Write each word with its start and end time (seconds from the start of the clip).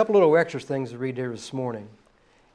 couple 0.00 0.14
little 0.14 0.34
extra 0.34 0.58
things 0.58 0.92
to 0.92 0.96
read 0.96 1.14
here 1.14 1.28
this 1.28 1.52
morning. 1.52 1.86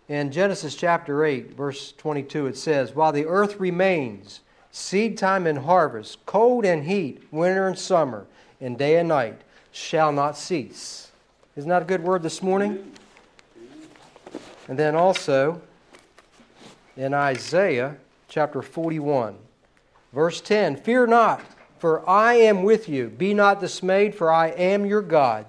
In 0.10 0.32
Genesis 0.32 0.74
chapter 0.74 1.24
8, 1.24 1.56
verse 1.56 1.92
22, 1.92 2.48
it 2.48 2.58
says, 2.58 2.96
While 2.96 3.12
the 3.12 3.28
earth 3.28 3.60
remains, 3.60 4.40
seed 4.72 5.16
time 5.16 5.46
and 5.46 5.60
harvest, 5.60 6.26
cold 6.26 6.66
and 6.66 6.86
heat, 6.86 7.22
winter 7.30 7.68
and 7.68 7.78
summer, 7.78 8.26
and 8.60 8.80
day 8.80 8.98
and 8.98 9.08
night 9.08 9.42
shall 9.72 10.12
not 10.12 10.36
cease. 10.36 11.12
Isn't 11.56 11.70
that 11.70 11.84
a 11.84 11.86
good 11.86 12.02
word 12.02 12.24
this 12.24 12.42
morning? 12.42 12.92
And 14.68 14.80
then 14.80 14.96
also 14.96 15.62
in 16.98 17.14
Isaiah 17.14 17.96
chapter 18.28 18.64
41, 18.64 19.38
verse 20.14 20.42
10 20.42 20.78
Fear 20.78 21.06
not, 21.06 21.42
for 21.78 22.10
I 22.10 22.34
am 22.34 22.64
with 22.64 22.90
you. 22.90 23.10
Be 23.10 23.36
not 23.36 23.60
dismayed, 23.60 24.16
for 24.16 24.34
I 24.34 24.48
am 24.48 24.88
your 24.88 25.04
God. 25.04 25.46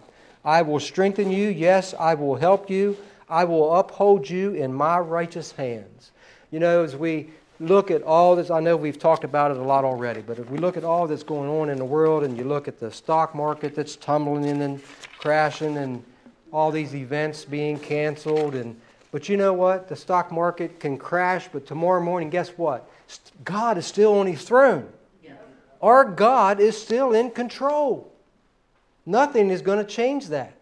I 0.47 0.63
will 0.63 0.79
strengthen 0.79 1.31
you. 1.31 1.49
Yes, 1.49 1.93
I 1.99 2.15
will 2.15 2.37
help 2.37 2.71
you. 2.71 2.97
I 3.29 3.45
will 3.45 3.75
uphold 3.75 4.31
you 4.31 4.55
in 4.55 4.73
my 4.73 4.99
righteous 5.01 5.51
hands. 5.51 6.13
You 6.53 6.61
know, 6.61 6.85
as 6.85 6.95
we 6.95 7.31
look 7.59 7.91
at 7.91 8.03
all 8.05 8.37
this, 8.37 8.49
I 8.49 8.61
know 8.61 8.77
we've 8.77 8.99
talked 8.99 9.25
about 9.25 9.51
it 9.51 9.57
a 9.57 9.63
lot 9.63 9.85
already, 9.85 10.21
but 10.23 10.39
if 10.39 10.49
we 10.49 10.59
look 10.59 10.77
at 10.77 10.85
all 10.85 11.09
that's 11.09 11.25
going 11.25 11.51
on 11.51 11.69
in 11.69 11.79
the 11.79 11.85
world 11.85 12.23
and 12.23 12.39
you 12.39 12.45
look 12.45 12.69
at 12.69 12.79
the 12.79 12.93
stock 12.93 13.35
market 13.35 13.75
that's 13.75 13.97
tumbling 13.97 14.63
and 14.63 14.81
crashing 15.19 15.79
and 15.79 16.05
all 16.53 16.71
these 16.71 16.95
events 16.95 17.45
being 17.45 17.79
canceled 17.79 18.55
and 18.55 18.81
but 19.13 19.31
you 19.31 19.37
know 19.39 19.55
what? 19.55 19.89
The 19.89 19.97
stock 19.97 20.31
market 20.31 20.79
can 20.79 20.99
crash, 20.99 21.49
but 21.51 21.65
tomorrow 21.65 22.03
morning, 22.03 22.29
guess 22.29 22.51
what? 22.51 22.91
God 23.45 23.79
is 23.79 23.87
still 23.87 24.19
on 24.19 24.27
his 24.27 24.43
throne. 24.43 24.87
Our 25.81 26.05
God 26.05 26.61
is 26.61 26.81
still 26.81 27.15
in 27.15 27.31
control. 27.31 28.13
Nothing 29.07 29.51
is 29.51 29.63
going 29.63 29.79
to 29.79 29.85
change 29.85 30.27
that. 30.29 30.53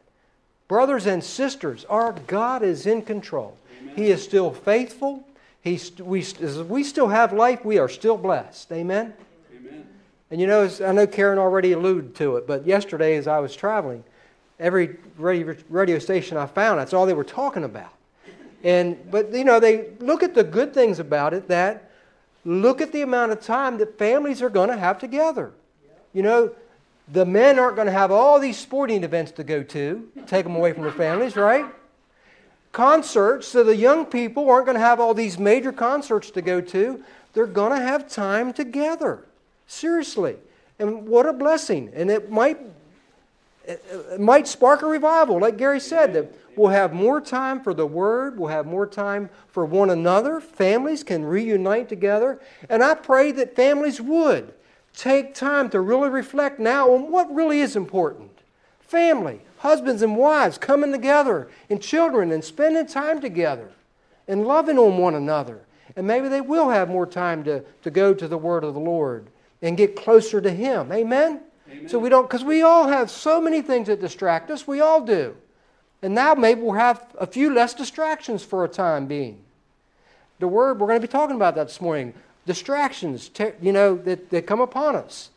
Brothers 0.69 1.07
and 1.07 1.25
sisters, 1.25 1.85
our 1.87 2.13
God 2.27 2.63
is 2.63 2.87
in 2.87 3.03
control. 3.03 3.57
Amen. 3.81 3.97
He 3.97 4.07
is 4.11 4.23
still 4.23 4.53
faithful. 4.53 5.27
He's, 5.63 5.99
we, 5.99 6.21
as 6.21 6.59
we 6.63 6.85
still 6.85 7.09
have 7.09 7.33
life, 7.33 7.65
we 7.65 7.79
are 7.79 7.89
still 7.89 8.19
blessed. 8.19 8.71
Amen? 8.71 9.15
Amen. 9.57 9.87
And 10.31 10.41
you 10.41 10.47
know, 10.47 10.71
I 10.85 10.93
know 10.93 11.07
Karen 11.07 11.39
already 11.39 11.73
alluded 11.73 12.15
to 12.17 12.37
it, 12.37 12.47
but 12.47 12.67
yesterday 12.67 13.17
as 13.17 13.27
I 13.27 13.39
was 13.39 13.57
traveling, 13.57 14.05
every 14.61 14.97
radio, 15.17 15.57
radio 15.69 15.99
station 15.99 16.37
I 16.37 16.47
found, 16.47 16.79
that's 16.79 16.93
all 16.93 17.07
they 17.07 17.15
were 17.15 17.25
talking 17.25 17.65
about. 17.65 17.93
And, 18.63 19.11
but, 19.11 19.33
you 19.33 19.45
know, 19.45 19.61
they 19.61 19.91
look 20.01 20.23
at 20.23 20.35
the 20.35 20.45
good 20.45 20.73
things 20.73 20.99
about 20.99 21.35
it 21.35 21.49
that 21.49 21.91
look 22.47 22.81
at 22.81 22.93
the 22.93 23.03
amount 23.03 23.33
of 23.33 23.43
time 23.43 23.77
that 23.79 23.99
families 23.99 24.41
are 24.41 24.49
going 24.49 24.71
to 24.71 24.77
have 24.77 24.99
together. 24.99 25.53
You 26.15 26.23
know, 26.23 26.55
the 27.13 27.27
men 27.27 27.59
aren't 27.59 27.77
going 27.77 27.87
to 27.87 27.93
have 27.93 28.11
all 28.11 28.39
these 28.39 28.59
sporting 28.59 29.05
events 29.05 29.33
to 29.33 29.45
go 29.45 29.63
to, 29.63 30.09
take 30.27 30.45
them 30.45 30.57
away 30.57 30.73
from 30.73 30.83
their 30.83 30.93
families, 30.93 31.37
right? 31.37 31.67
Concerts, 32.73 33.47
so 33.47 33.63
the 33.63 33.77
young 33.77 34.07
people 34.07 34.51
aren't 34.51 34.67
going 34.67 34.77
to 34.77 34.85
have 34.85 35.01
all 35.01 35.15
these 35.15 35.39
major 35.39 35.73
concerts 35.73 36.31
to 36.31 36.43
go 36.43 36.61
to. 36.61 37.05
They're 37.35 37.47
going 37.47 37.79
to 37.79 37.85
have 37.85 38.09
time 38.09 38.53
together. 38.53 39.25
Seriously. 39.67 40.37
And 40.79 41.07
what 41.07 41.27
a 41.27 41.33
blessing. 41.33 41.91
And 41.95 42.11
it 42.11 42.31
might 42.31 42.59
it 43.67 44.21
might 44.21 44.47
spark 44.47 44.83
a 44.83 44.87
revival, 44.87 45.39
like 45.39 45.57
Gary 45.57 45.81
said, 45.81 46.13
that 46.13 46.35
we'll 46.55 46.69
have 46.69 46.93
more 46.93 47.21
time 47.21 47.63
for 47.63 47.73
the 47.73 47.87
Word, 47.87 48.39
we'll 48.39 48.51
have 48.51 48.67
more 48.67 48.87
time 48.87 49.31
for 49.49 49.65
one 49.65 49.89
another. 49.89 50.39
Families 50.41 51.03
can 51.03 51.25
reunite 51.25 51.89
together. 51.89 52.41
And 52.69 52.83
I 52.83 52.95
pray 52.95 53.33
that 53.33 53.57
families 53.57 54.01
would 54.01 54.53
take 54.95 55.35
time 55.35 55.69
to 55.71 55.81
really 55.81 56.09
reflect 56.09 56.59
now 56.59 56.93
on 56.93 57.11
what 57.11 57.33
really 57.35 57.61
is 57.61 57.77
important. 57.77 58.31
Family, 58.81 59.41
husbands 59.59 60.03
and 60.03 60.17
wives 60.17 60.59
coming 60.59 60.93
together, 60.93 61.49
and 61.69 61.83
children, 61.83 62.31
and 62.31 62.45
spending 62.45 62.87
time 62.87 63.21
together, 63.21 63.71
and 64.29 64.47
loving 64.47 64.79
on 64.79 64.99
one 64.99 65.15
another. 65.15 65.61
And 65.97 66.07
maybe 66.07 66.29
they 66.29 66.41
will 66.41 66.71
have 66.71 66.89
more 66.89 67.07
time 67.07 67.45
to, 67.45 67.65
to 67.83 67.91
go 67.91 68.15
to 68.15 68.29
the 68.29 68.39
Word 68.39 68.65
of 68.65 68.75
the 68.75 68.81
Lord 68.81 69.29
and 69.63 69.77
get 69.77 69.97
closer 69.97 70.41
to 70.41 70.51
Him. 70.51 70.93
Amen? 70.93 71.41
Amen. 71.71 71.89
So 71.89 71.99
we 71.99 72.09
don't, 72.09 72.29
because 72.29 72.45
we 72.45 72.63
all 72.63 72.89
have 72.89 73.11
so 73.11 73.41
many 73.41 73.63
things 73.63 73.89
that 73.89 74.01
distract 74.01 74.51
us. 74.51 74.67
We 74.67 74.81
all 74.81 75.01
do. 75.01 75.37
And 76.03 76.15
now 76.15 76.35
maybe 76.35 76.61
we'll 76.61 76.75
have 76.75 77.05
a 77.19 77.27
few 77.27 77.53
less 77.53 77.75
distractions 77.75 78.43
for 78.45 78.65
a 78.65 78.69
time 78.69 79.07
being. 79.07 79.41
The 80.39 80.49
Word, 80.49 80.79
we're 80.79 80.89
going 80.89 81.01
to 81.01 81.07
be 81.07 81.11
talking 81.11 81.37
about 81.37 81.55
that 81.55 81.69
this 81.69 81.81
morning 81.81 82.13
distractions, 82.47 83.31
you 83.61 83.73
know, 83.73 83.97
that, 83.97 84.31
that 84.31 84.47
come 84.47 84.61
upon 84.61 84.97
us. 84.97 85.31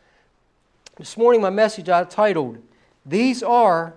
This 0.98 1.18
morning, 1.18 1.42
my 1.42 1.50
message 1.50 1.90
I 1.90 2.04
titled, 2.04 2.58
These 3.06 3.44
Are 3.44 3.94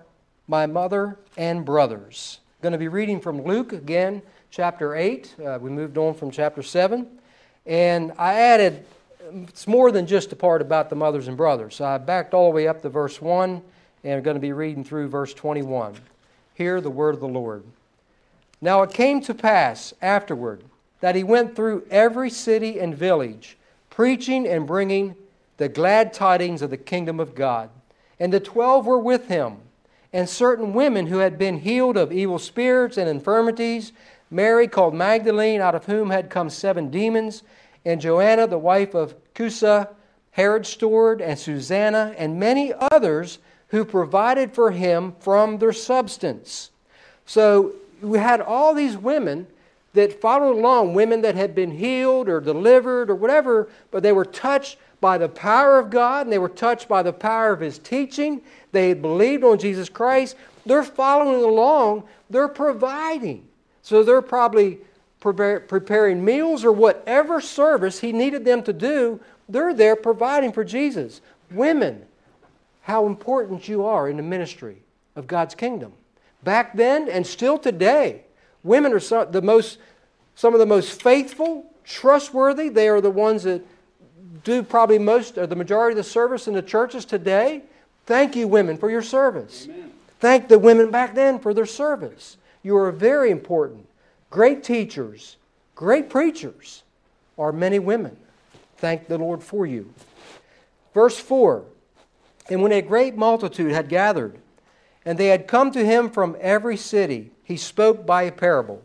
My 0.47 0.65
Mother 0.65 1.17
and 1.35 1.65
Brothers. 1.65 2.39
I'm 2.59 2.63
going 2.63 2.73
to 2.73 2.77
be 2.77 2.87
reading 2.87 3.19
from 3.19 3.43
Luke 3.43 3.73
again, 3.73 4.21
chapter 4.49 4.95
8. 4.95 5.35
Uh, 5.43 5.59
we 5.61 5.69
moved 5.69 5.97
on 5.97 6.13
from 6.13 6.31
chapter 6.31 6.61
7. 6.61 7.07
And 7.65 8.13
I 8.17 8.33
added, 8.33 8.85
it's 9.33 9.67
more 9.67 9.91
than 9.91 10.05
just 10.07 10.31
a 10.31 10.35
part 10.35 10.61
about 10.61 10.89
the 10.89 10.95
mothers 10.95 11.27
and 11.27 11.35
brothers. 11.35 11.75
So 11.75 11.85
I 11.85 11.97
backed 11.97 12.33
all 12.33 12.49
the 12.49 12.55
way 12.55 12.67
up 12.67 12.81
to 12.81 12.89
verse 12.89 13.21
1, 13.21 13.61
and 14.03 14.13
I'm 14.13 14.23
going 14.23 14.35
to 14.35 14.41
be 14.41 14.53
reading 14.53 14.83
through 14.83 15.09
verse 15.09 15.33
21. 15.33 15.95
Hear 16.53 16.81
the 16.81 16.89
word 16.89 17.15
of 17.15 17.19
the 17.19 17.27
Lord. 17.27 17.63
Now 18.61 18.83
it 18.83 18.93
came 18.93 19.21
to 19.21 19.33
pass 19.33 19.93
afterward 20.01 20.63
that 21.01 21.15
he 21.15 21.23
went 21.23 21.55
through 21.55 21.85
every 21.91 22.29
city 22.29 22.79
and 22.79 22.95
village, 22.95 23.57
preaching 23.89 24.47
and 24.47 24.65
bringing 24.65 25.15
the 25.57 25.69
glad 25.69 26.13
tidings 26.13 26.61
of 26.61 26.69
the 26.69 26.77
kingdom 26.77 27.19
of 27.19 27.35
God. 27.35 27.69
And 28.19 28.31
the 28.31 28.39
twelve 28.39 28.85
were 28.85 28.99
with 28.99 29.27
him, 29.27 29.57
and 30.13 30.29
certain 30.29 30.73
women 30.73 31.07
who 31.07 31.17
had 31.17 31.37
been 31.37 31.59
healed 31.59 31.97
of 31.97 32.11
evil 32.11 32.39
spirits 32.39 32.97
and 32.97 33.09
infirmities, 33.09 33.91
Mary 34.29 34.67
called 34.67 34.93
Magdalene, 34.93 35.59
out 35.59 35.75
of 35.75 35.85
whom 35.85 36.09
had 36.09 36.29
come 36.29 36.49
seven 36.49 36.89
demons, 36.89 37.43
and 37.83 37.99
Joanna, 37.99 38.47
the 38.47 38.57
wife 38.57 38.93
of 38.93 39.15
Chuza, 39.33 39.89
Herod's 40.31 40.69
steward, 40.69 41.19
and 41.21 41.37
Susanna, 41.37 42.15
and 42.17 42.39
many 42.39 42.73
others 42.91 43.39
who 43.67 43.83
provided 43.83 44.53
for 44.53 44.71
him 44.71 45.13
from 45.19 45.57
their 45.57 45.73
substance. 45.73 46.69
So 47.25 47.73
we 48.01 48.19
had 48.19 48.39
all 48.39 48.73
these 48.73 48.97
women 48.97 49.47
that 49.93 50.21
followed 50.21 50.57
along, 50.57 50.93
women 50.93 51.21
that 51.21 51.35
had 51.35 51.53
been 51.53 51.71
healed 51.71 52.29
or 52.29 52.39
delivered 52.39 53.09
or 53.09 53.15
whatever, 53.15 53.69
but 53.91 54.03
they 54.03 54.11
were 54.11 54.25
touched 54.25 54.77
by 55.01 55.17
the 55.17 55.27
power 55.27 55.79
of 55.79 55.89
God 55.89 56.25
and 56.25 56.31
they 56.31 56.39
were 56.39 56.47
touched 56.47 56.87
by 56.87 57.03
the 57.03 57.11
power 57.11 57.51
of 57.51 57.59
His 57.59 57.79
teaching. 57.79 58.41
They 58.71 58.89
had 58.89 59.01
believed 59.01 59.43
on 59.43 59.57
Jesus 59.57 59.89
Christ. 59.89 60.35
They're 60.65 60.83
following 60.83 61.43
along, 61.43 62.03
they're 62.29 62.47
providing. 62.47 63.47
So 63.81 64.03
they're 64.03 64.21
probably 64.21 64.79
preparing 65.19 66.23
meals 66.23 66.63
or 66.63 66.71
whatever 66.71 67.41
service 67.41 67.99
He 67.99 68.11
needed 68.11 68.45
them 68.45 68.63
to 68.63 68.73
do, 68.73 69.19
they're 69.49 69.73
there 69.73 69.95
providing 69.95 70.53
for 70.53 70.63
Jesus. 70.63 71.21
Women, 71.51 72.05
how 72.83 73.05
important 73.05 73.67
you 73.67 73.85
are 73.85 74.07
in 74.07 74.17
the 74.17 74.23
ministry 74.23 74.77
of 75.15 75.27
God's 75.27 75.53
kingdom. 75.53 75.91
Back 76.43 76.75
then 76.75 77.09
and 77.09 77.27
still 77.27 77.57
today. 77.57 78.23
Women 78.63 78.93
are 78.93 78.99
some, 78.99 79.31
the 79.31 79.41
most, 79.41 79.79
some 80.35 80.53
of 80.53 80.59
the 80.59 80.65
most 80.65 81.01
faithful, 81.01 81.65
trustworthy. 81.83 82.69
They 82.69 82.87
are 82.87 83.01
the 83.01 83.09
ones 83.09 83.43
that 83.43 83.65
do 84.43 84.63
probably 84.63 84.99
most 84.99 85.37
or 85.37 85.47
the 85.47 85.55
majority 85.55 85.93
of 85.93 86.03
the 86.03 86.09
service 86.09 86.47
in 86.47 86.53
the 86.53 86.61
churches 86.61 87.05
today. 87.05 87.63
Thank 88.05 88.35
you, 88.35 88.47
women, 88.47 88.77
for 88.77 88.89
your 88.89 89.01
service. 89.01 89.65
Amen. 89.65 89.91
Thank 90.19 90.47
the 90.47 90.59
women 90.59 90.91
back 90.91 91.15
then 91.15 91.39
for 91.39 91.53
their 91.53 91.65
service. 91.65 92.37
You 92.63 92.77
are 92.77 92.91
very 92.91 93.31
important. 93.31 93.87
Great 94.29 94.63
teachers, 94.63 95.37
great 95.75 96.09
preachers 96.09 96.83
are 97.37 97.51
many 97.51 97.79
women. 97.79 98.15
Thank 98.77 99.07
the 99.07 99.17
Lord 99.17 99.43
for 99.43 99.65
you. 99.65 99.93
Verse 100.93 101.17
4 101.17 101.63
And 102.49 102.61
when 102.61 102.71
a 102.71 102.81
great 102.81 103.17
multitude 103.17 103.71
had 103.71 103.89
gathered, 103.89 104.37
and 105.05 105.17
they 105.17 105.27
had 105.27 105.47
come 105.47 105.71
to 105.71 105.83
him 105.83 106.09
from 106.09 106.37
every 106.39 106.77
city, 106.77 107.30
he 107.43 107.57
spoke 107.57 108.05
by 108.05 108.23
a 108.23 108.31
parable. 108.31 108.81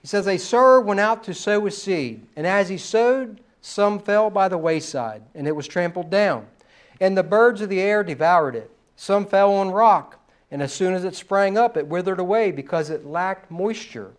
He 0.00 0.06
says, 0.06 0.26
A 0.26 0.38
sower 0.38 0.80
went 0.80 1.00
out 1.00 1.24
to 1.24 1.34
sow 1.34 1.64
his 1.64 1.80
seed, 1.80 2.26
and 2.36 2.46
as 2.46 2.68
he 2.68 2.78
sowed, 2.78 3.40
some 3.60 3.98
fell 3.98 4.30
by 4.30 4.48
the 4.48 4.58
wayside, 4.58 5.22
and 5.34 5.46
it 5.46 5.54
was 5.54 5.68
trampled 5.68 6.10
down. 6.10 6.46
And 7.00 7.16
the 7.16 7.22
birds 7.22 7.60
of 7.60 7.68
the 7.68 7.80
air 7.80 8.02
devoured 8.02 8.56
it. 8.56 8.70
Some 8.96 9.26
fell 9.26 9.54
on 9.54 9.70
rock, 9.70 10.18
and 10.50 10.62
as 10.62 10.72
soon 10.72 10.94
as 10.94 11.04
it 11.04 11.14
sprang 11.14 11.56
up, 11.56 11.76
it 11.76 11.86
withered 11.86 12.18
away 12.18 12.50
because 12.50 12.90
it 12.90 13.06
lacked 13.06 13.50
moisture. 13.50 14.12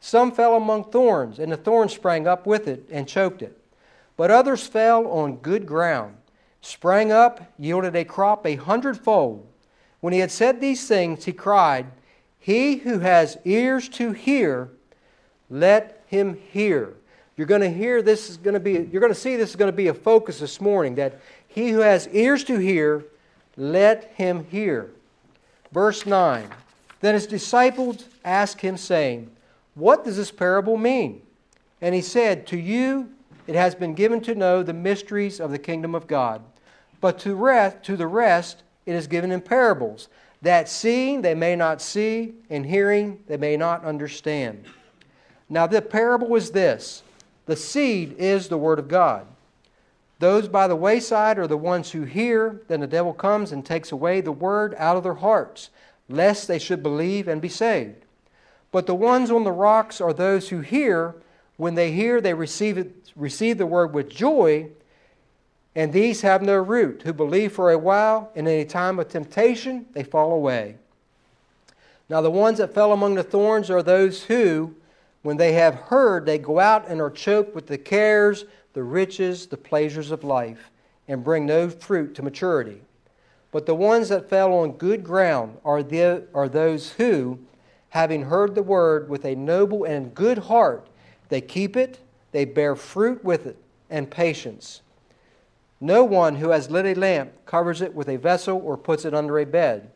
Some 0.00 0.32
fell 0.32 0.56
among 0.56 0.84
thorns, 0.84 1.38
and 1.38 1.52
the 1.52 1.56
thorns 1.56 1.92
sprang 1.92 2.26
up 2.26 2.46
with 2.46 2.66
it 2.66 2.86
and 2.90 3.06
choked 3.06 3.42
it. 3.42 3.58
But 4.16 4.30
others 4.30 4.66
fell 4.66 5.06
on 5.06 5.36
good 5.36 5.66
ground, 5.66 6.16
sprang 6.62 7.12
up, 7.12 7.52
yielded 7.58 7.94
a 7.94 8.04
crop 8.04 8.46
a 8.46 8.56
hundredfold. 8.56 9.46
When 10.00 10.14
he 10.14 10.18
had 10.18 10.30
said 10.30 10.60
these 10.60 10.86
things, 10.86 11.26
he 11.26 11.32
cried, 11.32 11.86
he 12.40 12.76
who 12.76 12.98
has 13.00 13.38
ears 13.44 13.88
to 13.90 14.12
hear, 14.12 14.70
let 15.50 16.02
him 16.06 16.38
hear. 16.50 16.94
You're 17.36 17.46
going 17.46 17.60
to 17.60 17.70
hear 17.70 18.02
this 18.02 18.28
is 18.28 18.36
going 18.36 18.54
to 18.54 18.60
be, 18.60 18.72
you're 18.72 19.00
going 19.00 19.12
to 19.12 19.18
see 19.18 19.36
this 19.36 19.50
is 19.50 19.56
going 19.56 19.70
to 19.70 19.76
be 19.76 19.88
a 19.88 19.94
focus 19.94 20.40
this 20.40 20.60
morning 20.60 20.96
that 20.96 21.20
he 21.46 21.70
who 21.70 21.78
has 21.80 22.08
ears 22.08 22.44
to 22.44 22.58
hear, 22.58 23.04
let 23.56 24.12
him 24.14 24.46
hear. 24.50 24.90
Verse 25.72 26.06
9. 26.06 26.48
Then 27.00 27.14
his 27.14 27.26
disciples 27.26 28.06
asked 28.24 28.60
him, 28.60 28.76
saying, 28.76 29.30
What 29.74 30.04
does 30.04 30.16
this 30.16 30.30
parable 30.30 30.76
mean? 30.76 31.22
And 31.80 31.94
he 31.94 32.02
said, 32.02 32.46
To 32.48 32.58
you 32.58 33.10
it 33.46 33.54
has 33.54 33.74
been 33.74 33.94
given 33.94 34.20
to 34.22 34.34
know 34.34 34.62
the 34.62 34.72
mysteries 34.72 35.40
of 35.40 35.50
the 35.50 35.58
kingdom 35.58 35.94
of 35.94 36.06
God, 36.06 36.42
but 37.00 37.18
to, 37.20 37.34
rest, 37.34 37.82
to 37.84 37.96
the 37.96 38.06
rest 38.06 38.62
it 38.86 38.94
is 38.94 39.06
given 39.06 39.32
in 39.32 39.40
parables, 39.40 40.08
that 40.42 40.68
seeing 40.68 41.22
they 41.22 41.34
may 41.34 41.54
not 41.56 41.82
see, 41.82 42.34
and 42.48 42.64
hearing 42.64 43.22
they 43.26 43.36
may 43.36 43.56
not 43.56 43.84
understand. 43.84 44.64
Now, 45.48 45.66
the 45.66 45.82
parable 45.82 46.34
is 46.36 46.50
this 46.50 47.02
the 47.46 47.56
seed 47.56 48.14
is 48.18 48.48
the 48.48 48.58
word 48.58 48.78
of 48.78 48.88
God. 48.88 49.26
Those 50.20 50.48
by 50.48 50.68
the 50.68 50.76
wayside 50.76 51.38
are 51.38 51.46
the 51.46 51.56
ones 51.56 51.90
who 51.90 52.02
hear, 52.02 52.60
then 52.68 52.80
the 52.80 52.86
devil 52.86 53.14
comes 53.14 53.52
and 53.52 53.64
takes 53.64 53.90
away 53.90 54.20
the 54.20 54.32
word 54.32 54.74
out 54.76 54.96
of 54.96 55.02
their 55.02 55.14
hearts, 55.14 55.70
lest 56.08 56.46
they 56.46 56.58
should 56.58 56.82
believe 56.82 57.26
and 57.26 57.40
be 57.40 57.48
saved. 57.48 58.04
But 58.70 58.86
the 58.86 58.94
ones 58.94 59.30
on 59.30 59.44
the 59.44 59.52
rocks 59.52 60.00
are 60.00 60.12
those 60.12 60.50
who 60.50 60.60
hear. 60.60 61.14
When 61.56 61.74
they 61.74 61.92
hear, 61.92 62.20
they 62.20 62.34
receive, 62.34 62.78
it, 62.78 63.12
receive 63.16 63.58
the 63.58 63.66
word 63.66 63.92
with 63.92 64.08
joy, 64.08 64.68
and 65.74 65.92
these 65.92 66.22
have 66.22 66.42
no 66.42 66.56
root, 66.56 67.02
who 67.02 67.12
believe 67.12 67.52
for 67.52 67.70
a 67.70 67.78
while, 67.78 68.30
and 68.34 68.48
in 68.48 68.60
a 68.60 68.64
time 68.64 68.98
of 68.98 69.08
temptation, 69.08 69.86
they 69.92 70.02
fall 70.02 70.32
away. 70.32 70.76
Now, 72.08 72.20
the 72.20 72.30
ones 72.30 72.58
that 72.58 72.74
fell 72.74 72.92
among 72.92 73.14
the 73.14 73.22
thorns 73.22 73.70
are 73.70 73.82
those 73.82 74.24
who, 74.24 74.74
when 75.22 75.36
they 75.36 75.52
have 75.52 75.74
heard, 75.74 76.26
they 76.26 76.38
go 76.38 76.58
out 76.58 76.88
and 76.88 77.00
are 77.00 77.10
choked 77.10 77.54
with 77.54 77.68
the 77.68 77.78
cares, 77.78 78.44
the 78.72 78.82
riches, 78.82 79.46
the 79.46 79.56
pleasures 79.56 80.10
of 80.10 80.24
life, 80.24 80.70
and 81.06 81.22
bring 81.22 81.46
no 81.46 81.70
fruit 81.70 82.14
to 82.16 82.22
maturity. 82.22 82.82
But 83.52 83.66
the 83.66 83.74
ones 83.74 84.08
that 84.08 84.28
fell 84.28 84.52
on 84.52 84.72
good 84.72 85.04
ground 85.04 85.58
are, 85.64 85.82
the, 85.82 86.26
are 86.34 86.48
those 86.48 86.92
who, 86.92 87.38
having 87.90 88.22
heard 88.22 88.54
the 88.54 88.62
word 88.62 89.08
with 89.08 89.24
a 89.24 89.34
noble 89.36 89.84
and 89.84 90.14
good 90.14 90.38
heart, 90.38 90.88
they 91.28 91.40
keep 91.40 91.76
it, 91.76 92.00
they 92.32 92.44
bear 92.44 92.74
fruit 92.74 93.24
with 93.24 93.46
it, 93.46 93.56
and 93.88 94.10
patience. 94.10 94.82
No 95.80 96.04
one 96.04 96.36
who 96.36 96.50
has 96.50 96.70
lit 96.70 96.84
a 96.84 96.98
lamp 96.98 97.32
covers 97.46 97.80
it 97.80 97.94
with 97.94 98.08
a 98.08 98.16
vessel 98.16 98.60
or 98.62 98.76
puts 98.76 99.04
it 99.04 99.14
under 99.14 99.38
a 99.38 99.46
bed, 99.46 99.90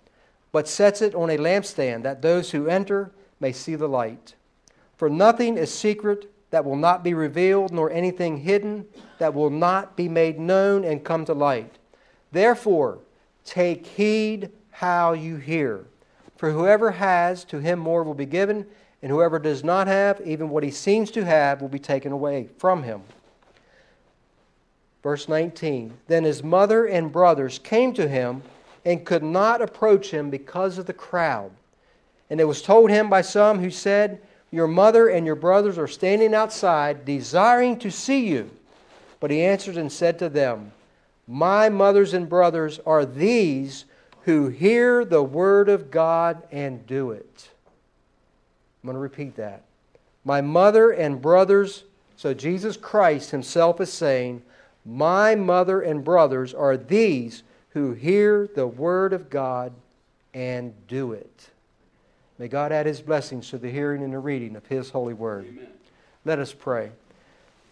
but 0.51 0.67
sets 0.67 1.03
it 1.03 1.15
on 1.15 1.31
a 1.31 1.37
lampstand, 1.37 2.05
that 2.05 2.23
those 2.23 2.53
who 2.53 2.69
enter 2.69 3.13
may 3.39 3.53
see 3.53 3.75
the 3.75 3.89
light. 3.89 4.35
For 4.97 5.11
nothing 5.11 5.59
is 5.59 5.73
secret 5.73 6.31
that 6.51 6.65
will 6.65 6.77
not 6.77 7.03
be 7.03 7.13
revealed, 7.13 7.73
nor 7.73 7.91
anything 7.91 8.39
hidden 8.39 8.87
that 9.19 9.35
will 9.35 9.51
not 9.51 9.97
be 9.97 10.09
made 10.09 10.39
known 10.39 10.85
and 10.85 11.05
come 11.05 11.25
to 11.25 11.35
light. 11.35 11.79
Therefore, 12.33 13.01
take 13.45 13.87
heed 13.87 14.51
how 14.71 15.13
you 15.13 15.37
hear. 15.37 15.85
For 16.37 16.51
whoever 16.51 16.93
has, 16.93 17.45
to 17.47 17.59
him 17.59 17.79
more 17.79 18.05
will 18.05 18.15
be 18.15 18.27
given, 18.27 18.67
and 19.03 19.11
whoever 19.11 19.39
does 19.39 19.63
not 19.63 19.87
have, 19.87 20.21
even 20.25 20.49
what 20.49 20.63
he 20.63 20.71
seems 20.71 21.11
to 21.11 21.25
have, 21.25 21.61
will 21.61 21.69
be 21.69 21.79
taken 21.79 22.13
away 22.13 22.49
from 22.59 22.85
him. 22.85 23.03
Verse 25.05 25.29
19 25.29 25.95
Then 26.09 26.25
his 26.25 26.43
mother 26.43 26.87
and 26.87 27.13
brothers 27.13 27.61
came 27.61 27.95
to 27.95 28.09
him 28.09 28.43
and 28.85 29.07
could 29.07 29.23
not 29.23 29.63
approach 29.63 30.11
him 30.11 30.31
because 30.31 30.79
of 30.79 30.87
the 30.87 30.93
crowd. 30.93 31.53
And 32.29 32.41
it 32.41 32.49
was 32.49 32.61
told 32.61 32.91
him 32.91 33.09
by 33.09 33.21
some 33.21 33.61
who 33.61 33.71
said, 33.71 34.21
your 34.55 34.69
mother 34.69 35.09
and 35.09 35.27
your 35.27 35.35
brothers 35.35 35.79
are 35.79 35.89
standing 35.89 36.33
outside, 36.33 37.05
desiring 37.05 37.77
to 37.81 37.91
see 37.91 38.29
you. 38.29 38.49
But 39.19 39.33
he 39.33 39.43
answered 39.43 39.77
and 39.77 39.91
said 39.91 40.17
to 40.21 40.29
them, 40.29 40.71
My 41.27 41.69
mothers 41.69 42.15
and 42.15 42.29
brothers 42.29 42.79
are 42.87 43.05
these 43.05 43.85
who 44.21 44.47
hear 44.47 45.05
the 45.05 45.25
word 45.25 45.69
of 45.69 45.91
God 45.91 46.41
and 46.53 46.87
do 46.87 47.11
it. 47.11 47.49
I'm 48.81 48.87
going 48.87 48.95
to 48.95 49.01
repeat 49.01 49.35
that. 49.35 49.65
My 50.25 50.41
mother 50.41 50.93
and 50.93 51.21
brothers, 51.21 51.83
so 52.15 52.33
Jesus 52.33 52.77
Christ 52.77 53.33
himself 53.33 53.81
is 53.81 53.93
saying, 53.93 54.41
My 54.85 55.35
mother 55.35 55.81
and 55.81 56.05
brothers 56.05 56.53
are 56.53 56.77
these 56.77 57.43
who 57.71 57.93
hear 57.93 58.49
the 58.55 58.67
word 58.67 59.13
of 59.13 59.31
God 59.31 59.73
and 60.33 60.75
do 60.87 61.13
it. 61.13 61.51
May 62.39 62.49
God 62.49 62.73
add 62.73 62.87
his 62.87 63.01
blessings 63.01 63.51
to 63.51 63.59
the 63.59 63.71
hearing 63.71 64.03
and 64.03 64.13
the 64.13 64.19
reading 64.19 64.57
of 64.57 64.67
his 64.67 64.91
holy 64.91 65.15
word. 65.15 65.47
Amen. 65.49 65.69
Let 66.25 66.39
us 66.39 66.53
pray. 66.53 66.91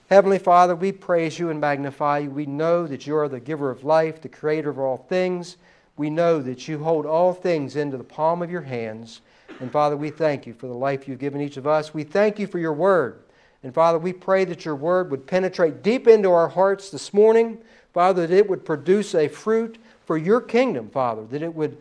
Heavenly 0.08 0.38
Father, 0.38 0.76
we 0.76 0.92
praise 0.92 1.38
you 1.38 1.50
and 1.50 1.60
magnify 1.60 2.18
you. 2.18 2.30
We 2.30 2.46
know 2.46 2.86
that 2.86 3.06
you 3.06 3.16
are 3.16 3.28
the 3.28 3.40
giver 3.40 3.70
of 3.70 3.82
life, 3.82 4.20
the 4.20 4.28
creator 4.28 4.70
of 4.70 4.78
all 4.78 4.98
things. 4.98 5.56
We 5.96 6.10
know 6.10 6.40
that 6.42 6.68
you 6.68 6.78
hold 6.78 7.06
all 7.06 7.32
things 7.32 7.76
into 7.76 7.96
the 7.96 8.04
palm 8.04 8.42
of 8.42 8.50
your 8.50 8.62
hands. 8.62 9.22
And 9.60 9.70
Father, 9.70 9.96
we 9.96 10.10
thank 10.10 10.46
you 10.46 10.54
for 10.54 10.66
the 10.66 10.74
life 10.74 11.08
you've 11.08 11.18
given 11.18 11.40
each 11.40 11.56
of 11.56 11.66
us. 11.66 11.94
We 11.94 12.04
thank 12.04 12.38
you 12.38 12.46
for 12.46 12.58
your 12.58 12.72
word. 12.72 13.22
And 13.62 13.72
Father, 13.72 13.98
we 13.98 14.12
pray 14.12 14.44
that 14.44 14.64
your 14.64 14.74
word 14.74 15.10
would 15.10 15.26
penetrate 15.26 15.82
deep 15.82 16.08
into 16.08 16.30
our 16.30 16.48
hearts 16.48 16.90
this 16.90 17.14
morning. 17.14 17.58
Father, 17.92 18.26
that 18.26 18.36
it 18.36 18.48
would 18.48 18.64
produce 18.64 19.14
a 19.14 19.28
fruit 19.28 19.78
for 20.04 20.16
your 20.16 20.40
kingdom, 20.40 20.88
Father, 20.90 21.24
that 21.26 21.42
it 21.42 21.54
would 21.54 21.76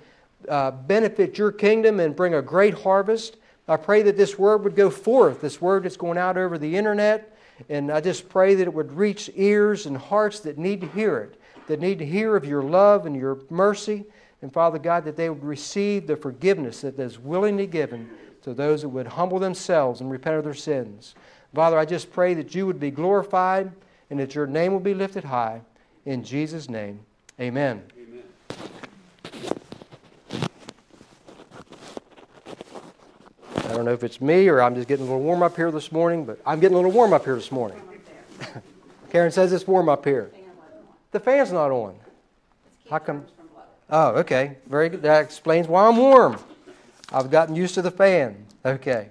uh, 0.48 0.72
benefit 0.72 1.38
your 1.38 1.51
kingdom 1.51 2.00
and 2.00 2.16
bring 2.16 2.36
a 2.36 2.42
great 2.42 2.74
harvest. 2.74 3.38
I 3.68 3.78
pray 3.78 4.01
that 4.04 4.18
this 4.18 4.38
word 4.38 4.63
would 4.63 4.75
go 4.75 4.89
forth, 4.89 5.42
this 5.42 5.62
word 5.62 5.83
that's 5.83 5.98
going 5.98 6.18
out 6.18 6.38
over 6.38 6.57
the 6.57 6.75
internet, 6.75 7.38
and 7.69 7.92
I 7.92 8.01
just 8.01 8.28
pray 8.28 8.56
that 8.56 8.63
it 8.63 8.74
would 8.74 8.92
reach 8.92 9.30
ears 9.36 9.86
and 9.86 9.95
hearts 9.98 10.39
that 10.42 10.57
need 10.57 10.81
to 10.81 10.88
hear 10.88 11.19
it, 11.19 11.39
that 11.68 11.80
need 11.80 12.00
to 12.00 12.06
hear 12.06 12.36
of 12.36 12.44
your 12.44 12.63
love 12.63 13.06
and 13.06 13.16
your 13.16 13.39
mercy. 13.50 14.06
And 14.42 14.51
Father 14.51 14.80
God, 14.80 15.06
that 15.06 15.16
they 15.16 15.30
would 15.30 15.44
receive 15.44 16.07
the 16.07 16.18
forgiveness 16.18 16.81
that 16.81 17.00
is 17.00 17.19
willingly 17.19 17.68
given 17.68 18.10
to 18.42 18.54
those 18.54 18.81
that 18.81 18.89
would 18.89 19.07
humble 19.07 19.39
themselves 19.39 20.01
and 20.01 20.10
repent 20.10 20.38
of 20.38 20.44
their 20.44 20.54
sins. 20.56 21.13
Father, 21.53 21.77
I 21.77 21.86
just 21.86 22.12
pray 22.13 22.33
that 22.36 22.56
you 22.56 22.65
would 22.65 22.80
be 22.80 22.92
glorified 22.92 23.71
and 24.09 24.19
that 24.19 24.36
your 24.36 24.48
name 24.48 24.71
will 24.71 24.80
be 24.80 24.94
lifted 24.94 25.25
high. 25.25 25.62
In 26.06 26.24
Jesus' 26.24 26.69
name, 26.69 27.01
amen. 27.39 27.83
amen. 27.98 28.24
I 33.57 33.74
don't 33.74 33.86
know 33.86 33.94
if 33.94 34.03
it's 34.03 34.21
me 34.21 34.48
or 34.48 34.62
I'm 34.62 34.75
just 34.75 34.88
getting 34.88 35.06
a 35.06 35.09
little 35.09 35.24
warm 35.24 35.44
up 35.44 35.56
here 35.56 35.71
this 35.71 35.92
morning, 35.92 36.25
but 36.25 36.39
I'm 36.45 36.59
getting 36.59 36.75
a 36.75 36.77
little 36.77 36.92
warm 36.92 37.13
up 37.13 37.25
here 37.25 37.36
this 37.36 37.51
morning. 37.51 37.81
Karen 39.12 39.31
says 39.31 39.51
it's 39.51 39.68
warm 39.68 39.89
up 39.89 40.06
here. 40.06 40.31
The 41.12 41.19
fan's 41.19 41.51
not 41.51 41.71
on. 41.71 41.95
How 42.89 43.00
come? 43.00 43.25
Oh, 43.89 44.09
okay. 44.19 44.57
Very 44.68 44.89
good. 44.89 45.01
That 45.01 45.24
explains 45.24 45.68
why 45.68 45.86
I'm 45.88 45.97
warm. 45.97 46.39
I've 47.12 47.30
gotten 47.30 47.56
used 47.56 47.75
to 47.75 47.81
the 47.81 47.92
fan. 47.92 48.45
Okay. 48.65 49.09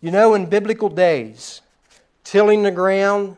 You 0.00 0.12
know, 0.12 0.34
in 0.34 0.46
biblical 0.46 0.88
days, 0.88 1.60
tilling 2.24 2.62
the 2.62 2.70
ground, 2.70 3.36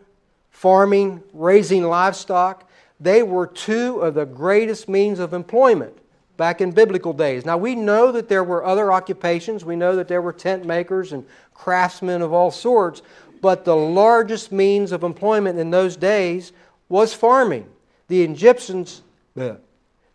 farming, 0.50 1.22
raising 1.32 1.82
livestock, 1.82 2.68
they 3.00 3.22
were 3.22 3.46
two 3.46 4.00
of 4.00 4.14
the 4.14 4.24
greatest 4.24 4.88
means 4.88 5.18
of 5.18 5.32
employment 5.32 5.96
back 6.36 6.60
in 6.60 6.70
biblical 6.70 7.12
days. 7.12 7.44
Now, 7.44 7.56
we 7.56 7.74
know 7.74 8.12
that 8.12 8.28
there 8.28 8.44
were 8.44 8.64
other 8.64 8.92
occupations. 8.92 9.64
We 9.64 9.76
know 9.76 9.96
that 9.96 10.08
there 10.08 10.22
were 10.22 10.32
tent 10.32 10.64
makers 10.64 11.12
and 11.12 11.26
craftsmen 11.52 12.22
of 12.22 12.32
all 12.32 12.50
sorts, 12.50 13.02
but 13.40 13.64
the 13.64 13.76
largest 13.76 14.50
means 14.50 14.90
of 14.90 15.02
employment 15.02 15.58
in 15.58 15.70
those 15.70 15.96
days 15.96 16.52
was 16.88 17.12
farming. 17.14 17.68
The 18.08 18.22
Egyptians, 18.22 19.02
the 19.34 19.58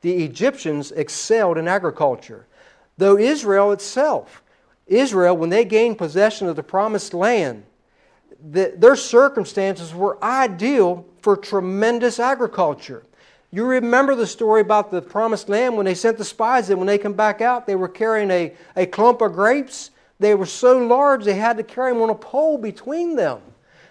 Egyptians 0.03 0.91
excelled 0.91 1.57
in 1.57 1.67
agriculture. 1.67 2.47
Though 2.97 3.17
Israel 3.17 3.71
itself, 3.71 4.41
Israel, 4.87 5.37
when 5.37 5.49
they 5.49 5.63
gained 5.63 5.97
possession 5.97 6.47
of 6.47 6.55
the 6.55 6.63
promised 6.63 7.13
land, 7.13 7.63
the, 8.51 8.73
their 8.77 8.95
circumstances 8.95 9.93
were 9.93 10.23
ideal 10.23 11.05
for 11.21 11.35
tremendous 11.35 12.19
agriculture. 12.19 13.03
You 13.51 13.65
remember 13.65 14.15
the 14.15 14.27
story 14.27 14.61
about 14.61 14.91
the 14.91 15.01
promised 15.01 15.49
land 15.49 15.75
when 15.75 15.85
they 15.85 15.95
sent 15.95 16.17
the 16.17 16.25
spies, 16.25 16.69
and 16.69 16.77
when 16.77 16.87
they 16.87 16.97
come 16.97 17.13
back 17.13 17.41
out, 17.41 17.65
they 17.65 17.75
were 17.75 17.87
carrying 17.87 18.29
a, 18.29 18.53
a 18.75 18.85
clump 18.85 19.21
of 19.21 19.33
grapes. 19.33 19.91
They 20.19 20.35
were 20.35 20.45
so 20.45 20.77
large 20.77 21.25
they 21.25 21.35
had 21.35 21.57
to 21.57 21.63
carry 21.63 21.91
them 21.91 22.01
on 22.01 22.09
a 22.09 22.15
pole 22.15 22.57
between 22.57 23.15
them. 23.15 23.41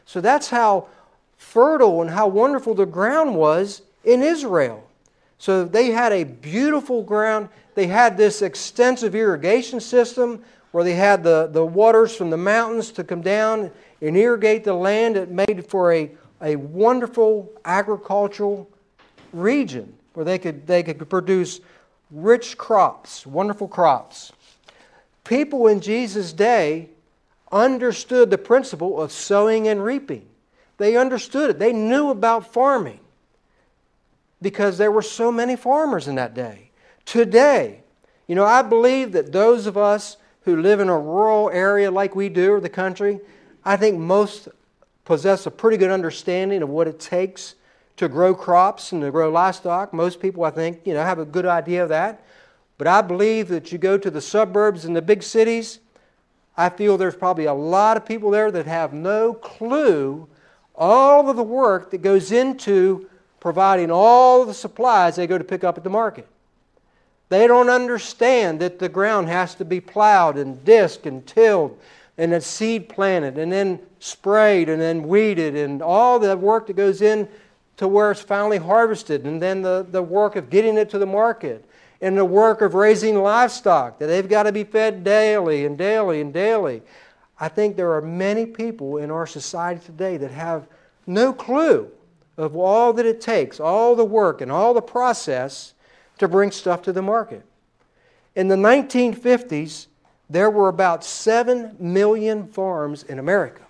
So 0.05 0.21
that's 0.21 0.49
how 0.49 0.89
fertile 1.37 2.03
and 2.03 2.11
how 2.11 2.29
wonderful 2.29 2.75
the 2.75 2.87
ground 2.87 3.35
was 3.35 3.83
in 4.05 4.23
Israel. 4.23 4.85
So 5.39 5.65
they 5.65 5.91
had 5.91 6.13
a 6.13 6.25
beautiful 6.25 7.03
ground. 7.03 7.49
They 7.75 7.87
had 7.87 8.17
this 8.17 8.43
extensive 8.43 9.15
irrigation 9.15 9.81
system 9.81 10.43
where 10.73 10.85
they 10.85 10.95
had 10.95 11.23
the, 11.23 11.49
the 11.51 11.65
waters 11.65 12.15
from 12.15 12.31
the 12.31 12.37
mountains 12.37 12.91
to 12.93 13.05
come 13.05 13.23
down 13.23 13.71
and 14.01 14.17
irrigate 14.17 14.65
the 14.65 14.75
land. 14.75 15.17
It 15.17 15.31
made 15.31 15.67
for 15.67 15.93
a, 15.93 16.11
a 16.41 16.57
wonderful 16.57 17.51
agricultural 17.65 18.69
region 19.33 19.95
where 20.15 20.25
they 20.25 20.39
could, 20.39 20.67
they 20.67 20.83
could 20.83 21.09
produce 21.09 21.61
rich 22.11 22.57
crops, 22.57 23.27
wonderful 23.27 23.69
crops. 23.69 24.33
People 25.25 25.67
in 25.67 25.81
Jesus' 25.81 26.33
day 26.33 26.89
understood 27.53 28.31
the 28.31 28.39
principle 28.39 29.01
of 29.01 29.13
sowing 29.13 29.69
and 29.69 29.83
reaping. 29.83 30.27
They 30.79 30.97
understood 30.97 31.51
it. 31.51 31.59
They 31.59 31.73
knew 31.73 32.11
about 32.11 32.53
farming 32.53 33.01
because 34.41 34.79
there 34.79 34.93
were 34.93 35.03
so 35.03 35.33
many 35.33 35.57
farmers 35.57 36.09
in 36.09 36.15
that 36.15 36.35
day. 36.35 36.71
Today, 37.05 37.81
you 38.27 38.35
know, 38.35 38.45
I 38.45 38.63
believe 38.63 39.13
that 39.13 39.33
those 39.33 39.67
of 39.67 39.77
us 39.77 40.17
who 40.43 40.61
live 40.61 40.81
in 40.81 40.89
a 40.89 40.99
rural 40.99 41.51
area 41.51 41.91
like 41.91 42.15
we 42.15 42.29
do, 42.29 42.53
or 42.53 42.61
the 42.61 42.69
country, 42.69 43.21
I 43.65 43.77
think 43.77 43.99
most 43.99 44.49
possess 45.05 45.47
a 45.47 45.51
pretty 45.51 45.77
good 45.77 45.91
understanding 45.91 46.63
of 46.63 46.69
what 46.69 46.87
it 46.89 47.01
takes 47.01 47.55
to 47.97 48.09
grow 48.09 48.35
crops 48.35 48.93
and 48.93 49.03
to 49.03 49.11
grow 49.11 49.31
livestock. 49.31 49.93
Most 49.93 50.21
people, 50.21 50.45
I 50.45 50.51
think, 50.51 50.81
you 50.85 50.95
know, 50.95 51.03
have 51.03 51.19
a 51.19 51.25
good 51.25 51.47
idea 51.47 51.83
of 51.83 51.89
that. 51.89 52.23
But 52.77 52.87
I 52.87 53.03
believe 53.03 53.49
that 53.49 53.73
you 53.73 53.79
go 53.79 53.99
to 53.99 54.11
the 54.11 54.21
suburbs 54.21 54.85
and 54.85 54.95
the 54.95 55.03
big 55.03 55.23
cities, 55.23 55.81
I 56.57 56.69
feel 56.69 56.97
there's 56.97 57.17
probably 57.17 57.47
a 57.47 57.55
lot 57.55 57.97
of 57.97 58.07
people 58.07 58.31
there 58.31 58.51
that 58.51 58.67
have 58.67 58.93
no 58.93 59.35
clue 59.35 60.29
all 60.75 61.29
of 61.29 61.37
the 61.37 61.43
work 61.43 61.91
that 61.91 62.03
goes 62.03 62.31
into 62.31 63.09
providing 63.41 63.91
all 63.91 64.45
the 64.45 64.55
supplies 64.55 65.17
they 65.17 65.27
go 65.27 65.39
to 65.39 65.45
pick 65.45 65.65
up 65.65 65.77
at 65.77 65.85
the 65.85 65.91
market. 65.91 66.27
They 67.29 67.47
don't 67.47 67.69
understand 67.69 68.61
that 68.61 68.79
the 68.79 68.89
ground 68.89 69.29
has 69.29 69.55
to 69.57 69.65
be 69.65 69.81
plowed 69.81 70.37
and 70.37 70.65
disked 70.65 71.07
and 71.07 71.27
tilled 71.27 71.79
and 72.19 72.33
then 72.33 72.41
seed 72.41 72.89
planted 72.89 73.39
and 73.39 73.51
then 73.51 73.79
sprayed 74.01 74.69
and 74.69 74.81
then 74.81 75.07
weeded 75.07 75.57
and 75.57 75.81
all 75.81 76.19
the 76.19 76.37
work 76.37 76.67
that 76.67 76.75
goes 76.75 77.01
in 77.01 77.29
to 77.77 77.87
where 77.87 78.11
it's 78.11 78.21
finally 78.21 78.59
harvested 78.59 79.25
and 79.25 79.41
then 79.41 79.63
the, 79.63 79.87
the 79.91 80.03
work 80.03 80.35
of 80.37 80.51
getting 80.51 80.77
it 80.77 80.91
to 80.91 80.99
the 80.99 81.07
market 81.07 81.65
and 82.01 82.17
the 82.17 82.25
work 82.25 82.61
of 82.61 82.75
raising 82.75 83.17
livestock 83.17 83.99
that 83.99 84.07
they've 84.07 84.29
got 84.29 84.43
to 84.45 84.53
be 84.53 84.65
fed 84.65 85.03
daily 85.03 85.65
and 85.65 85.79
daily 85.79 86.21
and 86.21 86.33
daily. 86.33 86.83
I 87.41 87.49
think 87.49 87.77
there 87.77 87.93
are 87.93 88.03
many 88.03 88.47
people 88.47 88.99
in 88.99 89.11
our 89.11 89.27
society 89.27 89.81
today 89.85 90.17
that 90.17 90.33
have 90.33 90.67
no 91.07 91.33
clue 91.33 91.91
of 92.37 92.57
all 92.57 92.93
that 92.93 93.07
it 93.07 93.21
takes, 93.21 93.59
all 93.61 93.97
the 93.97 94.05
work 94.05 94.41
and 94.41 94.51
all 94.51 94.75
the 94.75 94.83
process 94.83 95.75
to 96.19 96.29
bring 96.29 96.51
stuff 96.51 96.83
to 96.83 96.93
the 96.93 97.03
market. 97.03 97.45
In 98.35 98.49
the 98.49 98.57
1950s, 98.57 99.87
there 100.31 100.51
were 100.51 100.69
about 100.69 101.05
7 101.05 101.77
million 101.79 102.49
farms 102.49 103.03
in 103.03 103.19
America. 103.19 103.63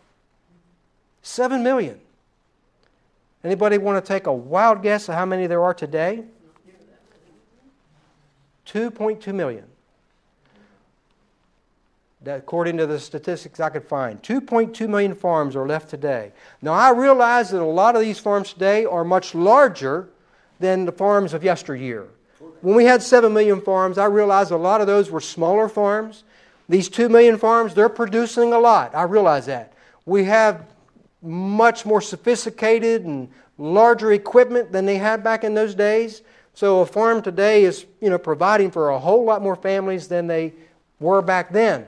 7 1.23 1.63
million. 1.63 2.01
Anybody 3.45 3.79
want 3.79 4.05
to 4.05 4.07
take 4.07 4.27
a 4.27 4.33
wild 4.33 4.83
guess 4.83 5.09
of 5.09 5.15
how 5.15 5.25
many 5.25 5.47
there 5.47 5.63
are 5.63 5.75
today? 5.75 6.25
2.2 8.67 9.35
million. 9.35 9.65
That, 12.23 12.39
according 12.39 12.77
to 12.79 12.87
the 12.87 12.99
statistics 12.99 13.61
I 13.61 13.71
could 13.71 13.85
find, 13.85 14.21
2.2 14.23 14.89
million 14.89 15.15
farms 15.15 15.55
are 15.55 15.67
left 15.67 15.89
today. 15.89 16.33
Now, 16.61 16.73
I 16.73 16.91
realize 16.91 17.51
that 17.51 17.63
a 17.63 17.65
lot 17.65 17.95
of 17.95 18.03
these 18.03 18.19
farms 18.19 18.53
today 18.53 18.85
are 18.85 19.05
much 19.05 19.35
larger 19.35 20.09
than 20.59 20.85
the 20.85 20.93
farms 20.93 21.33
of 21.33 21.45
yesteryear. 21.45 22.09
When 22.61 22.75
we 22.75 22.85
had 22.85 23.03
7 23.03 23.33
million 23.33 23.61
farms, 23.61 23.99
I 23.99 24.07
realized 24.07 24.51
a 24.51 24.57
lot 24.57 24.81
of 24.81 24.89
those 24.89 25.11
were 25.11 25.21
smaller 25.21 25.69
farms. 25.69 26.25
These 26.69 26.89
2 26.91 27.09
million 27.09 27.39
farms, 27.39 27.75
they're 27.75 27.89
producing 27.89 28.53
a 28.53 28.59
lot. 28.59 28.95
I 28.95 29.05
realize 29.05 29.47
that. 29.47 29.73
We 30.05 30.25
have 30.25 30.67
much 31.23 31.87
more 31.87 32.01
sophisticated 32.01 33.05
and 33.05 33.29
larger 33.57 34.13
equipment 34.13 34.71
than 34.71 34.87
they 34.87 34.99
had 34.99 35.25
back 35.25 35.45
in 35.45 35.55
those 35.55 35.75
days. 35.75 36.23
So 36.55 36.81
a 36.81 36.87
farm 36.87 37.23
today 37.23 37.65
is, 37.65 37.87
you 38.01 38.11
know, 38.11 38.19
providing 38.19 38.71
for 38.71 38.91
a 38.91 38.99
whole 38.99 39.25
lot 39.25 39.43
more 39.43 39.57
families 39.57 40.09
than 40.09 40.27
they 40.27 40.53
were 41.01 41.23
back 41.23 41.53
then. 41.53 41.87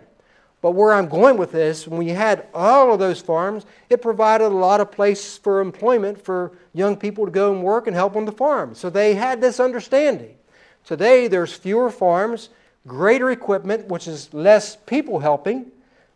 But 0.62 0.72
where 0.72 0.92
I'm 0.92 1.08
going 1.08 1.38
with 1.38 1.52
this, 1.52 1.88
when 1.88 2.06
you 2.06 2.14
had 2.14 2.46
all 2.52 2.92
of 2.92 2.98
those 2.98 3.20
farms, 3.20 3.64
it 3.88 4.02
provided 4.02 4.46
a 4.46 4.48
lot 4.48 4.80
of 4.80 4.92
place 4.92 5.38
for 5.38 5.60
employment 5.60 6.22
for 6.22 6.52
young 6.74 6.96
people 6.96 7.24
to 7.24 7.30
go 7.30 7.52
and 7.52 7.62
work 7.62 7.86
and 7.86 7.96
help 7.96 8.14
on 8.14 8.26
the 8.26 8.32
farm. 8.32 8.74
So 8.74 8.90
they 8.90 9.14
had 9.14 9.40
this 9.40 9.58
understanding. 9.58 10.36
Today, 10.84 11.28
there's 11.28 11.54
fewer 11.54 11.90
farms, 11.90 12.50
greater 12.86 13.30
equipment, 13.30 13.86
which 13.88 14.08
is 14.08 14.32
less 14.32 14.76
people 14.76 15.20
helping. 15.20 15.70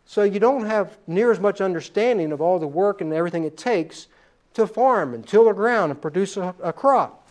So 0.05 0.23
you 0.23 0.39
don't 0.39 0.65
have 0.65 0.97
near 1.07 1.31
as 1.31 1.39
much 1.39 1.61
understanding 1.61 2.31
of 2.31 2.41
all 2.41 2.59
the 2.59 2.67
work 2.67 3.01
and 3.01 3.11
everything 3.13 3.43
it 3.43 3.57
takes 3.57 4.07
to 4.53 4.67
farm 4.67 5.13
and 5.13 5.27
till 5.27 5.45
the 5.45 5.53
ground 5.53 5.91
and 5.91 6.01
produce 6.01 6.37
a, 6.37 6.53
a 6.61 6.71
crop. 6.71 7.27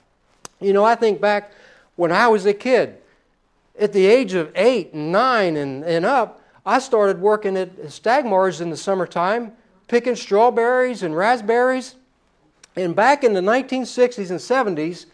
You 0.60 0.72
know, 0.72 0.84
I 0.84 0.94
think 0.94 1.20
back 1.20 1.52
when 1.96 2.12
I 2.12 2.28
was 2.28 2.46
a 2.46 2.54
kid, 2.54 2.98
at 3.78 3.92
the 3.92 4.06
age 4.06 4.34
of 4.34 4.52
eight 4.54 4.92
and 4.92 5.10
nine 5.10 5.56
and, 5.56 5.84
and 5.84 6.04
up, 6.04 6.40
I 6.64 6.78
started 6.78 7.20
working 7.20 7.56
at 7.56 7.76
Stagmars 7.90 8.60
in 8.60 8.70
the 8.70 8.76
summertime, 8.76 9.52
picking 9.88 10.16
strawberries 10.16 11.02
and 11.02 11.16
raspberries. 11.16 11.96
And 12.76 12.96
back 12.96 13.24
in 13.24 13.34
the 13.34 13.40
1960s 13.40 14.30
and 14.30 14.78
70s, 14.78 15.06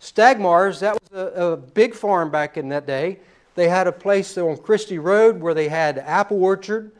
Stagmars, 0.00 0.80
that 0.80 0.94
was 0.94 1.12
a, 1.12 1.42
a 1.42 1.56
big 1.56 1.94
farm 1.94 2.30
back 2.30 2.56
in 2.56 2.68
that 2.68 2.86
day. 2.86 3.18
They 3.54 3.68
had 3.68 3.86
a 3.86 3.92
place 3.92 4.36
on 4.38 4.56
Christie 4.58 4.98
Road 4.98 5.40
where 5.40 5.54
they 5.54 5.68
had 5.68 5.98
apple 5.98 6.42
orchard. 6.42 6.92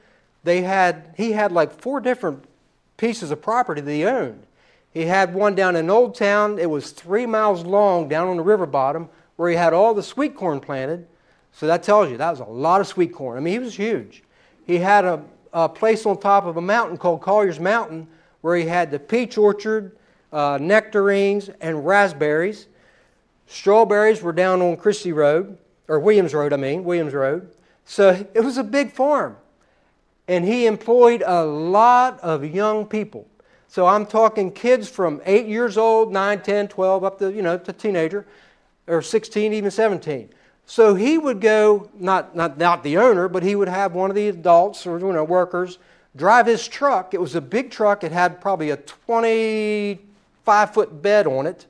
They 0.45 0.63
had 0.63 1.15
he 1.17 1.33
had 1.33 1.53
like 1.53 1.73
four 1.73 2.01
different 2.01 2.45
pieces 2.97 3.31
of 3.31 3.41
property 3.41 3.81
that 3.81 3.93
he 3.93 4.05
owned. 4.05 4.47
He 4.93 5.03
had 5.07 5.35
one 5.35 5.55
down 5.55 5.77
in 5.77 5.89
Old 5.89 6.15
Town. 6.15 6.59
It 6.59 6.69
was 6.69 6.91
three 6.91 7.25
miles 7.25 7.65
long 7.65 8.09
down 8.09 8.29
on 8.29 8.37
the 8.37 8.43
river 8.43 8.67
bottom 8.67 9.09
where 9.37 9.49
he 9.51 9.57
had 9.57 9.73
all 9.73 9.95
the 9.95 10.03
sweet 10.03 10.37
corn 10.37 10.61
planted. 10.61 11.07
So 11.53 11.67
that 11.67 11.83
tells 11.83 12.11
you 12.11 12.17
that 12.19 12.31
was 12.31 12.41
a 12.41 12.45
lot 12.45 12.81
of 12.81 12.87
sweet 12.87 13.13
corn. 13.13 13.39
I 13.39 13.41
mean, 13.41 13.53
he 13.53 13.59
was 13.59 13.75
huge. 13.75 14.23
He 14.67 14.79
had 14.79 15.05
a, 15.05 15.23
a 15.53 15.69
place 15.69 16.07
on 16.07 16.19
top 16.19 16.45
of 16.45 16.57
a 16.57 16.61
mountain 16.61 16.99
called 16.99 17.23
Collier's 17.23 17.61
Mountain 17.61 18.07
where 18.43 18.57
he 18.57 18.67
had 18.67 18.91
the 18.91 18.99
peach 18.99 19.39
orchard, 19.39 19.97
uh, 20.33 20.59
nectarines, 20.61 21.49
and 21.61 21.87
raspberries. 21.87 22.67
Strawberries 23.47 24.23
were 24.23 24.33
down 24.33 24.61
on 24.61 24.77
Christie 24.77 25.13
Road, 25.13 25.57
or 25.93 26.01
Williams 26.01 26.33
Road, 26.33 26.55
I 26.55 26.57
mean, 26.57 26.85
Williams 26.85 27.13
Road. 27.13 27.51
So 27.85 28.27
it 28.33 28.41
was 28.41 28.57
a 28.57 28.65
big 28.65 28.93
farm. 28.93 29.37
And 30.27 30.43
he 30.43 30.65
employed 30.65 31.23
a 31.27 31.45
lot 31.45 32.19
of 32.21 32.47
young 32.47 32.87
people. 32.87 33.29
So 33.69 33.87
I'm 33.87 34.07
talking 34.07 34.51
kids 34.51 34.89
from 34.89 35.21
8 35.27 35.47
years 35.47 35.77
old, 35.77 36.11
9, 36.11 36.41
10, 36.41 36.69
12, 36.69 37.05
up 37.05 37.19
to, 37.19 37.31
you 37.31 37.43
know, 37.43 37.59
to 37.59 37.75
teenager, 37.75 38.25
or 38.87 39.03
16, 39.03 39.53
even 39.53 39.71
17. 39.71 40.31
So 40.65 40.95
he 40.95 41.19
would 41.19 41.43
go, 41.43 41.91
not, 41.93 42.35
not, 42.35 42.57
not 42.57 42.83
the 42.85 42.97
owner, 42.97 43.29
but 43.29 43.43
he 43.43 43.55
would 43.55 43.69
have 43.69 43.93
one 43.93 44.09
of 44.09 44.17
the 44.17 44.29
adults 44.29 44.87
or 44.87 44.99
you 44.99 45.13
know, 45.13 45.25
workers 45.25 45.77
drive 46.17 46.47
his 46.47 46.67
truck. 46.67 47.13
It 47.13 47.21
was 47.21 47.35
a 47.35 47.43
big 47.43 47.71
truck. 47.71 48.03
It 48.03 48.13
had 48.13 48.41
probably 48.41 48.71
a 48.71 48.79
25 48.79 50.73
foot 50.73 51.03
bed 51.03 51.27
on 51.27 51.47
it 51.47 51.67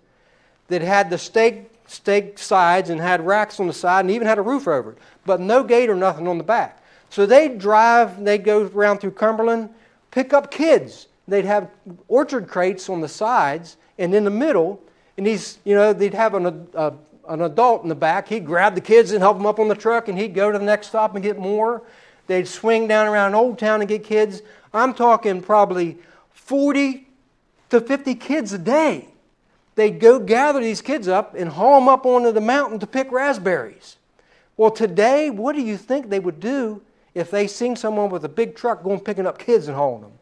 that 0.68 0.80
had 0.80 1.10
the 1.10 1.18
stake, 1.18 1.71
stake 1.86 2.38
sides 2.38 2.90
and 2.90 3.00
had 3.00 3.24
racks 3.26 3.60
on 3.60 3.66
the 3.66 3.72
side 3.72 4.00
and 4.00 4.10
even 4.10 4.26
had 4.26 4.38
a 4.38 4.42
roof 4.42 4.66
over 4.66 4.92
it, 4.92 4.98
but 5.24 5.40
no 5.40 5.62
gate 5.62 5.90
or 5.90 5.94
nothing 5.94 6.26
on 6.26 6.38
the 6.38 6.44
back. 6.44 6.82
So 7.10 7.26
they'd 7.26 7.58
drive, 7.58 8.24
they'd 8.24 8.44
go 8.44 8.62
around 8.74 8.98
through 8.98 9.12
Cumberland, 9.12 9.68
pick 10.10 10.32
up 10.32 10.50
kids. 10.50 11.08
They'd 11.28 11.44
have 11.44 11.70
orchard 12.08 12.48
crates 12.48 12.88
on 12.88 13.00
the 13.00 13.08
sides 13.08 13.76
and 13.98 14.14
in 14.14 14.24
the 14.24 14.30
middle, 14.30 14.82
and 15.16 15.26
these, 15.26 15.58
you 15.64 15.74
know, 15.74 15.92
they'd 15.92 16.14
have 16.14 16.34
an, 16.34 16.68
a, 16.74 16.92
an 17.28 17.42
adult 17.42 17.82
in 17.82 17.88
the 17.88 17.94
back. 17.94 18.28
He'd 18.28 18.46
grab 18.46 18.74
the 18.74 18.80
kids 18.80 19.12
and 19.12 19.20
help 19.20 19.36
them 19.36 19.46
up 19.46 19.58
on 19.58 19.68
the 19.68 19.74
truck, 19.74 20.08
and 20.08 20.18
he'd 20.18 20.34
go 20.34 20.50
to 20.50 20.58
the 20.58 20.64
next 20.64 20.88
stop 20.88 21.14
and 21.14 21.22
get 21.22 21.38
more. 21.38 21.82
They'd 22.26 22.48
swing 22.48 22.88
down 22.88 23.06
around 23.06 23.34
Old 23.34 23.58
Town 23.58 23.80
and 23.80 23.88
get 23.88 24.04
kids. 24.04 24.42
I'm 24.72 24.94
talking 24.94 25.42
probably 25.42 25.98
40 26.32 27.06
to 27.70 27.80
50 27.80 28.14
kids 28.14 28.52
a 28.52 28.58
day. 28.58 29.08
They'd 29.74 29.98
go 29.98 30.18
gather 30.18 30.60
these 30.60 30.82
kids 30.82 31.08
up 31.08 31.34
and 31.34 31.48
haul 31.48 31.80
them 31.80 31.88
up 31.88 32.04
onto 32.04 32.32
the 32.32 32.40
mountain 32.40 32.78
to 32.80 32.86
pick 32.86 33.10
raspberries. 33.10 33.96
Well, 34.56 34.70
today, 34.70 35.30
what 35.30 35.56
do 35.56 35.62
you 35.62 35.76
think 35.76 36.10
they 36.10 36.20
would 36.20 36.40
do 36.40 36.82
if 37.14 37.30
they 37.30 37.46
seen 37.46 37.74
someone 37.76 38.10
with 38.10 38.24
a 38.24 38.28
big 38.28 38.54
truck 38.54 38.82
going 38.82 39.00
picking 39.00 39.26
up 39.26 39.38
kids 39.38 39.68
and 39.68 39.76
hauling 39.76 40.02
them? 40.02 40.12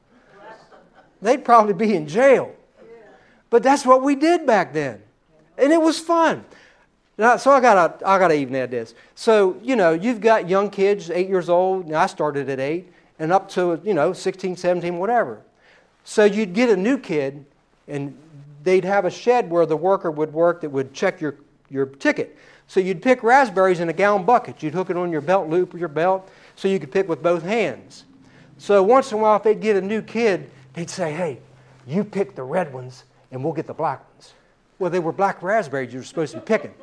They'd 1.20 1.44
probably 1.44 1.74
be 1.74 1.94
in 1.94 2.06
jail. 2.06 2.54
But 3.50 3.62
that's 3.62 3.84
what 3.84 4.02
we 4.02 4.14
did 4.14 4.46
back 4.46 4.72
then. 4.72 5.02
And 5.58 5.72
it 5.72 5.82
was 5.82 5.98
fun. 5.98 6.44
Now, 7.18 7.36
so 7.36 7.50
I 7.50 7.60
got 7.60 8.02
I 8.02 8.18
got 8.18 8.28
to 8.28 8.34
even 8.34 8.56
add 8.56 8.70
this. 8.70 8.94
So 9.14 9.58
you 9.62 9.76
know, 9.76 9.92
you've 9.92 10.20
got 10.22 10.48
young 10.48 10.70
kids, 10.70 11.10
eight 11.10 11.28
years 11.28 11.50
old. 11.50 11.86
Now 11.86 12.00
I 12.00 12.06
started 12.06 12.48
at 12.48 12.60
eight, 12.60 12.90
and 13.18 13.30
up 13.30 13.50
to 13.50 13.78
you 13.84 13.92
know 13.92 14.14
16, 14.14 14.56
17, 14.56 14.96
whatever. 14.96 15.42
So 16.04 16.24
you'd 16.24 16.54
get 16.54 16.70
a 16.70 16.76
new 16.76 16.96
kid, 16.96 17.44
and 17.86 18.16
they'd 18.62 18.84
have 18.84 19.04
a 19.04 19.10
shed 19.10 19.50
where 19.50 19.66
the 19.66 19.76
worker 19.76 20.10
would 20.10 20.32
work 20.32 20.60
that 20.62 20.70
would 20.70 20.92
check 20.92 21.20
your 21.20 21.36
your 21.68 21.86
ticket. 21.86 22.36
So 22.66 22.80
you'd 22.80 23.02
pick 23.02 23.22
raspberries 23.22 23.80
in 23.80 23.88
a 23.88 23.92
gallon 23.92 24.24
bucket. 24.24 24.62
You'd 24.62 24.74
hook 24.74 24.90
it 24.90 24.96
on 24.96 25.10
your 25.10 25.20
belt 25.20 25.48
loop 25.48 25.74
or 25.74 25.78
your 25.78 25.88
belt, 25.88 26.28
so 26.56 26.68
you 26.68 26.78
could 26.78 26.92
pick 26.92 27.08
with 27.08 27.22
both 27.22 27.42
hands. 27.42 28.04
So 28.58 28.82
once 28.82 29.10
in 29.12 29.18
a 29.18 29.20
while, 29.22 29.36
if 29.36 29.42
they'd 29.42 29.60
get 29.60 29.76
a 29.76 29.80
new 29.80 30.02
kid, 30.02 30.50
they'd 30.74 30.90
say, 30.90 31.12
"Hey, 31.12 31.38
you 31.86 32.04
pick 32.04 32.34
the 32.34 32.42
red 32.42 32.72
ones, 32.72 33.04
and 33.32 33.42
we'll 33.42 33.52
get 33.52 33.66
the 33.66 33.74
black 33.74 34.04
ones." 34.14 34.34
Well, 34.78 34.90
they 34.90 34.98
were 34.98 35.12
black 35.12 35.42
raspberries 35.42 35.92
you 35.92 36.00
were 36.00 36.04
supposed 36.04 36.32
to 36.32 36.38
be 36.38 36.44
picking. 36.44 36.74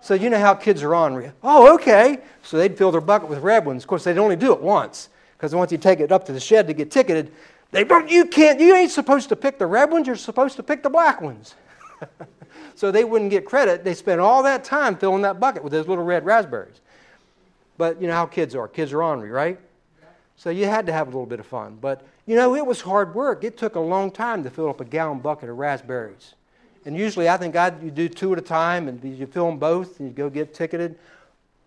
So 0.00 0.12
you 0.12 0.28
know 0.28 0.38
how 0.38 0.54
kids 0.54 0.82
are 0.82 0.94
on. 0.94 1.32
Oh, 1.42 1.74
okay. 1.76 2.18
So 2.42 2.58
they'd 2.58 2.76
fill 2.76 2.90
their 2.90 3.00
bucket 3.00 3.28
with 3.28 3.38
red 3.38 3.64
ones. 3.64 3.84
Of 3.84 3.88
course, 3.88 4.04
they'd 4.04 4.18
only 4.18 4.36
do 4.36 4.52
it 4.52 4.60
once 4.60 5.08
because 5.36 5.54
once 5.54 5.72
you 5.72 5.78
take 5.78 6.00
it 6.00 6.12
up 6.12 6.26
to 6.26 6.32
the 6.32 6.40
shed 6.40 6.66
to 6.66 6.74
get 6.74 6.90
ticketed, 6.90 7.32
they 7.74 7.84
you 8.08 8.26
can't. 8.26 8.60
You 8.60 8.76
ain't 8.76 8.92
supposed 8.92 9.28
to 9.30 9.36
pick 9.36 9.58
the 9.58 9.66
red 9.66 9.90
ones. 9.90 10.06
You're 10.06 10.14
supposed 10.14 10.54
to 10.56 10.62
pick 10.62 10.84
the 10.84 10.90
black 10.90 11.20
ones. 11.20 11.56
so 12.76 12.92
they 12.92 13.02
wouldn't 13.02 13.32
get 13.32 13.44
credit. 13.44 13.82
They 13.82 13.94
spent 13.94 14.20
all 14.20 14.44
that 14.44 14.62
time 14.62 14.96
filling 14.96 15.22
that 15.22 15.40
bucket 15.40 15.64
with 15.64 15.72
those 15.72 15.88
little 15.88 16.04
red 16.04 16.24
raspberries. 16.24 16.80
But 17.76 18.00
you 18.00 18.06
know 18.06 18.12
how 18.12 18.26
kids 18.26 18.54
are. 18.54 18.68
Kids 18.68 18.92
are 18.92 19.02
ornery, 19.02 19.30
right? 19.30 19.58
So 20.36 20.50
you 20.50 20.66
had 20.66 20.86
to 20.86 20.92
have 20.92 21.08
a 21.08 21.10
little 21.10 21.26
bit 21.26 21.40
of 21.40 21.46
fun. 21.46 21.76
But 21.80 22.06
you 22.26 22.36
know, 22.36 22.54
it 22.54 22.64
was 22.64 22.80
hard 22.80 23.12
work. 23.12 23.42
It 23.42 23.58
took 23.58 23.74
a 23.74 23.80
long 23.80 24.12
time 24.12 24.44
to 24.44 24.50
fill 24.50 24.68
up 24.68 24.80
a 24.80 24.84
gallon 24.84 25.18
bucket 25.18 25.48
of 25.48 25.58
raspberries. 25.58 26.34
And 26.86 26.96
usually 26.96 27.28
I 27.28 27.36
think 27.36 27.56
I'd, 27.56 27.82
you 27.82 27.90
do 27.90 28.08
two 28.08 28.32
at 28.32 28.38
a 28.38 28.42
time 28.42 28.86
and 28.86 29.02
you 29.02 29.26
fill 29.26 29.48
them 29.48 29.58
both 29.58 29.98
and 29.98 30.08
you 30.08 30.14
go 30.14 30.30
get 30.30 30.54
ticketed. 30.54 30.96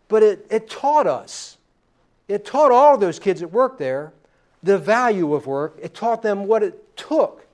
But 0.07 0.23
it, 0.23 0.47
it 0.49 0.69
taught 0.69 1.05
us, 1.05 1.57
it 2.29 2.45
taught 2.45 2.71
all 2.71 2.97
those 2.97 3.19
kids 3.19 3.41
that 3.41 3.49
worked 3.49 3.77
there 3.77 4.13
the 4.63 4.77
value 4.77 5.33
of 5.33 5.47
work. 5.47 5.77
It 5.81 5.93
taught 5.93 6.21
them 6.21 6.45
what 6.45 6.63
it 6.63 6.97
took 6.97 7.45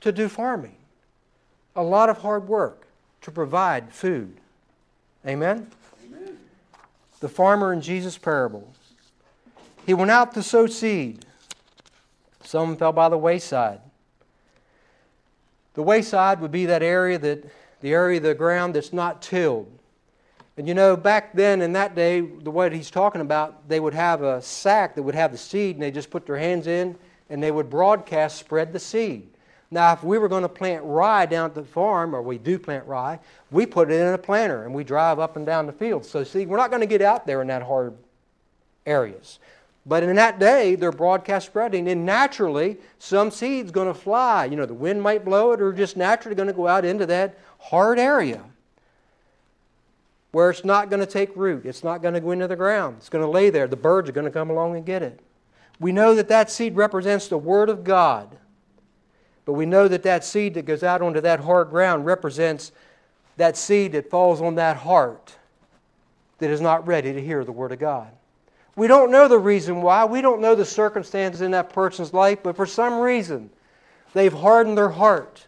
to 0.00 0.12
do 0.12 0.28
farming. 0.28 0.76
A 1.76 1.82
lot 1.82 2.08
of 2.08 2.18
hard 2.18 2.48
work 2.48 2.86
to 3.22 3.30
provide 3.30 3.92
food. 3.92 4.36
Amen? 5.26 5.70
Amen? 6.06 6.38
The 7.20 7.28
farmer 7.28 7.72
in 7.72 7.80
Jesus' 7.80 8.18
parable. 8.18 8.72
He 9.86 9.94
went 9.94 10.10
out 10.10 10.34
to 10.34 10.42
sow 10.42 10.66
seed. 10.66 11.24
Some 12.44 12.76
fell 12.76 12.92
by 12.92 13.08
the 13.08 13.18
wayside. 13.18 13.80
The 15.74 15.82
wayside 15.82 16.40
would 16.40 16.50
be 16.50 16.66
that 16.66 16.82
area 16.82 17.18
that 17.18 17.44
the 17.80 17.92
area 17.92 18.16
of 18.16 18.24
the 18.24 18.34
ground 18.34 18.74
that's 18.74 18.92
not 18.92 19.22
tilled. 19.22 19.77
And 20.58 20.66
you 20.66 20.74
know, 20.74 20.96
back 20.96 21.34
then 21.34 21.62
in 21.62 21.72
that 21.74 21.94
day, 21.94 22.20
the 22.20 22.50
way 22.50 22.68
he's 22.74 22.90
talking 22.90 23.20
about, 23.20 23.68
they 23.68 23.78
would 23.78 23.94
have 23.94 24.22
a 24.22 24.42
sack 24.42 24.96
that 24.96 25.02
would 25.04 25.14
have 25.14 25.30
the 25.30 25.38
seed, 25.38 25.76
and 25.76 25.82
they 25.82 25.92
just 25.92 26.10
put 26.10 26.26
their 26.26 26.36
hands 26.36 26.66
in, 26.66 26.96
and 27.30 27.40
they 27.40 27.52
would 27.52 27.70
broadcast 27.70 28.38
spread 28.38 28.72
the 28.72 28.80
seed. 28.80 29.28
Now, 29.70 29.92
if 29.92 30.02
we 30.02 30.18
were 30.18 30.28
going 30.28 30.42
to 30.42 30.48
plant 30.48 30.82
rye 30.82 31.26
down 31.26 31.44
at 31.44 31.54
the 31.54 31.62
farm, 31.62 32.12
or 32.12 32.22
we 32.22 32.38
do 32.38 32.58
plant 32.58 32.84
rye, 32.86 33.20
we 33.52 33.66
put 33.66 33.88
it 33.88 34.00
in 34.00 34.14
a 34.14 34.18
planter 34.18 34.64
and 34.64 34.74
we 34.74 34.82
drive 34.82 35.20
up 35.20 35.36
and 35.36 35.46
down 35.46 35.66
the 35.66 35.72
field. 35.72 36.04
So, 36.04 36.24
see, 36.24 36.44
we're 36.44 36.56
not 36.56 36.70
going 36.70 36.80
to 36.80 36.86
get 36.86 37.02
out 37.02 37.24
there 37.24 37.40
in 37.40 37.46
that 37.48 37.62
hard 37.62 37.94
areas. 38.84 39.38
But 39.86 40.02
in 40.02 40.16
that 40.16 40.40
day, 40.40 40.74
they're 40.74 40.90
broadcast 40.90 41.46
spreading, 41.46 41.86
and 41.86 42.04
naturally, 42.04 42.78
some 42.98 43.30
seed's 43.30 43.70
going 43.70 43.86
to 43.86 43.94
fly. 43.94 44.46
You 44.46 44.56
know, 44.56 44.66
the 44.66 44.74
wind 44.74 45.00
might 45.02 45.24
blow 45.24 45.52
it, 45.52 45.62
or 45.62 45.72
just 45.72 45.96
naturally 45.96 46.34
going 46.34 46.48
to 46.48 46.52
go 46.52 46.66
out 46.66 46.84
into 46.84 47.06
that 47.06 47.38
hard 47.58 48.00
area 48.00 48.42
where 50.32 50.50
it's 50.50 50.64
not 50.64 50.90
going 50.90 51.00
to 51.00 51.06
take 51.06 51.34
root. 51.34 51.64
It's 51.64 51.82
not 51.82 52.02
going 52.02 52.14
to 52.14 52.20
go 52.20 52.32
into 52.32 52.48
the 52.48 52.56
ground. 52.56 52.96
It's 52.98 53.08
going 53.08 53.24
to 53.24 53.30
lay 53.30 53.50
there. 53.50 53.66
The 53.66 53.76
birds 53.76 54.08
are 54.08 54.12
going 54.12 54.26
to 54.26 54.30
come 54.30 54.50
along 54.50 54.76
and 54.76 54.84
get 54.84 55.02
it. 55.02 55.20
We 55.80 55.92
know 55.92 56.14
that 56.14 56.28
that 56.28 56.50
seed 56.50 56.76
represents 56.76 57.28
the 57.28 57.38
Word 57.38 57.70
of 57.70 57.84
God. 57.84 58.36
But 59.44 59.54
we 59.54 59.64
know 59.64 59.88
that 59.88 60.02
that 60.02 60.24
seed 60.24 60.54
that 60.54 60.66
goes 60.66 60.82
out 60.82 61.00
onto 61.00 61.20
that 61.22 61.40
hard 61.40 61.70
ground 61.70 62.04
represents 62.04 62.72
that 63.38 63.56
seed 63.56 63.92
that 63.92 64.10
falls 64.10 64.42
on 64.42 64.56
that 64.56 64.76
heart 64.76 65.36
that 66.38 66.50
is 66.50 66.60
not 66.60 66.86
ready 66.86 67.12
to 67.12 67.22
hear 67.22 67.44
the 67.44 67.52
Word 67.52 67.72
of 67.72 67.78
God. 67.78 68.10
We 68.76 68.86
don't 68.86 69.10
know 69.10 69.26
the 69.26 69.38
reason 69.38 69.80
why. 69.80 70.04
We 70.04 70.20
don't 70.20 70.40
know 70.40 70.54
the 70.54 70.64
circumstances 70.64 71.40
in 71.40 71.52
that 71.52 71.72
person's 71.72 72.12
life, 72.12 72.42
but 72.42 72.56
for 72.56 72.66
some 72.66 73.00
reason, 73.00 73.50
they've 74.12 74.32
hardened 74.32 74.76
their 74.76 74.90
heart. 74.90 75.46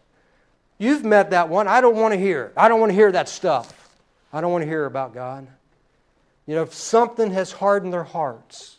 You've 0.78 1.04
met 1.04 1.30
that 1.30 1.48
one. 1.48 1.68
I 1.68 1.80
don't 1.80 1.96
want 1.96 2.14
to 2.14 2.18
hear. 2.18 2.52
I 2.56 2.68
don't 2.68 2.80
want 2.80 2.90
to 2.90 2.96
hear 2.96 3.12
that 3.12 3.28
stuff. 3.28 3.79
I 4.32 4.40
don't 4.40 4.52
want 4.52 4.62
to 4.62 4.68
hear 4.68 4.86
about 4.86 5.12
God. 5.12 5.46
You 6.46 6.54
know, 6.56 6.62
if 6.62 6.74
something 6.74 7.30
has 7.32 7.52
hardened 7.52 7.92
their 7.92 8.04
hearts, 8.04 8.78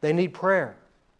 they 0.00 0.12
need 0.12 0.34
prayer. 0.34 0.76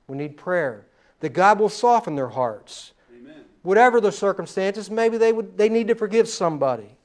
We 0.06 0.16
need 0.16 0.36
prayer. 0.36 0.86
That 1.20 1.30
God 1.30 1.58
will 1.58 1.68
soften 1.68 2.14
their 2.14 2.28
hearts. 2.28 2.92
Amen. 3.16 3.44
Whatever 3.62 4.00
the 4.00 4.12
circumstances, 4.12 4.90
maybe 4.90 5.18
they, 5.18 5.32
would, 5.32 5.56
they 5.56 5.68
need 5.68 5.88
to 5.88 5.94
forgive 5.94 6.28
somebody. 6.28 6.96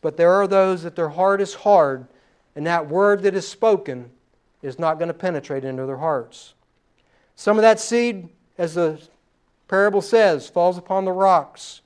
But 0.00 0.16
there 0.16 0.32
are 0.32 0.46
those 0.46 0.82
that 0.82 0.96
their 0.96 1.08
heart 1.08 1.40
is 1.40 1.54
hard, 1.54 2.06
and 2.54 2.66
that 2.66 2.88
word 2.88 3.22
that 3.22 3.34
is 3.34 3.48
spoken 3.48 4.10
is 4.62 4.78
not 4.78 4.98
going 4.98 5.08
to 5.08 5.14
penetrate 5.14 5.64
into 5.64 5.86
their 5.86 5.98
hearts. 5.98 6.54
Some 7.36 7.58
of 7.58 7.62
that 7.62 7.80
seed, 7.80 8.28
as 8.56 8.74
the 8.74 9.00
parable 9.68 10.02
says, 10.02 10.48
falls 10.48 10.78
upon 10.78 11.04
the 11.04 11.12
rocks 11.12 11.80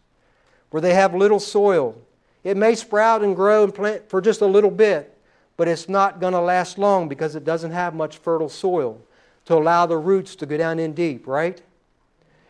where 0.71 0.81
they 0.81 0.95
have 0.95 1.15
little 1.15 1.41
soil. 1.41 1.97
It 2.45 2.57
may 2.57 2.75
sprout 2.75 3.23
and 3.23 3.35
grow 3.35 3.65
and 3.65 3.75
plant 3.75 4.09
for 4.09 4.21
just 4.21 4.41
a 4.41 4.47
little 4.47 4.71
bit, 4.71 5.17
but 5.57 5.69
it's 5.69 5.89
not 5.89 6.21
going 6.21 6.33
to 6.33 6.41
last 6.41 6.79
long 6.79 7.09
because 7.09 7.35
it 7.35 7.45
doesn't 7.45 7.73
have 7.73 7.95
much 7.95 8.19
fertile 8.19 8.49
soil 8.49 9.01
to 9.47 9.55
allow 9.55 9.87
the 9.87 9.97
roots 9.97 10.37
to 10.37 10.47
go 10.47 10.57
down 10.57 10.79
in 10.79 10.93
deep, 10.93 11.27
right? 11.27 11.61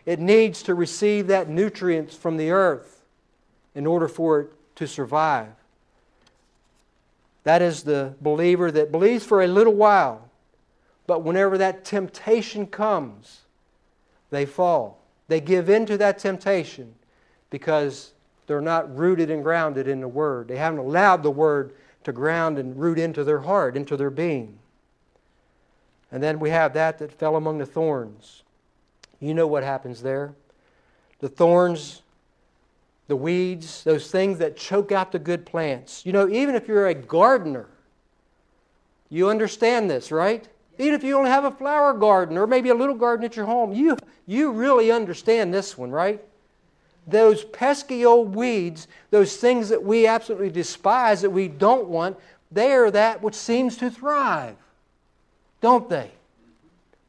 It 0.05 0.19
needs 0.19 0.63
to 0.63 0.75
receive 0.75 1.27
that 1.27 1.49
nutrients 1.49 2.15
from 2.15 2.37
the 2.37 2.51
earth 2.51 3.03
in 3.75 3.85
order 3.87 4.07
for 4.07 4.39
it 4.41 4.51
to 4.75 4.87
survive. 4.87 5.49
That 7.43 7.61
is 7.61 7.83
the 7.83 8.13
believer 8.21 8.71
that 8.71 8.91
believes 8.91 9.25
for 9.25 9.41
a 9.41 9.47
little 9.47 9.73
while, 9.73 10.29
but 11.07 11.23
whenever 11.23 11.57
that 11.57 11.85
temptation 11.85 12.67
comes, 12.67 13.41
they 14.29 14.45
fall. 14.45 15.01
They 15.27 15.39
give 15.39 15.69
in 15.69 15.85
to 15.87 15.97
that 15.97 16.19
temptation 16.19 16.95
because 17.49 18.13
they're 18.49 18.61
not 18.61 18.97
rooted 18.97 19.29
and 19.29 19.43
grounded 19.43 19.87
in 19.87 20.01
the 20.01 20.07
Word. 20.07 20.47
They 20.47 20.57
haven't 20.57 20.79
allowed 20.79 21.21
the 21.21 21.29
Word 21.29 21.71
to 22.03 22.11
ground 22.11 22.57
and 22.57 22.75
root 22.75 22.97
into 22.97 23.23
their 23.23 23.41
heart, 23.41 23.77
into 23.77 23.95
their 23.95 24.09
being. 24.09 24.57
And 26.11 26.23
then 26.23 26.39
we 26.39 26.49
have 26.49 26.73
that 26.73 26.97
that 26.97 27.11
fell 27.11 27.35
among 27.35 27.59
the 27.59 27.67
thorns. 27.67 28.41
You 29.19 29.35
know 29.35 29.45
what 29.45 29.63
happens 29.63 30.01
there. 30.01 30.33
The 31.19 31.29
thorns, 31.29 32.01
the 33.07 33.15
weeds, 33.15 33.83
those 33.83 34.09
things 34.09 34.39
that 34.39 34.57
choke 34.57 34.91
out 34.91 35.11
the 35.11 35.19
good 35.19 35.45
plants. 35.45 36.03
You 36.03 36.11
know, 36.11 36.27
even 36.27 36.55
if 36.55 36.67
you're 36.67 36.87
a 36.87 36.95
gardener, 36.95 37.67
you 39.09 39.29
understand 39.29 39.91
this, 39.91 40.11
right? 40.11 40.47
Even 40.79 40.95
if 40.95 41.03
you 41.03 41.15
only 41.15 41.29
have 41.29 41.45
a 41.45 41.51
flower 41.51 41.93
garden 41.93 42.35
or 42.35 42.47
maybe 42.47 42.69
a 42.69 42.75
little 42.75 42.95
garden 42.95 43.23
at 43.25 43.35
your 43.35 43.45
home, 43.45 43.73
you, 43.73 43.95
you 44.25 44.51
really 44.51 44.91
understand 44.91 45.53
this 45.53 45.77
one, 45.77 45.91
right? 45.91 46.23
Those 47.09 47.43
pesky 47.43 48.05
old 48.05 48.35
weeds, 48.35 48.87
those 49.11 49.37
things 49.37 49.69
that 49.69 49.83
we 49.83 50.07
absolutely 50.07 50.49
despise, 50.49 51.21
that 51.21 51.29
we 51.29 51.47
don't 51.47 51.87
want, 51.87 52.17
they 52.51 52.71
are 52.71 52.91
that 52.91 53.21
which 53.21 53.35
seems 53.35 53.77
to 53.77 53.89
thrive, 53.89 54.55
don't 55.61 55.89
they? 55.89 56.11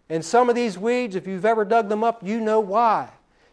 And 0.08 0.24
some 0.24 0.48
of 0.48 0.54
these 0.54 0.76
weeds, 0.76 1.14
if 1.14 1.26
you've 1.26 1.46
ever 1.46 1.64
dug 1.64 1.88
them 1.88 2.02
up, 2.02 2.26
you 2.26 2.40
know 2.40 2.60
why. 2.60 3.08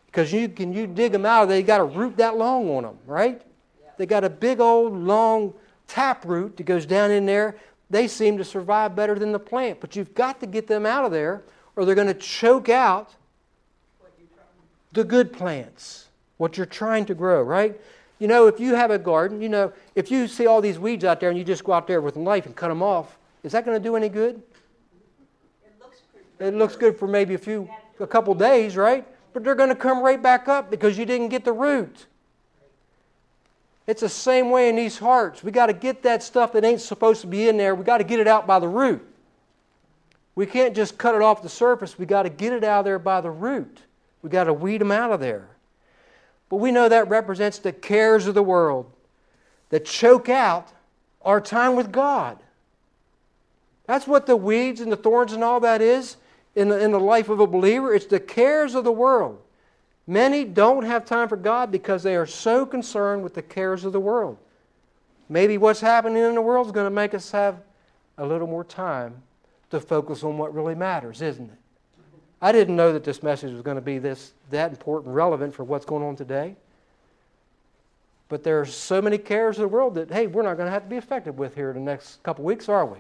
Because 0.08 0.34
you 0.34 0.50
can 0.50 0.74
you 0.74 0.88
dig 0.88 1.12
them 1.12 1.26
out, 1.26 1.46
they 1.46 1.62
got 1.62 1.80
a 1.80 1.86
root 1.86 2.18
that 2.18 2.38
long 2.38 2.70
on 2.70 2.84
them, 2.84 2.98
right? 3.06 3.42
They 3.98 4.06
got 4.06 4.24
a 4.24 4.30
big 4.30 4.60
old 4.60 4.94
long 4.94 5.54
tap 5.88 6.26
root 6.26 6.58
that 6.58 6.64
goes 6.64 6.86
down 6.86 7.12
in 7.12 7.26
there. 7.26 7.56
They 7.90 8.08
seem 8.08 8.38
to 8.38 8.44
survive 8.44 8.96
better 8.96 9.16
than 9.16 9.32
the 9.32 9.40
plant, 9.40 9.80
but 9.80 9.96
you've 9.96 10.14
got 10.14 10.40
to 10.42 10.46
get 10.46 10.68
them 10.68 10.86
out 10.86 11.06
of 11.06 11.12
there, 11.12 11.44
or 11.76 11.86
they're 11.86 11.96
going 11.96 12.08
to 12.08 12.14
choke 12.14 12.70
out 12.70 13.16
the 14.92 15.04
good 15.04 15.32
plants 15.32 16.07
what 16.38 16.58
you're 16.58 16.66
trying 16.66 17.06
to 17.06 17.16
grow, 17.16 17.42
right? 17.42 17.80
You 18.20 18.28
know, 18.28 18.48
if 18.48 18.60
you 18.60 18.74
have 18.74 18.90
a 18.90 18.98
garden, 18.98 19.42
you 19.42 19.50
know, 19.50 19.72
if 19.96 20.10
you 20.10 20.28
see 20.28 20.48
all 20.48 20.62
these 20.62 20.80
weeds 20.80 21.04
out 21.04 21.20
there 21.20 21.30
and 21.30 21.38
you 21.38 21.44
just 21.44 21.64
go 21.64 21.74
out 21.74 21.88
there 21.88 22.02
with 22.02 22.16
a 22.16 22.20
knife 22.20 22.46
and 22.46 22.56
cut 22.56 22.70
them 22.70 22.82
off, 22.82 23.18
is 23.44 23.52
that 23.52 23.66
going 23.66 23.78
to 23.78 23.84
do 23.84 23.96
any 23.96 24.10
good? 24.10 24.42
It 25.64 25.74
looks, 25.80 25.98
it 26.40 26.54
looks 26.56 26.76
good 26.76 26.98
for 26.98 27.08
maybe 27.08 27.36
a 27.36 27.38
few, 27.38 27.70
a 28.00 28.08
couple 28.08 28.34
days, 28.34 28.76
right? 28.76 29.06
But 29.34 29.44
they're 29.44 29.56
going 29.56 29.70
to 29.70 29.76
come 29.76 30.02
right 30.02 30.22
back 30.22 30.48
up 30.48 30.72
because 30.72 30.98
you 30.98 31.06
didn't 31.06 31.30
get 31.30 31.46
the 31.46 31.54
root. 31.54 32.08
It's 33.86 34.02
the 34.02 34.10
same 34.10 34.50
way 34.50 34.68
in 34.68 34.76
these 34.76 34.98
hearts. 34.98 35.44
We 35.44 35.52
got 35.52 35.68
to 35.68 35.74
get 35.74 36.04
that 36.04 36.22
stuff 36.22 36.52
that 36.54 36.66
ain't 36.66 36.82
supposed 36.82 37.22
to 37.22 37.28
be 37.28 37.48
in 37.48 37.56
there. 37.56 37.74
We 37.74 37.86
got 37.86 38.00
to 38.00 38.04
get 38.04 38.20
it 38.20 38.28
out 38.28 38.46
by 38.46 38.60
the 38.60 38.68
root. 38.68 39.06
We 40.36 40.46
can't 40.46 40.76
just 40.76 40.98
cut 40.98 41.16
it 41.16 41.22
off 41.22 41.42
the 41.42 41.50
surface. 41.50 41.98
We 41.98 42.06
got 42.06 42.24
to 42.24 42.30
get 42.30 42.52
it 42.52 42.64
out 42.64 42.80
of 42.80 42.86
there 42.86 43.00
by 43.00 43.22
the 43.22 43.32
root. 43.32 43.80
We 44.22 44.30
got 44.30 44.46
to 44.46 44.54
weed 44.54 44.82
them 44.82 44.92
out 44.92 45.12
of 45.12 45.20
there. 45.20 45.48
But 46.50 46.58
we 46.58 46.72
know 46.72 46.88
that 46.90 47.10
represents 47.10 47.60
the 47.60 47.74
cares 47.74 48.28
of 48.28 48.36
the 48.36 48.44
world 48.44 48.92
that 49.70 49.86
choke 49.86 50.30
out 50.30 50.70
our 51.22 51.42
time 51.42 51.76
with 51.76 51.92
God. 51.92 52.40
That's 53.86 54.08
what 54.08 54.26
the 54.26 54.36
weeds 54.36 54.82
and 54.82 54.92
the 54.92 54.98
thorns 54.98 55.34
and 55.34 55.44
all 55.44 55.60
that 55.62 55.82
is 55.82 56.18
in 56.56 56.70
the, 56.70 56.80
in 56.80 56.92
the 56.92 57.00
life 57.00 57.30
of 57.30 57.40
a 57.40 57.48
believer. 57.48 57.94
It's 57.94 58.06
the 58.06 58.20
cares 58.20 58.76
of 58.76 58.84
the 58.84 58.92
world. 58.92 59.42
Many 60.06 60.46
don't 60.46 60.84
have 60.84 61.06
time 61.06 61.28
for 61.28 61.36
God 61.36 61.70
because 61.72 62.02
they 62.02 62.16
are 62.16 62.26
so 62.26 62.66
concerned 62.66 63.24
with 63.24 63.34
the 63.34 63.42
cares 63.42 63.84
of 63.84 63.92
the 63.92 64.00
world. 64.00 64.38
Maybe 65.28 65.58
what's 65.58 65.82
happening 65.82 66.24
in 66.24 66.36
the 66.36 66.42
world 66.42 66.68
is 66.68 66.72
going 66.72 66.86
to 66.86 66.92
make 66.92 67.14
us 67.14 67.32
have 67.32 67.62
a 68.18 68.26
little 68.26 68.48
more 68.48 68.64
time 68.64 69.22
to 69.70 69.82
focus 69.82 70.24
on 70.24 70.38
what 70.38 70.54
really 70.54 70.76
matters, 70.76 71.22
isn't 71.22 71.50
it? 71.50 71.58
I 72.42 72.52
didn't 72.52 72.76
know 72.76 72.94
that 72.94 73.04
this 73.04 73.24
message 73.24 73.52
was 73.52 73.62
going 73.62 73.76
to 73.76 73.82
be 73.82 73.98
this 73.98 74.32
that 74.52 74.72
important, 74.72 75.14
relevant 75.14 75.56
for 75.56 75.64
what's 75.64 75.86
going 75.86 76.04
on 76.04 76.16
today. 76.16 76.56
But 78.30 78.44
there 78.44 78.60
are 78.60 78.66
so 78.66 79.02
many 79.02 79.18
cares 79.18 79.58
of 79.58 79.62
the 79.62 79.68
world 79.70 79.96
that, 79.96 80.12
hey, 80.12 80.28
we're 80.28 80.44
not 80.44 80.58
going 80.58 80.68
to 80.68 80.72
have 80.72 80.84
to 80.84 80.90
be 80.90 80.98
affected 80.98 81.38
with 81.38 81.56
here 81.56 81.70
in 81.70 81.76
the 81.76 81.92
next 81.92 82.22
couple 82.24 82.44
weeks, 82.44 82.68
are 82.68 82.86
we? 82.86 83.00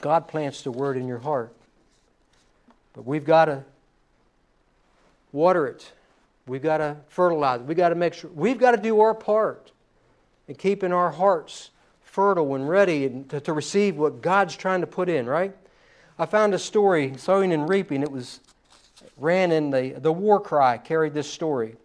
God 0.00 0.26
plants 0.26 0.62
the 0.62 0.72
word 0.72 0.96
in 0.96 1.06
your 1.06 1.18
heart. 1.18 1.52
But 2.94 3.06
we've 3.06 3.24
got 3.24 3.44
to 3.44 3.64
water 5.32 5.66
it. 5.66 5.92
We've 6.46 6.62
got 6.62 6.78
to 6.78 6.96
fertilize 7.08 7.60
it. 7.60 7.66
We've 7.66 7.76
got 7.76 7.90
to 7.90 7.94
make 7.94 8.14
sure. 8.14 8.30
We've 8.34 8.58
got 8.58 8.72
to 8.72 8.76
do 8.76 9.00
our 9.00 9.14
part 9.14 9.70
in 10.48 10.56
keeping 10.56 10.92
our 10.92 11.10
hearts 11.10 11.70
fertile 12.02 12.56
and 12.56 12.68
ready 12.68 13.24
to, 13.28 13.40
to 13.40 13.52
receive 13.52 13.96
what 13.96 14.20
God's 14.20 14.56
trying 14.56 14.80
to 14.80 14.86
put 14.86 15.08
in, 15.08 15.26
right? 15.26 15.54
I 16.20 16.26
found 16.26 16.52
a 16.52 16.58
story, 16.58 17.14
Sowing 17.16 17.50
and 17.50 17.66
Reaping. 17.66 18.02
It 18.02 18.12
was 18.12 18.40
ran 19.16 19.50
in 19.50 19.70
the, 19.70 19.94
the 19.96 20.12
war 20.12 20.38
cry, 20.38 20.76
carried 20.76 21.14
this 21.14 21.30
story. 21.30 21.76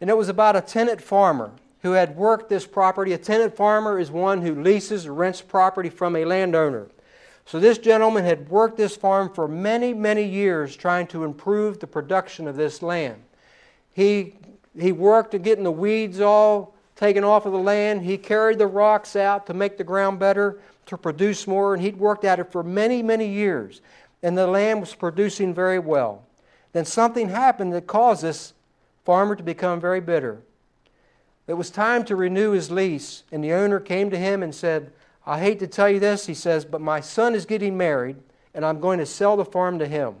And 0.00 0.08
it 0.08 0.16
was 0.16 0.28
about 0.28 0.54
a 0.54 0.60
tenant 0.60 1.02
farmer 1.02 1.50
who 1.82 1.90
had 1.90 2.14
worked 2.14 2.48
this 2.48 2.64
property. 2.64 3.12
A 3.12 3.18
tenant 3.18 3.56
farmer 3.56 3.98
is 3.98 4.08
one 4.08 4.40
who 4.42 4.62
leases 4.62 5.04
or 5.06 5.14
rents 5.14 5.42
property 5.42 5.88
from 5.90 6.14
a 6.14 6.24
landowner. 6.24 6.86
So 7.44 7.58
this 7.58 7.76
gentleman 7.78 8.24
had 8.24 8.48
worked 8.48 8.76
this 8.76 8.94
farm 8.94 9.34
for 9.34 9.48
many, 9.48 9.92
many 9.92 10.22
years 10.22 10.76
trying 10.76 11.08
to 11.08 11.24
improve 11.24 11.80
the 11.80 11.88
production 11.88 12.46
of 12.46 12.54
this 12.54 12.82
land. 12.82 13.20
He, 13.92 14.34
he 14.78 14.92
worked 14.92 15.34
at 15.34 15.42
getting 15.42 15.64
the 15.64 15.72
weeds 15.72 16.20
all 16.20 16.72
taken 16.94 17.24
off 17.24 17.46
of 17.46 17.52
the 17.52 17.58
land. 17.58 18.02
He 18.02 18.16
carried 18.16 18.58
the 18.58 18.68
rocks 18.68 19.16
out 19.16 19.44
to 19.48 19.54
make 19.54 19.76
the 19.76 19.82
ground 19.82 20.20
better, 20.20 20.60
to 20.86 20.96
produce 20.96 21.46
more, 21.46 21.74
and 21.74 21.82
he'd 21.82 21.98
worked 21.98 22.24
at 22.24 22.38
it 22.38 22.50
for 22.50 22.62
many, 22.62 23.02
many 23.02 23.28
years. 23.28 23.80
And 24.22 24.36
the 24.36 24.46
land 24.46 24.80
was 24.80 24.94
producing 24.94 25.54
very 25.54 25.78
well. 25.78 26.24
Then 26.72 26.84
something 26.84 27.28
happened 27.28 27.72
that 27.72 27.86
caused 27.86 28.22
this 28.22 28.54
farmer 29.04 29.36
to 29.36 29.42
become 29.42 29.80
very 29.80 30.00
bitter. 30.00 30.38
It 31.46 31.54
was 31.54 31.70
time 31.70 32.04
to 32.04 32.16
renew 32.16 32.50
his 32.52 32.70
lease, 32.70 33.22
and 33.30 33.42
the 33.42 33.52
owner 33.52 33.78
came 33.78 34.10
to 34.10 34.18
him 34.18 34.42
and 34.42 34.54
said, 34.54 34.92
I 35.24 35.40
hate 35.40 35.58
to 35.60 35.66
tell 35.66 35.88
you 35.88 36.00
this, 36.00 36.26
he 36.26 36.34
says, 36.34 36.64
but 36.64 36.80
my 36.80 37.00
son 37.00 37.34
is 37.34 37.46
getting 37.46 37.76
married, 37.76 38.16
and 38.54 38.64
I'm 38.64 38.80
going 38.80 38.98
to 38.98 39.06
sell 39.06 39.36
the 39.36 39.44
farm 39.44 39.78
to 39.78 39.86
him. 39.86 40.16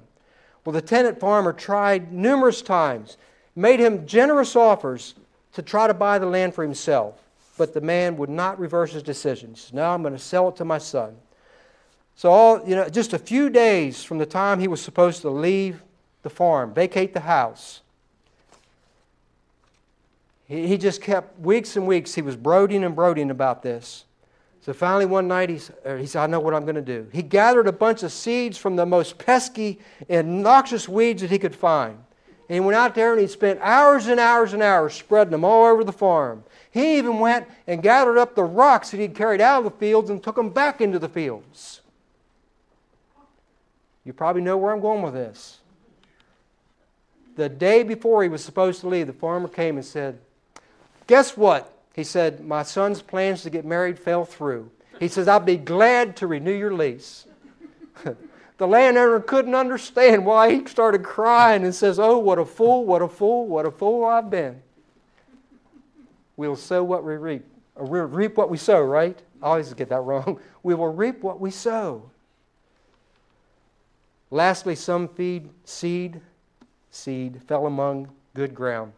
Well, 0.64 0.72
the 0.72 0.82
tenant 0.82 1.20
farmer 1.20 1.52
tried 1.52 2.12
numerous 2.12 2.62
times, 2.62 3.16
made 3.54 3.80
him 3.80 4.06
generous 4.06 4.56
offers 4.56 5.14
to 5.52 5.62
try 5.62 5.86
to 5.86 5.94
buy 5.94 6.18
the 6.18 6.26
land 6.26 6.54
for 6.54 6.62
himself, 6.62 7.22
but 7.56 7.74
the 7.74 7.80
man 7.80 8.16
would 8.16 8.30
not 8.30 8.58
reverse 8.58 8.92
his 8.92 9.02
decision. 9.02 9.50
He 9.50 9.56
says, 9.56 9.72
No, 9.72 9.90
I'm 9.90 10.02
going 10.02 10.14
to 10.14 10.18
sell 10.18 10.48
it 10.48 10.56
to 10.56 10.64
my 10.64 10.78
son. 10.78 11.16
So, 12.14 12.30
all, 12.30 12.66
you 12.66 12.74
know, 12.74 12.88
just 12.88 13.12
a 13.12 13.18
few 13.18 13.50
days 13.50 14.02
from 14.02 14.18
the 14.18 14.26
time 14.26 14.58
he 14.58 14.68
was 14.68 14.80
supposed 14.80 15.20
to 15.22 15.30
leave 15.30 15.82
the 16.22 16.30
farm, 16.30 16.72
vacate 16.72 17.12
the 17.12 17.20
house, 17.20 17.82
he, 20.48 20.66
he 20.66 20.78
just 20.78 21.02
kept 21.02 21.38
weeks 21.40 21.76
and 21.76 21.86
weeks, 21.86 22.14
he 22.14 22.22
was 22.22 22.36
brooding 22.36 22.84
and 22.84 22.96
brooding 22.96 23.30
about 23.30 23.62
this. 23.62 24.04
So 24.62 24.72
finally, 24.72 25.06
one 25.06 25.28
night, 25.28 25.50
he, 25.50 25.60
uh, 25.84 25.96
he 25.96 26.06
said, 26.06 26.22
I 26.22 26.26
know 26.26 26.40
what 26.40 26.54
I'm 26.54 26.64
going 26.64 26.74
to 26.74 26.82
do. 26.82 27.06
He 27.12 27.22
gathered 27.22 27.68
a 27.68 27.72
bunch 27.72 28.02
of 28.02 28.10
seeds 28.10 28.58
from 28.58 28.74
the 28.74 28.86
most 28.86 29.16
pesky 29.18 29.78
and 30.08 30.42
noxious 30.42 30.88
weeds 30.88 31.22
that 31.22 31.30
he 31.30 31.38
could 31.38 31.54
find. 31.54 31.98
And 32.48 32.54
he 32.54 32.60
went 32.60 32.76
out 32.76 32.94
there 32.94 33.12
and 33.12 33.20
he 33.20 33.26
spent 33.26 33.60
hours 33.60 34.06
and 34.08 34.18
hours 34.18 34.52
and 34.54 34.62
hours 34.62 34.94
spreading 34.94 35.30
them 35.30 35.44
all 35.44 35.66
over 35.66 35.84
the 35.84 35.92
farm. 35.92 36.42
He 36.76 36.98
even 36.98 37.20
went 37.20 37.48
and 37.66 37.82
gathered 37.82 38.18
up 38.18 38.34
the 38.34 38.44
rocks 38.44 38.90
that 38.90 39.00
he'd 39.00 39.14
carried 39.14 39.40
out 39.40 39.60
of 39.60 39.64
the 39.64 39.78
fields 39.78 40.10
and 40.10 40.22
took 40.22 40.36
them 40.36 40.50
back 40.50 40.82
into 40.82 40.98
the 40.98 41.08
fields. 41.08 41.80
You 44.04 44.12
probably 44.12 44.42
know 44.42 44.58
where 44.58 44.74
I'm 44.74 44.82
going 44.82 45.00
with 45.00 45.14
this. 45.14 45.60
The 47.36 47.48
day 47.48 47.82
before 47.82 48.22
he 48.22 48.28
was 48.28 48.44
supposed 48.44 48.82
to 48.82 48.88
leave, 48.88 49.06
the 49.06 49.14
farmer 49.14 49.48
came 49.48 49.76
and 49.76 49.86
said, 49.86 50.18
Guess 51.06 51.34
what? 51.34 51.72
He 51.94 52.04
said, 52.04 52.44
My 52.44 52.62
son's 52.62 53.00
plans 53.00 53.42
to 53.44 53.48
get 53.48 53.64
married 53.64 53.98
fell 53.98 54.26
through. 54.26 54.70
He 55.00 55.08
says, 55.08 55.28
I'll 55.28 55.40
be 55.40 55.56
glad 55.56 56.14
to 56.16 56.26
renew 56.26 56.52
your 56.52 56.74
lease. 56.74 57.24
the 58.58 58.68
landowner 58.68 59.20
couldn't 59.20 59.54
understand 59.54 60.26
why 60.26 60.52
he 60.52 60.66
started 60.66 61.04
crying 61.04 61.64
and 61.64 61.74
says, 61.74 61.98
Oh, 61.98 62.18
what 62.18 62.38
a 62.38 62.44
fool, 62.44 62.84
what 62.84 63.00
a 63.00 63.08
fool, 63.08 63.46
what 63.46 63.64
a 63.64 63.70
fool 63.70 64.04
I've 64.04 64.28
been. 64.28 64.60
We'll 66.36 66.56
sow 66.56 66.84
what 66.84 67.04
we 67.04 67.14
reap. 67.16 67.44
Or 67.74 67.86
we'll 67.86 68.04
reap 68.04 68.36
what 68.36 68.50
we 68.50 68.58
sow, 68.58 68.82
right? 68.82 69.20
I 69.42 69.46
always 69.46 69.72
get 69.74 69.88
that 69.88 70.00
wrong. 70.02 70.40
We 70.62 70.74
will 70.74 70.92
reap 70.92 71.22
what 71.22 71.40
we 71.40 71.50
sow. 71.50 72.10
Lastly, 74.30 74.74
some 74.74 75.08
feed, 75.08 75.48
seed, 75.64 76.20
seed 76.90 77.40
fell 77.46 77.66
among 77.66 78.08
good 78.34 78.54
ground. 78.54 78.92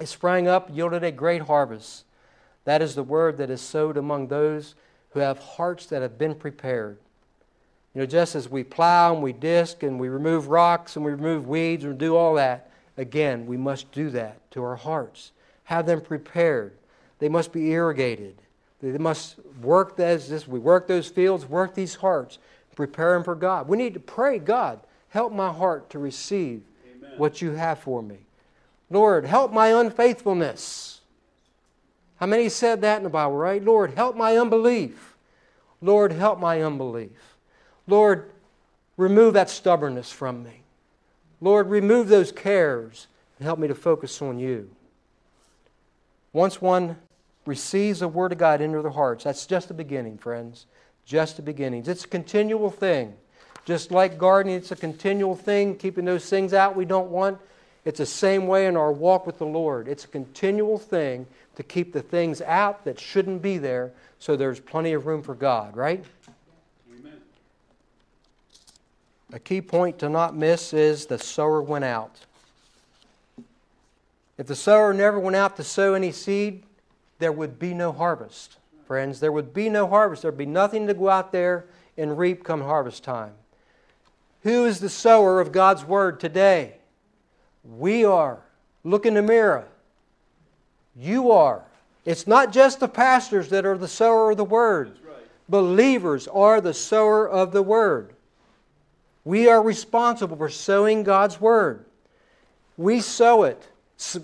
It 0.00 0.06
sprang 0.06 0.48
up, 0.48 0.70
yielded 0.72 1.02
a 1.02 1.10
great 1.10 1.42
harvest. 1.42 2.04
That 2.64 2.82
is 2.82 2.94
the 2.94 3.02
word 3.02 3.38
that 3.38 3.50
is 3.50 3.60
sowed 3.60 3.96
among 3.96 4.28
those 4.28 4.74
who 5.10 5.20
have 5.20 5.38
hearts 5.38 5.86
that 5.86 6.02
have 6.02 6.18
been 6.18 6.34
prepared. 6.34 6.98
You 7.94 8.02
know, 8.02 8.06
just 8.06 8.34
as 8.34 8.48
we 8.48 8.62
plow 8.62 9.12
and 9.12 9.22
we 9.22 9.32
disc 9.32 9.82
and 9.82 9.98
we 9.98 10.08
remove 10.08 10.48
rocks 10.48 10.96
and 10.96 11.04
we 11.04 11.10
remove 11.10 11.48
weeds 11.48 11.84
and 11.84 11.98
do 11.98 12.16
all 12.16 12.34
that, 12.34 12.70
again, 12.96 13.46
we 13.46 13.56
must 13.56 13.90
do 13.92 14.10
that 14.10 14.38
to 14.52 14.62
our 14.62 14.76
hearts. 14.76 15.32
Have 15.70 15.86
them 15.86 16.00
prepared. 16.00 16.72
They 17.20 17.28
must 17.28 17.52
be 17.52 17.70
irrigated. 17.70 18.34
They 18.82 18.98
must 18.98 19.36
work 19.62 20.00
as 20.00 20.28
this. 20.28 20.48
We 20.48 20.58
work 20.58 20.88
those 20.88 21.06
fields, 21.06 21.46
work 21.46 21.76
these 21.76 21.94
hearts, 21.94 22.38
prepare 22.74 23.14
them 23.14 23.22
for 23.22 23.36
God. 23.36 23.68
We 23.68 23.76
need 23.76 23.94
to 23.94 24.00
pray, 24.00 24.40
God, 24.40 24.80
help 25.10 25.32
my 25.32 25.52
heart 25.52 25.88
to 25.90 26.00
receive 26.00 26.62
Amen. 26.92 27.12
what 27.18 27.40
you 27.40 27.52
have 27.52 27.78
for 27.78 28.02
me. 28.02 28.18
Lord, 28.90 29.24
help 29.24 29.52
my 29.52 29.68
unfaithfulness. 29.68 31.02
How 32.16 32.26
many 32.26 32.48
said 32.48 32.80
that 32.80 32.96
in 32.96 33.04
the 33.04 33.08
Bible, 33.08 33.36
right? 33.36 33.64
Lord, 33.64 33.94
help 33.94 34.16
my 34.16 34.36
unbelief. 34.36 35.14
Lord, 35.80 36.10
help 36.10 36.40
my 36.40 36.62
unbelief. 36.62 37.36
Lord, 37.86 38.28
remove 38.96 39.34
that 39.34 39.48
stubbornness 39.48 40.10
from 40.10 40.42
me. 40.42 40.62
Lord, 41.40 41.70
remove 41.70 42.08
those 42.08 42.32
cares 42.32 43.06
and 43.38 43.46
help 43.46 43.60
me 43.60 43.68
to 43.68 43.74
focus 43.76 44.20
on 44.20 44.40
you. 44.40 44.68
Once 46.32 46.60
one 46.60 46.96
receives 47.46 48.00
the 48.00 48.08
Word 48.08 48.32
of 48.32 48.38
God 48.38 48.60
into 48.60 48.82
their 48.82 48.90
hearts, 48.90 49.24
that's 49.24 49.46
just 49.46 49.68
the 49.68 49.74
beginning, 49.74 50.18
friends. 50.18 50.66
Just 51.04 51.36
the 51.36 51.42
beginnings. 51.42 51.88
It's 51.88 52.04
a 52.04 52.08
continual 52.08 52.70
thing. 52.70 53.14
Just 53.64 53.90
like 53.90 54.18
gardening, 54.18 54.56
it's 54.56 54.70
a 54.70 54.76
continual 54.76 55.34
thing, 55.34 55.76
keeping 55.76 56.04
those 56.04 56.28
things 56.28 56.54
out 56.54 56.76
we 56.76 56.84
don't 56.84 57.10
want 57.10 57.38
it's 57.84 57.98
the 57.98 58.06
same 58.06 58.46
way 58.46 58.66
in 58.66 58.76
our 58.76 58.92
walk 58.92 59.26
with 59.26 59.38
the 59.38 59.46
Lord. 59.46 59.88
It's 59.88 60.04
a 60.04 60.08
continual 60.08 60.78
thing 60.78 61.26
to 61.56 61.62
keep 61.62 61.92
the 61.92 62.02
things 62.02 62.42
out 62.42 62.84
that 62.84 63.00
shouldn't 63.00 63.42
be 63.42 63.58
there 63.58 63.92
so 64.18 64.36
there's 64.36 64.60
plenty 64.60 64.92
of 64.92 65.06
room 65.06 65.22
for 65.22 65.34
God, 65.34 65.76
right? 65.76 66.04
Amen. 66.98 67.20
A 69.32 69.38
key 69.38 69.62
point 69.62 69.98
to 70.00 70.08
not 70.08 70.36
miss 70.36 70.74
is 70.74 71.06
the 71.06 71.18
sower 71.18 71.62
went 71.62 71.84
out. 71.84 72.26
If 74.40 74.46
the 74.46 74.56
sower 74.56 74.94
never 74.94 75.20
went 75.20 75.36
out 75.36 75.58
to 75.58 75.62
sow 75.62 75.92
any 75.92 76.12
seed, 76.12 76.62
there 77.18 77.30
would 77.30 77.58
be 77.58 77.74
no 77.74 77.92
harvest. 77.92 78.56
Friends, 78.86 79.20
there 79.20 79.30
would 79.30 79.52
be 79.52 79.68
no 79.68 79.86
harvest. 79.86 80.22
There'd 80.22 80.38
be 80.38 80.46
nothing 80.46 80.86
to 80.86 80.94
go 80.94 81.10
out 81.10 81.30
there 81.30 81.66
and 81.98 82.16
reap 82.16 82.42
come 82.42 82.62
harvest 82.62 83.04
time. 83.04 83.34
Who 84.42 84.64
is 84.64 84.80
the 84.80 84.88
sower 84.88 85.42
of 85.42 85.52
God's 85.52 85.84
word 85.84 86.20
today? 86.20 86.78
We 87.62 88.02
are. 88.02 88.40
Look 88.82 89.04
in 89.04 89.12
the 89.12 89.20
mirror. 89.20 89.68
You 90.96 91.32
are. 91.32 91.62
It's 92.06 92.26
not 92.26 92.50
just 92.50 92.80
the 92.80 92.88
pastors 92.88 93.50
that 93.50 93.66
are 93.66 93.76
the 93.76 93.88
sower 93.88 94.30
of 94.30 94.38
the 94.38 94.44
word. 94.44 94.96
Right. 95.06 95.16
Believers 95.50 96.26
are 96.28 96.62
the 96.62 96.72
sower 96.72 97.28
of 97.28 97.52
the 97.52 97.62
word. 97.62 98.14
We 99.22 99.50
are 99.50 99.62
responsible 99.62 100.38
for 100.38 100.48
sowing 100.48 101.02
God's 101.02 101.38
word. 101.38 101.84
We 102.78 103.00
sow 103.00 103.42
it. 103.42 103.66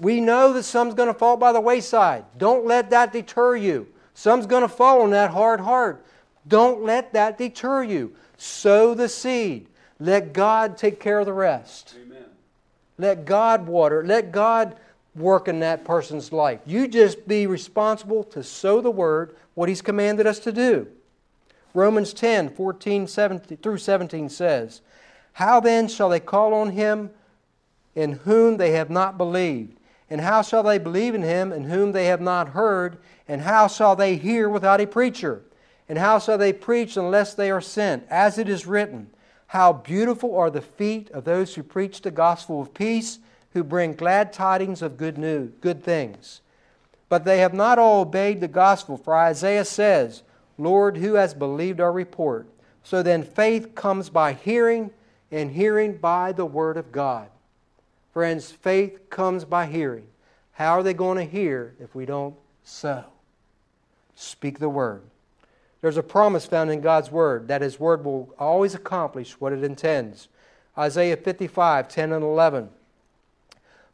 We 0.00 0.20
know 0.20 0.52
that 0.54 0.62
some's 0.62 0.94
going 0.94 1.08
to 1.08 1.18
fall 1.18 1.36
by 1.36 1.52
the 1.52 1.60
wayside. 1.60 2.24
Don't 2.38 2.64
let 2.64 2.90
that 2.90 3.12
deter 3.12 3.56
you. 3.56 3.88
Some's 4.14 4.46
going 4.46 4.62
to 4.62 4.68
fall 4.68 5.02
on 5.02 5.10
that 5.10 5.30
hard 5.30 5.60
heart. 5.60 6.04
Don't 6.48 6.82
let 6.82 7.12
that 7.12 7.36
deter 7.36 7.82
you. 7.82 8.14
Sow 8.38 8.94
the 8.94 9.08
seed. 9.08 9.68
Let 9.98 10.32
God 10.32 10.76
take 10.78 11.00
care 11.00 11.18
of 11.18 11.26
the 11.26 11.32
rest. 11.32 11.94
Amen. 12.02 12.24
Let 12.98 13.24
God 13.24 13.66
water. 13.66 14.04
Let 14.04 14.32
God 14.32 14.76
work 15.14 15.48
in 15.48 15.60
that 15.60 15.84
person's 15.84 16.32
life. 16.32 16.60
You 16.66 16.88
just 16.88 17.26
be 17.26 17.46
responsible 17.46 18.24
to 18.24 18.42
sow 18.42 18.80
the 18.80 18.90
word, 18.90 19.36
what 19.54 19.68
He's 19.68 19.82
commanded 19.82 20.26
us 20.26 20.38
to 20.40 20.52
do. 20.52 20.88
Romans 21.74 22.12
10 22.14 22.50
14 22.50 23.06
17, 23.06 23.58
through 23.58 23.78
17 23.78 24.28
says, 24.28 24.80
How 25.34 25.60
then 25.60 25.88
shall 25.88 26.08
they 26.08 26.20
call 26.20 26.54
on 26.54 26.70
Him 26.70 27.10
in 27.96 28.12
whom 28.12 28.58
they 28.58 28.70
have 28.72 28.90
not 28.90 29.18
believed? 29.18 29.76
And 30.08 30.20
how 30.20 30.42
shall 30.42 30.62
they 30.62 30.78
believe 30.78 31.16
in 31.16 31.22
Him 31.22 31.52
in 31.52 31.64
whom 31.64 31.90
they 31.90 32.06
have 32.06 32.20
not 32.20 32.50
heard? 32.50 32.98
And 33.26 33.40
how 33.40 33.66
shall 33.66 33.96
they 33.96 34.14
hear 34.14 34.48
without 34.48 34.80
a 34.80 34.86
preacher? 34.86 35.42
And 35.88 35.98
how 35.98 36.20
shall 36.20 36.38
they 36.38 36.52
preach 36.52 36.96
unless 36.96 37.34
they 37.34 37.50
are 37.50 37.60
sent? 37.60 38.06
As 38.08 38.38
it 38.38 38.48
is 38.48 38.66
written, 38.66 39.10
how 39.48 39.72
beautiful 39.72 40.36
are 40.36 40.50
the 40.50 40.60
feet 40.60 41.10
of 41.10 41.24
those 41.24 41.54
who 41.54 41.62
preach 41.62 42.02
the 42.02 42.10
gospel 42.10 42.60
of 42.60 42.74
peace, 42.74 43.18
who 43.52 43.64
bring 43.64 43.94
glad 43.94 44.32
tidings 44.32 44.82
of 44.82 44.96
good 44.96 45.16
news, 45.16 45.52
good 45.60 45.82
things. 45.82 46.40
But 47.08 47.24
they 47.24 47.38
have 47.38 47.54
not 47.54 47.78
all 47.78 48.02
obeyed 48.02 48.40
the 48.40 48.48
gospel, 48.48 48.96
for 48.96 49.16
Isaiah 49.16 49.64
says, 49.64 50.22
Lord, 50.58 50.96
who 50.96 51.14
has 51.14 51.34
believed 51.34 51.80
our 51.80 51.92
report? 51.92 52.48
So 52.82 53.02
then 53.02 53.22
faith 53.22 53.74
comes 53.74 54.10
by 54.10 54.32
hearing, 54.32 54.90
and 55.30 55.50
hearing 55.50 55.96
by 55.96 56.32
the 56.32 56.46
word 56.46 56.76
of 56.76 56.92
God. 56.92 57.28
Friends, 58.16 58.50
faith 58.50 59.10
comes 59.10 59.44
by 59.44 59.66
hearing. 59.66 60.06
How 60.52 60.78
are 60.78 60.82
they 60.82 60.94
going 60.94 61.18
to 61.18 61.30
hear 61.30 61.74
if 61.78 61.94
we 61.94 62.06
don't 62.06 62.34
sow? 62.64 63.04
speak 64.14 64.58
the 64.58 64.70
word. 64.70 65.02
There's 65.82 65.98
a 65.98 66.02
promise 66.02 66.46
found 66.46 66.70
in 66.70 66.80
God's 66.80 67.10
word 67.10 67.48
that 67.48 67.60
his 67.60 67.78
word 67.78 68.06
will 68.06 68.34
always 68.38 68.74
accomplish 68.74 69.38
what 69.38 69.52
it 69.52 69.62
intends. 69.62 70.28
Isaiah 70.78 71.18
55, 71.18 71.88
10 71.88 72.12
and 72.12 72.24
11. 72.24 72.70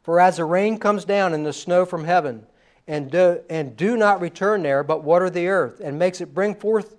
For 0.03 0.21
as 0.21 0.37
the 0.37 0.45
rain 0.45 0.77
comes 0.77 1.03
down 1.03 1.33
and 1.33 1.45
the 1.45 1.51
snow 1.51 1.85
from 1.85 2.05
heaven, 2.05 2.45
and 2.87 3.11
do, 3.11 3.41
and 3.49 3.75
do 3.75 3.97
not 3.97 4.21
return 4.21 4.63
there, 4.63 4.85
but 4.85 5.03
water 5.03 5.29
the 5.29 5.49
earth, 5.49 5.81
and 5.81 5.99
makes 5.99 6.21
it 6.21 6.33
bring 6.33 6.55
forth 6.55 6.95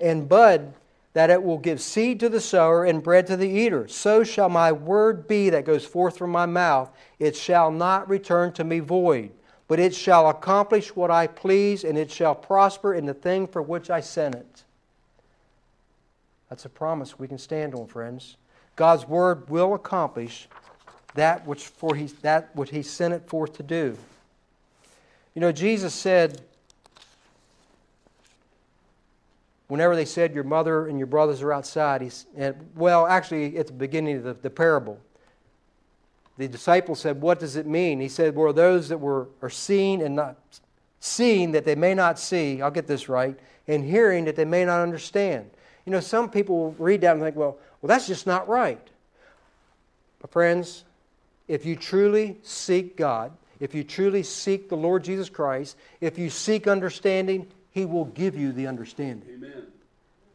and 0.00 0.28
bud, 0.28 0.74
that 1.14 1.30
it 1.30 1.42
will 1.42 1.58
give 1.58 1.80
seed 1.80 2.20
to 2.20 2.28
the 2.28 2.40
sower 2.40 2.84
and 2.84 3.02
bread 3.02 3.26
to 3.28 3.36
the 3.36 3.48
eater. 3.48 3.88
So 3.88 4.24
shall 4.24 4.48
my 4.48 4.72
word 4.72 5.26
be 5.26 5.48
that 5.50 5.64
goes 5.64 5.86
forth 5.86 6.18
from 6.18 6.30
my 6.30 6.44
mouth. 6.44 6.90
It 7.18 7.36
shall 7.36 7.70
not 7.70 8.08
return 8.08 8.52
to 8.54 8.64
me 8.64 8.80
void, 8.80 9.30
but 9.68 9.78
it 9.78 9.94
shall 9.94 10.28
accomplish 10.28 10.94
what 10.94 11.12
I 11.12 11.28
please, 11.28 11.84
and 11.84 11.96
it 11.96 12.10
shall 12.10 12.34
prosper 12.34 12.94
in 12.94 13.06
the 13.06 13.14
thing 13.14 13.46
for 13.46 13.62
which 13.62 13.90
I 13.90 14.00
sent 14.00 14.34
it. 14.34 14.64
That's 16.50 16.64
a 16.64 16.68
promise 16.68 17.18
we 17.18 17.28
can 17.28 17.38
stand 17.38 17.74
on, 17.74 17.86
friends. 17.86 18.36
God's 18.76 19.06
word 19.08 19.48
will 19.48 19.74
accomplish 19.74 20.48
that 21.14 21.46
which, 21.46 21.64
for 21.68 21.94
he, 21.94 22.06
that 22.22 22.54
which 22.56 22.70
he 22.70 22.82
sent 22.82 23.14
it 23.14 23.28
forth 23.28 23.56
to 23.56 23.62
do. 23.62 23.96
You 25.34 25.40
know, 25.40 25.52
Jesus 25.52 25.94
said, 25.94 26.42
whenever 29.74 29.96
they 29.96 30.04
said, 30.04 30.36
Your 30.36 30.44
mother 30.44 30.86
and 30.86 31.00
your 31.00 31.08
brothers 31.08 31.42
are 31.42 31.52
outside, 31.52 32.00
he's, 32.00 32.26
and, 32.36 32.54
well, 32.76 33.08
actually, 33.08 33.58
at 33.58 33.66
the 33.66 33.72
beginning 33.72 34.18
of 34.18 34.22
the, 34.22 34.34
the 34.34 34.48
parable, 34.48 35.00
the 36.38 36.46
disciples 36.46 37.00
said, 37.00 37.20
What 37.20 37.40
does 37.40 37.56
it 37.56 37.66
mean? 37.66 37.98
He 37.98 38.06
said, 38.06 38.36
Well, 38.36 38.52
those 38.52 38.88
that 38.90 38.98
were, 38.98 39.26
are 39.42 39.50
seeing 39.50 40.00
and 40.00 40.14
not 40.14 40.36
seeing 41.00 41.50
that 41.50 41.64
they 41.64 41.74
may 41.74 41.92
not 41.92 42.20
see, 42.20 42.62
I'll 42.62 42.70
get 42.70 42.86
this 42.86 43.08
right, 43.08 43.36
and 43.66 43.84
hearing 43.84 44.26
that 44.26 44.36
they 44.36 44.44
may 44.44 44.64
not 44.64 44.80
understand. 44.80 45.50
You 45.86 45.90
know, 45.90 45.98
some 45.98 46.30
people 46.30 46.56
will 46.56 46.76
read 46.78 47.00
that 47.00 47.14
and 47.16 47.20
think, 47.20 47.34
Well, 47.34 47.58
well 47.82 47.88
that's 47.88 48.06
just 48.06 48.28
not 48.28 48.46
right. 48.46 48.78
But, 50.20 50.30
friends, 50.30 50.84
if 51.48 51.66
you 51.66 51.74
truly 51.74 52.36
seek 52.44 52.96
God, 52.96 53.32
if 53.58 53.74
you 53.74 53.82
truly 53.82 54.22
seek 54.22 54.68
the 54.68 54.76
Lord 54.76 55.02
Jesus 55.02 55.28
Christ, 55.28 55.76
if 56.00 56.16
you 56.16 56.30
seek 56.30 56.68
understanding, 56.68 57.48
He 57.74 57.84
will 57.84 58.04
give 58.04 58.36
you 58.36 58.52
the 58.52 58.68
understanding. 58.68 59.28
Amen. 59.34 59.64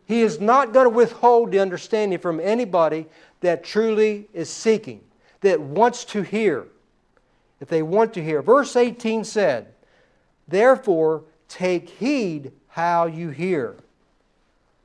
He 0.06 0.22
is 0.22 0.42
not 0.42 0.74
going 0.74 0.86
to 0.86 0.90
withhold 0.90 1.52
the 1.52 1.60
understanding 1.60 2.20
from 2.20 2.42
anybody 2.42 3.06
that 3.40 3.64
truly 3.64 4.28
is 4.34 4.50
seeking, 4.50 5.02
that 5.40 5.62
wants 5.62 6.04
to 6.06 6.22
hear. 6.22 6.68
If 7.62 7.70
they 7.70 7.82
want 7.82 8.14
to 8.16 8.24
hear. 8.24 8.42
Verse 8.42 8.76
18 8.76 9.24
said, 9.24 9.68
Therefore, 10.48 11.24
take 11.48 11.90
heed 11.90 12.52
how 12.70 13.06
you 13.06 13.30
hear. 13.30 13.78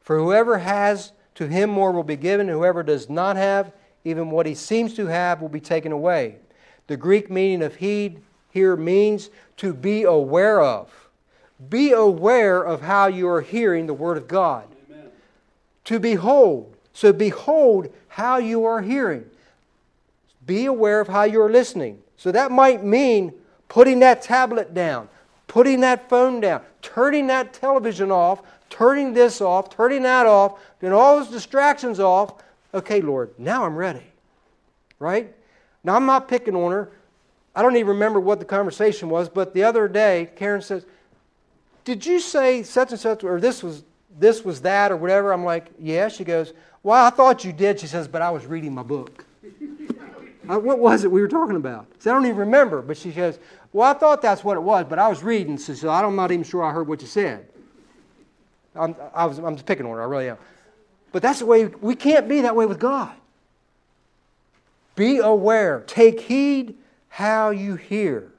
For 0.01 0.19
whoever 0.19 0.59
has, 0.59 1.13
to 1.37 1.49
him 1.49 1.71
more 1.71 1.91
will 1.91 2.05
be 2.05 2.17
given, 2.17 2.49
and 2.49 2.57
whoever 2.57 2.83
does 2.83 3.11
not 3.11 3.37
have, 3.37 3.73
even 4.05 4.31
what 4.31 4.47
he 4.47 4.55
seems 4.55 4.95
to 4.95 5.07
have 5.07 5.41
will 5.41 5.49
be 5.49 5.61
taken 5.61 5.91
away. 5.91 6.37
The 6.87 6.97
Greek 6.97 7.31
meaning 7.31 7.63
of 7.63 7.77
heed 7.77 8.21
here 8.51 8.77
means 8.77 9.31
to 9.57 9.73
be 9.75 10.05
aware 10.05 10.61
of. 10.61 11.04
Be 11.69 11.93
aware 11.93 12.63
of 12.63 12.83
how 12.83 13.07
you 13.07 13.29
are 13.29 13.41
hearing 13.41 13.87
the 13.87 13.95
Word 13.95 14.17
of 14.17 14.29
God. 14.29 14.67
Amen. 14.91 15.09
To 15.85 16.01
behold. 16.01 16.77
So, 16.93 17.13
behold 17.13 17.93
how 18.09 18.39
you 18.39 18.65
are 18.65 18.83
hearing. 18.83 19.25
Be 20.47 20.67
aware 20.67 21.01
of 21.01 21.09
how 21.09 21.25
you 21.25 21.41
are 21.41 21.51
listening. 21.51 22.03
So, 22.17 22.33
that 22.33 22.51
might 22.51 22.85
mean 22.85 23.33
putting 23.69 24.01
that 24.01 24.23
tablet 24.23 24.75
down, 24.75 25.09
putting 25.47 25.81
that 25.81 26.09
phone 26.09 26.41
down, 26.41 26.63
turning 26.83 27.27
that 27.29 27.53
television 27.53 28.11
off, 28.11 28.43
turning 28.71 29.13
this 29.13 29.41
off, 29.41 29.71
turning 29.71 30.03
that 30.03 30.27
off, 30.27 30.59
getting 30.81 30.95
all 30.95 31.19
those 31.19 31.31
distractions 31.31 32.01
off, 32.01 32.35
okay, 32.73 33.01
Lord, 33.01 33.33
now 33.39 33.65
I'm 33.65 33.77
ready. 33.77 34.03
Right? 34.99 35.35
Now, 35.83 35.95
I'm 35.95 36.07
not 36.07 36.29
picking 36.29 36.57
on 36.57 36.73
her. 36.73 36.91
I 37.55 37.63
don't 37.63 37.77
even 37.77 37.89
remember 37.89 38.19
what 38.19 38.41
the 38.41 38.45
conversation 38.45 39.09
was, 39.09 39.29
but 39.29 39.55
the 39.55 39.63
other 39.63 39.87
day, 39.87 40.31
Karen 40.35 40.61
says, 40.61 40.87
Did 41.85 42.05
you 42.07 42.19
say 42.19 42.63
such 42.63 42.91
and 42.91 43.01
such, 43.01 43.25
or 43.25 43.41
this 43.41 43.63
was, 43.63 43.85
this 44.19 44.45
was 44.45 44.63
that, 44.63 44.91
or 44.91 44.97
whatever? 44.97 45.33
I'm 45.33 45.45
like, 45.45 45.67
Yeah. 45.79 46.09
She 46.09 46.25
goes, 46.25 46.53
Well, 46.83 47.05
I 47.05 47.11
thought 47.11 47.45
you 47.45 47.53
did. 47.53 47.81
She 47.81 47.87
says, 47.87 48.09
But 48.09 48.23
I 48.23 48.31
was 48.31 48.47
reading 48.47 48.75
my 48.75 48.83
book. 48.83 49.25
I, 50.49 50.55
uh, 50.55 50.59
what 50.59 50.79
was 50.79 51.05
it 51.05 51.11
we 51.11 51.21
were 51.21 51.29
talking 51.29 51.57
about? 51.57 51.87
I 52.01 52.05
don't 52.05 52.25
even 52.27 52.39
remember, 52.39 52.83
but 52.83 52.97
she 52.97 53.13
goes, 53.13 53.39
Well, 53.73 53.89
I 53.91 53.95
thought 53.95 54.23
that's 54.23 54.43
what 54.43 54.57
it 54.57 54.63
was, 54.63 54.87
but 54.89 54.99
I 54.99 55.09
was 55.09 55.23
reading. 55.23 55.59
So, 55.59 55.75
so 55.75 55.91
I'm 55.91 56.17
not 56.17 56.33
even 56.33 56.45
sure 56.45 56.65
I 56.65 56.73
heard 56.73 56.89
what 56.89 57.03
you 57.03 57.09
said. 57.09 57.47
I'm, 58.75 58.97
I 59.15 59.27
was, 59.27 59.39
I'm 59.39 59.55
just 59.55 59.67
picking 59.67 59.87
on 59.87 59.93
her, 59.93 60.03
I 60.03 60.07
really 60.07 60.31
am. 60.31 60.39
But 61.13 61.23
that's 61.23 61.39
the 61.39 61.47
way, 61.47 61.67
we 61.67 61.95
can't 61.95 62.29
be 62.29 62.41
that 62.41 62.57
way 62.57 62.67
with 62.67 62.81
God. 62.81 63.13
Be 64.97 65.19
aware, 65.19 65.85
take 65.87 66.21
heed 66.21 66.77
how 67.09 67.51
you 67.51 67.77
hear. 67.77 68.33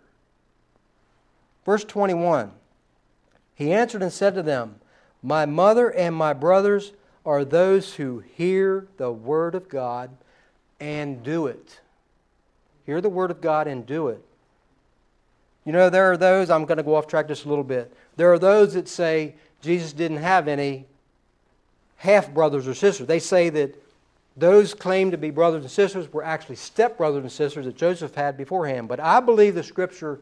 Verse 1.65 1.83
21 1.83 2.51
He 3.55 3.71
answered 3.71 4.03
and 4.03 4.11
said 4.11 4.35
to 4.35 4.43
them, 4.43 4.75
My 5.23 5.45
mother 5.45 5.89
and 5.89 6.15
my 6.15 6.33
brothers 6.33 6.91
are 7.25 7.43
those 7.43 7.95
who 7.95 8.19
hear 8.19 8.87
the 8.97 9.11
word 9.11 9.55
of 9.55 9.69
God 9.69 10.11
and 10.79 11.23
do 11.23 11.47
it. 11.47 11.79
Hear 12.85 13.01
the 13.01 13.09
word 13.09 13.31
of 13.31 13.41
God 13.41 13.67
and 13.67 13.85
do 13.85 14.09
it. 14.09 14.23
You 15.65 15.71
know, 15.71 15.89
there 15.89 16.11
are 16.11 16.17
those, 16.17 16.51
I'm 16.51 16.65
going 16.65 16.77
to 16.77 16.83
go 16.83 16.95
off 16.95 17.07
track 17.07 17.27
just 17.27 17.45
a 17.45 17.49
little 17.49 17.63
bit. 17.63 17.91
There 18.17 18.31
are 18.31 18.37
those 18.37 18.75
that 18.75 18.87
say 18.87 19.33
Jesus 19.61 19.93
didn't 19.93 20.17
have 20.17 20.47
any 20.47 20.85
half 21.97 22.31
brothers 22.31 22.67
or 22.67 22.75
sisters. 22.75 23.07
They 23.07 23.19
say 23.19 23.49
that 23.49 23.81
those 24.37 24.73
claimed 24.73 25.13
to 25.13 25.17
be 25.17 25.31
brothers 25.31 25.63
and 25.63 25.71
sisters 25.71 26.11
were 26.11 26.23
actually 26.23 26.57
step 26.57 26.97
brothers 26.97 27.23
and 27.23 27.31
sisters 27.31 27.65
that 27.65 27.77
Joseph 27.77 28.13
had 28.13 28.37
beforehand. 28.37 28.87
But 28.87 28.99
I 28.99 29.19
believe 29.21 29.55
the 29.55 29.63
scripture 29.63 30.19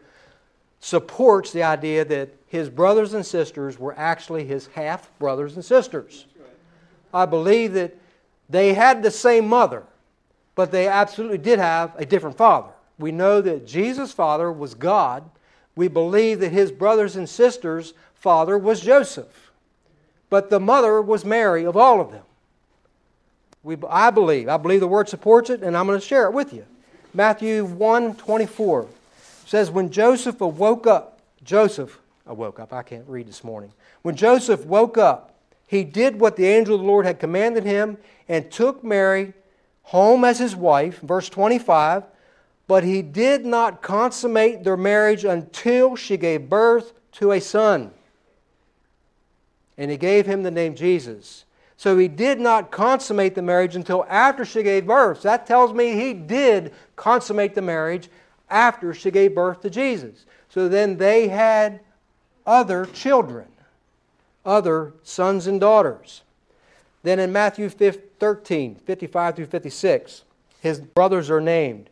supports 0.83 1.53
the 1.53 1.63
idea 1.63 2.03
that 2.03 2.29
his 2.47 2.69
brothers 2.69 3.13
and 3.13 3.25
sisters 3.25 3.79
were 3.79 3.97
actually 3.97 4.43
his 4.43 4.67
half 4.67 5.09
brothers 5.17 5.55
and 5.55 5.63
sisters. 5.63 6.25
I 7.13 7.25
believe 7.25 7.71
that 7.73 7.95
they 8.49 8.73
had 8.73 9.01
the 9.01 9.09
same 9.09 9.47
mother, 9.47 9.83
but 10.55 10.73
they 10.73 10.89
absolutely 10.89 11.37
did 11.37 11.57
have 11.57 11.93
a 11.95 12.05
different 12.05 12.35
father. 12.35 12.71
We 12.99 13.13
know 13.13 13.39
that 13.39 13.65
Jesus' 13.65 14.11
father 14.11 14.51
was 14.51 14.73
God. 14.75 15.23
We 15.77 15.87
believe 15.87 16.41
that 16.41 16.51
his 16.51 16.69
brothers 16.69 17.15
and 17.15 17.29
sisters' 17.29 17.93
father 18.15 18.57
was 18.57 18.81
Joseph. 18.81 19.51
But 20.29 20.49
the 20.49 20.59
mother 20.59 21.01
was 21.01 21.23
Mary 21.23 21.65
of 21.65 21.77
all 21.77 22.01
of 22.01 22.11
them. 22.11 22.23
We, 23.63 23.77
I 23.89 24.09
believe. 24.09 24.49
I 24.49 24.57
believe 24.57 24.81
the 24.81 24.87
word 24.87 25.07
supports 25.07 25.49
it, 25.49 25.63
and 25.63 25.77
I'm 25.77 25.87
going 25.87 25.99
to 25.99 26.05
share 26.05 26.25
it 26.25 26.33
with 26.33 26.53
you. 26.53 26.65
Matthew 27.13 27.63
1 27.63 28.15
24 28.15 28.87
says, 29.45 29.71
When 29.71 29.89
Joseph 29.89 30.41
awoke 30.41 30.87
up, 30.87 31.19
Joseph 31.43 31.99
awoke 32.25 32.59
up. 32.59 32.73
I 32.73 32.83
can't 32.83 33.07
read 33.07 33.27
this 33.27 33.43
morning. 33.43 33.71
When 34.01 34.15
Joseph 34.15 34.65
woke 34.65 34.97
up, 34.97 35.35
he 35.67 35.83
did 35.83 36.19
what 36.19 36.35
the 36.35 36.45
angel 36.45 36.75
of 36.75 36.81
the 36.81 36.87
Lord 36.87 37.05
had 37.05 37.19
commanded 37.19 37.63
him 37.63 37.97
and 38.27 38.51
took 38.51 38.83
Mary 38.83 39.33
home 39.83 40.23
as 40.23 40.39
his 40.39 40.55
wife. 40.55 40.99
Verse 40.99 41.29
25. 41.29 42.03
But 42.67 42.83
he 42.83 43.01
did 43.01 43.45
not 43.45 43.81
consummate 43.81 44.63
their 44.63 44.77
marriage 44.77 45.25
until 45.25 45.95
she 45.95 46.15
gave 46.15 46.49
birth 46.49 46.93
to 47.13 47.31
a 47.31 47.41
son. 47.41 47.91
And 49.77 49.91
he 49.91 49.97
gave 49.97 50.25
him 50.25 50.43
the 50.43 50.51
name 50.51 50.75
Jesus 50.75 51.45
so 51.83 51.97
he 51.97 52.07
did 52.07 52.39
not 52.39 52.71
consummate 52.71 53.35
the 53.35 53.41
marriage 53.41 53.75
until 53.75 54.05
after 54.07 54.45
she 54.45 54.63
gave 54.63 54.85
birth. 54.85 55.21
That 55.23 55.45
tells 55.45 55.73
me 55.73 55.91
he 55.91 56.13
did 56.13 56.73
consummate 56.95 57.55
the 57.55 57.61
marriage 57.61 58.09
after 58.49 58.93
she 58.93 59.11
gave 59.11 59.35
birth 59.35 59.61
to 59.61 59.69
Jesus. 59.69 60.25
So 60.49 60.67
then 60.67 60.97
they 60.97 61.27
had 61.27 61.79
other 62.45 62.85
children, 62.85 63.47
other 64.45 64.93
sons 65.03 65.47
and 65.47 65.59
daughters. 65.59 66.21
Then 67.03 67.19
in 67.19 67.31
Matthew 67.31 67.69
13, 67.69 68.75
55 68.75 69.35
through 69.35 69.45
56, 69.45 70.23
his 70.61 70.79
brothers 70.79 71.29
are 71.29 71.41
named. 71.41 71.89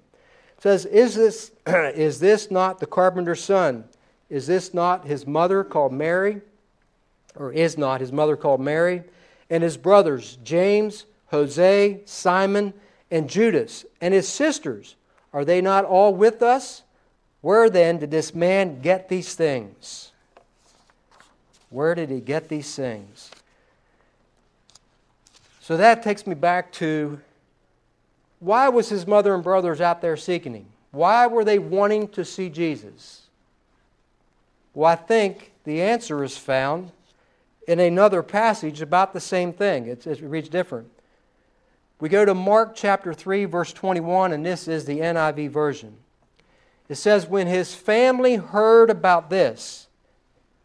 It 0.57 0.63
says, 0.63 0.85
is 0.85 1.15
this, 1.15 1.51
is 1.67 2.19
this 2.19 2.51
not 2.51 2.79
the 2.79 2.85
carpenter's 2.85 3.43
son? 3.43 3.85
Is 4.29 4.47
this 4.47 4.73
not 4.73 5.05
his 5.05 5.27
mother 5.27 5.63
called 5.63 5.91
Mary? 5.91 6.41
Or 7.35 7.51
is 7.51 7.77
not 7.77 8.01
his 8.01 8.11
mother 8.11 8.35
called 8.35 8.61
Mary? 8.61 9.03
and 9.51 9.61
his 9.61 9.77
brothers, 9.77 10.39
James, 10.43 11.05
Jose, 11.27 11.99
Simon, 12.05 12.73
and 13.11 13.29
Judas, 13.29 13.85
and 13.99 14.13
his 14.13 14.27
sisters. 14.27 14.95
Are 15.33 15.45
they 15.45 15.61
not 15.61 15.85
all 15.85 16.13
with 16.13 16.41
us? 16.41 16.83
Where 17.41 17.69
then 17.69 17.97
did 17.97 18.11
this 18.11 18.35
man 18.35 18.81
get 18.81 19.09
these 19.09 19.33
things? 19.33 20.11
Where 21.69 21.95
did 21.95 22.09
he 22.09 22.19
get 22.19 22.49
these 22.49 22.75
things? 22.75 23.31
So 25.61 25.77
that 25.77 26.03
takes 26.03 26.27
me 26.27 26.35
back 26.35 26.71
to 26.73 27.19
why 28.39 28.69
was 28.69 28.89
his 28.89 29.07
mother 29.07 29.33
and 29.33 29.43
brothers 29.43 29.79
out 29.79 30.01
there 30.01 30.17
seeking 30.17 30.53
him? 30.53 30.65
Why 30.91 31.27
were 31.27 31.45
they 31.45 31.59
wanting 31.59 32.09
to 32.09 32.25
see 32.25 32.49
Jesus? 32.49 33.21
Well, 34.73 34.91
I 34.91 34.95
think 34.95 35.51
the 35.63 35.81
answer 35.81 36.23
is 36.23 36.37
found 36.37 36.91
in 37.67 37.79
another 37.79 38.23
passage 38.23 38.81
about 38.81 39.13
the 39.13 39.19
same 39.19 39.53
thing. 39.53 39.87
It's, 39.87 40.07
it 40.07 40.21
reads 40.21 40.49
different. 40.49 40.89
We 42.01 42.09
go 42.09 42.25
to 42.25 42.33
Mark 42.33 42.73
chapter 42.73 43.13
3, 43.13 43.45
verse 43.45 43.71
21, 43.73 44.33
and 44.33 44.43
this 44.43 44.67
is 44.67 44.85
the 44.85 44.99
NIV 45.01 45.51
version. 45.51 45.97
It 46.89 46.95
says, 46.95 47.27
When 47.27 47.45
his 47.45 47.75
family 47.75 48.37
heard 48.37 48.89
about 48.89 49.29
this, 49.29 49.87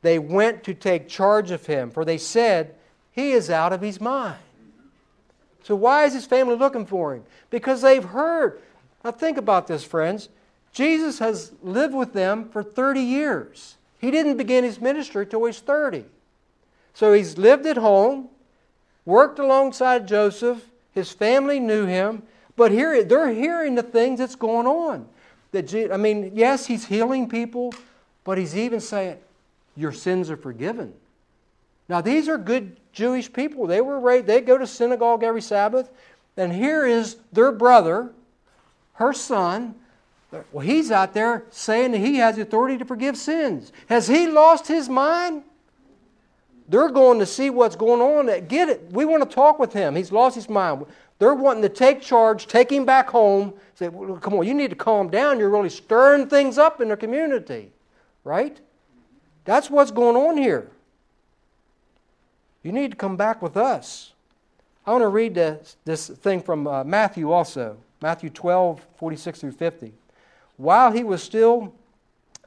they 0.00 0.18
went 0.18 0.64
to 0.64 0.72
take 0.72 1.10
charge 1.10 1.50
of 1.50 1.66
him, 1.66 1.90
for 1.90 2.06
they 2.06 2.16
said, 2.16 2.74
He 3.12 3.32
is 3.32 3.50
out 3.50 3.74
of 3.74 3.82
his 3.82 4.00
mind. 4.00 4.38
So, 5.62 5.76
why 5.76 6.04
is 6.04 6.14
his 6.14 6.24
family 6.24 6.56
looking 6.56 6.86
for 6.86 7.14
him? 7.14 7.24
Because 7.50 7.82
they've 7.82 8.02
heard. 8.02 8.62
Now, 9.04 9.10
think 9.10 9.36
about 9.36 9.66
this, 9.66 9.84
friends. 9.84 10.30
Jesus 10.72 11.18
has 11.18 11.52
lived 11.62 11.92
with 11.92 12.14
them 12.14 12.48
for 12.48 12.62
30 12.62 13.00
years. 13.00 13.76
He 13.98 14.10
didn't 14.10 14.38
begin 14.38 14.64
his 14.64 14.80
ministry 14.80 15.24
until 15.24 15.40
he 15.40 15.48
was 15.48 15.60
30. 15.60 16.06
So, 16.94 17.12
he's 17.12 17.36
lived 17.36 17.66
at 17.66 17.76
home, 17.76 18.30
worked 19.04 19.38
alongside 19.38 20.08
Joseph, 20.08 20.64
his 20.96 21.12
family 21.12 21.60
knew 21.60 21.84
him, 21.84 22.22
but 22.56 22.72
here 22.72 23.04
they're 23.04 23.28
hearing 23.28 23.74
the 23.74 23.82
things 23.82 24.18
that's 24.18 24.34
going 24.34 24.66
on. 24.66 25.06
That 25.52 25.92
I 25.92 25.98
mean, 25.98 26.32
yes, 26.34 26.66
he's 26.66 26.86
healing 26.86 27.28
people, 27.28 27.74
but 28.24 28.38
he's 28.38 28.56
even 28.56 28.80
saying, 28.80 29.18
Your 29.76 29.92
sins 29.92 30.30
are 30.30 30.38
forgiven. 30.38 30.94
Now, 31.88 32.00
these 32.00 32.28
are 32.28 32.38
good 32.38 32.78
Jewish 32.92 33.30
people. 33.30 33.66
They 33.66 33.82
were 33.82 34.00
raised, 34.00 34.26
they 34.26 34.40
go 34.40 34.56
to 34.56 34.66
synagogue 34.66 35.22
every 35.22 35.42
Sabbath. 35.42 35.90
And 36.38 36.52
here 36.52 36.86
is 36.86 37.18
their 37.30 37.52
brother, 37.52 38.10
her 38.94 39.12
son. 39.12 39.74
Well, 40.50 40.64
he's 40.64 40.90
out 40.90 41.12
there 41.12 41.44
saying 41.50 41.92
that 41.92 41.98
he 41.98 42.16
has 42.16 42.36
the 42.36 42.42
authority 42.42 42.78
to 42.78 42.84
forgive 42.86 43.18
sins. 43.18 43.70
Has 43.88 44.08
he 44.08 44.26
lost 44.26 44.66
his 44.66 44.88
mind? 44.88 45.44
They're 46.68 46.88
going 46.88 47.18
to 47.20 47.26
see 47.26 47.50
what's 47.50 47.76
going 47.76 48.00
on. 48.00 48.46
Get 48.48 48.68
it. 48.68 48.90
We 48.90 49.04
want 49.04 49.28
to 49.28 49.34
talk 49.34 49.58
with 49.58 49.72
him. 49.72 49.94
He's 49.94 50.10
lost 50.10 50.34
his 50.34 50.48
mind. 50.48 50.84
They're 51.18 51.34
wanting 51.34 51.62
to 51.62 51.68
take 51.68 52.02
charge, 52.02 52.46
take 52.46 52.70
him 52.70 52.84
back 52.84 53.08
home. 53.08 53.54
Say, 53.74 53.88
well, 53.88 54.18
come 54.18 54.34
on, 54.34 54.46
you 54.46 54.54
need 54.54 54.70
to 54.70 54.76
calm 54.76 55.08
down. 55.08 55.38
You're 55.38 55.50
really 55.50 55.70
stirring 55.70 56.28
things 56.28 56.58
up 56.58 56.80
in 56.80 56.88
the 56.88 56.96
community. 56.96 57.70
Right? 58.24 58.60
That's 59.44 59.70
what's 59.70 59.90
going 59.90 60.16
on 60.16 60.36
here. 60.36 60.70
You 62.62 62.72
need 62.72 62.90
to 62.90 62.96
come 62.96 63.16
back 63.16 63.42
with 63.42 63.56
us. 63.56 64.12
I 64.84 64.90
want 64.92 65.02
to 65.02 65.08
read 65.08 65.34
this, 65.34 65.76
this 65.84 66.08
thing 66.08 66.42
from 66.42 66.66
uh, 66.66 66.84
Matthew 66.84 67.30
also. 67.30 67.78
Matthew 68.02 68.28
12, 68.28 68.84
46 68.96 69.40
through 69.40 69.52
50. 69.52 69.92
While 70.56 70.92
he 70.92 71.04
was 71.04 71.22
still 71.22 71.72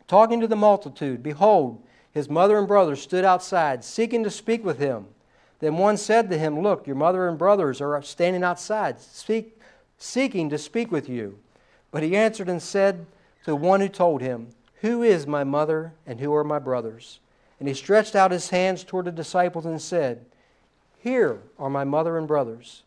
talking 0.07 0.39
to 0.41 0.47
the 0.47 0.55
multitude, 0.55 1.23
behold, 1.23 1.81
his 2.11 2.29
mother 2.29 2.57
and 2.57 2.67
brothers 2.67 3.01
stood 3.01 3.23
outside, 3.23 3.83
seeking 3.83 4.23
to 4.23 4.31
speak 4.31 4.63
with 4.63 4.79
him. 4.79 5.07
Then 5.59 5.77
one 5.77 5.97
said 5.97 6.29
to 6.29 6.37
him, 6.37 6.59
Look, 6.59 6.87
your 6.87 6.95
mother 6.95 7.27
and 7.27 7.37
brothers 7.37 7.81
are 7.81 8.01
standing 8.01 8.43
outside, 8.43 8.99
speak, 8.99 9.59
seeking 9.97 10.49
to 10.49 10.57
speak 10.57 10.91
with 10.91 11.09
you. 11.09 11.37
But 11.91 12.03
he 12.03 12.15
answered 12.15 12.49
and 12.49 12.61
said 12.61 13.05
to 13.43 13.51
the 13.51 13.55
one 13.55 13.81
who 13.81 13.89
told 13.89 14.21
him, 14.21 14.49
Who 14.81 15.03
is 15.03 15.27
my 15.27 15.43
mother 15.43 15.93
and 16.05 16.19
who 16.19 16.33
are 16.33 16.43
my 16.43 16.59
brothers? 16.59 17.19
And 17.59 17.67
he 17.67 17.73
stretched 17.73 18.15
out 18.15 18.31
his 18.31 18.49
hands 18.49 18.83
toward 18.83 19.05
the 19.05 19.11
disciples 19.11 19.65
and 19.65 19.81
said, 19.81 20.25
Here 20.97 21.41
are 21.57 21.69
my 21.69 21.83
mother 21.83 22.17
and 22.17 22.27
brothers. 22.27 22.83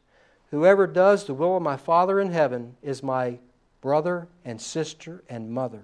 Whoever 0.51 0.87
does 0.87 1.25
the 1.25 1.35
will 1.35 1.57
of 1.57 1.63
my 1.63 1.77
Father 1.77 2.21
in 2.21 2.31
heaven 2.31 2.77
is 2.83 3.03
my 3.03 3.39
brother 3.81 4.29
and 4.45 4.61
sister 4.61 5.23
and 5.29 5.51
mother. 5.51 5.83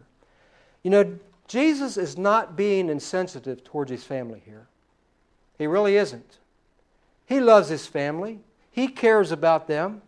You 0.83 0.91
know, 0.91 1.19
Jesus 1.49 1.97
is 1.97 2.17
not 2.17 2.57
being 2.57 2.91
insensitive 2.91 3.65
towards 3.65 3.91
his 3.91 4.05
family 4.05 4.43
here. 4.45 4.67
He 5.57 5.67
really 5.67 5.97
isn't. 5.97 6.39
He 7.27 7.41
loves 7.41 7.69
his 7.69 7.87
family, 7.87 8.41
he 8.71 8.87
cares 8.89 9.33
about 9.33 9.67
them. 9.67 10.03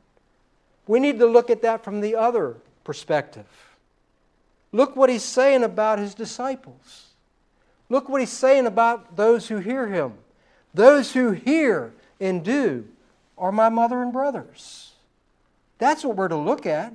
We 0.86 1.00
need 1.00 1.18
to 1.18 1.26
look 1.26 1.50
at 1.50 1.62
that 1.62 1.84
from 1.84 2.00
the 2.00 2.16
other 2.16 2.56
perspective. 2.84 3.46
Look 4.72 4.96
what 4.96 5.10
he's 5.10 5.24
saying 5.24 5.64
about 5.64 5.98
his 5.98 6.14
disciples. 6.14 7.06
Look 7.88 8.08
what 8.08 8.20
he's 8.20 8.30
saying 8.30 8.66
about 8.66 9.16
those 9.16 9.48
who 9.48 9.58
hear 9.58 9.88
him. 9.88 10.14
Those 10.72 11.12
who 11.12 11.32
hear 11.32 11.92
and 12.20 12.44
do 12.44 12.86
are 13.36 13.52
my 13.52 13.68
mother 13.68 14.02
and 14.02 14.12
brothers. 14.12 14.92
That's 15.78 16.04
what 16.04 16.16
we're 16.16 16.28
to 16.28 16.36
look 16.36 16.66
at. 16.66 16.94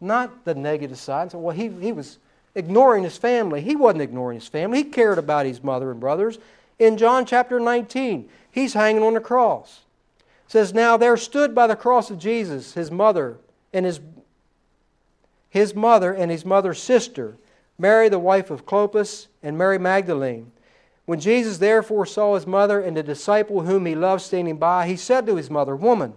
Not 0.00 0.44
the 0.44 0.54
negative 0.54 0.98
side. 0.98 1.30
So, 1.30 1.38
well, 1.38 1.54
he, 1.54 1.68
he 1.68 1.92
was 1.92 2.18
ignoring 2.54 3.04
his 3.04 3.16
family. 3.16 3.60
He 3.60 3.76
wasn't 3.76 4.02
ignoring 4.02 4.40
his 4.40 4.48
family. 4.48 4.78
He 4.78 4.84
cared 4.84 5.18
about 5.18 5.46
his 5.46 5.62
mother 5.62 5.90
and 5.90 6.00
brothers. 6.00 6.38
In 6.78 6.96
John 6.96 7.26
chapter 7.26 7.60
19, 7.60 8.28
he's 8.50 8.74
hanging 8.74 9.02
on 9.02 9.14
the 9.14 9.20
cross. 9.20 9.80
It 10.46 10.52
says, 10.52 10.74
Now 10.74 10.96
there 10.96 11.16
stood 11.16 11.54
by 11.54 11.66
the 11.66 11.76
cross 11.76 12.10
of 12.10 12.18
Jesus 12.18 12.74
his 12.74 12.90
mother 12.90 13.36
and 13.72 13.86
his, 13.86 14.00
his 15.48 15.74
mother 15.74 16.12
and 16.12 16.30
his 16.30 16.44
mother's 16.44 16.82
sister, 16.82 17.36
Mary 17.78 18.08
the 18.08 18.18
wife 18.18 18.50
of 18.50 18.66
Clopas, 18.66 19.28
and 19.42 19.56
Mary 19.56 19.78
Magdalene. 19.78 20.50
When 21.06 21.20
Jesus 21.20 21.58
therefore 21.58 22.06
saw 22.06 22.34
his 22.34 22.46
mother 22.46 22.80
and 22.80 22.96
the 22.96 23.02
disciple 23.02 23.62
whom 23.62 23.84
he 23.84 23.94
loved 23.94 24.22
standing 24.22 24.58
by, 24.58 24.86
he 24.86 24.96
said 24.96 25.26
to 25.26 25.36
his 25.36 25.50
mother, 25.50 25.74
Woman, 25.74 26.14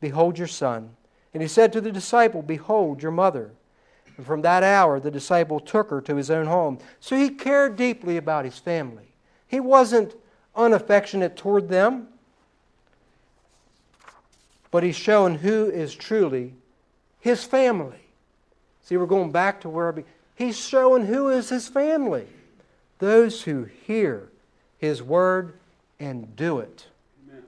behold 0.00 0.36
your 0.38 0.46
son. 0.46 0.90
And 1.32 1.42
he 1.42 1.48
said 1.48 1.72
to 1.72 1.80
the 1.80 1.92
disciple, 1.92 2.42
Behold 2.42 3.02
your 3.02 3.12
mother. 3.12 3.52
And 4.16 4.24
from 4.24 4.42
that 4.42 4.62
hour, 4.62 4.98
the 4.98 5.10
disciple 5.10 5.60
took 5.60 5.90
her 5.90 6.00
to 6.02 6.16
his 6.16 6.30
own 6.30 6.46
home. 6.46 6.78
So 7.00 7.16
he 7.16 7.28
cared 7.30 7.76
deeply 7.76 8.16
about 8.16 8.44
his 8.44 8.58
family. 8.58 9.14
He 9.46 9.60
wasn't 9.60 10.14
unaffectionate 10.54 11.36
toward 11.36 11.68
them, 11.68 12.08
but 14.70 14.82
he's 14.82 14.96
showing 14.96 15.38
who 15.38 15.66
is 15.66 15.94
truly 15.94 16.54
his 17.20 17.44
family. 17.44 18.00
See, 18.82 18.96
we're 18.96 19.06
going 19.06 19.32
back 19.32 19.60
to 19.62 19.68
where 19.68 19.94
he's 20.34 20.58
showing 20.58 21.06
who 21.06 21.28
is 21.28 21.48
his 21.48 21.68
family 21.68 22.26
those 22.98 23.42
who 23.42 23.64
hear 23.64 24.28
his 24.78 25.02
word 25.02 25.54
and 25.98 26.34
do 26.36 26.58
it. 26.58 26.86
Amen. 27.28 27.42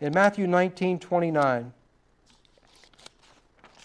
In 0.00 0.12
Matthew 0.12 0.46
19 0.46 0.98
29, 0.98 1.72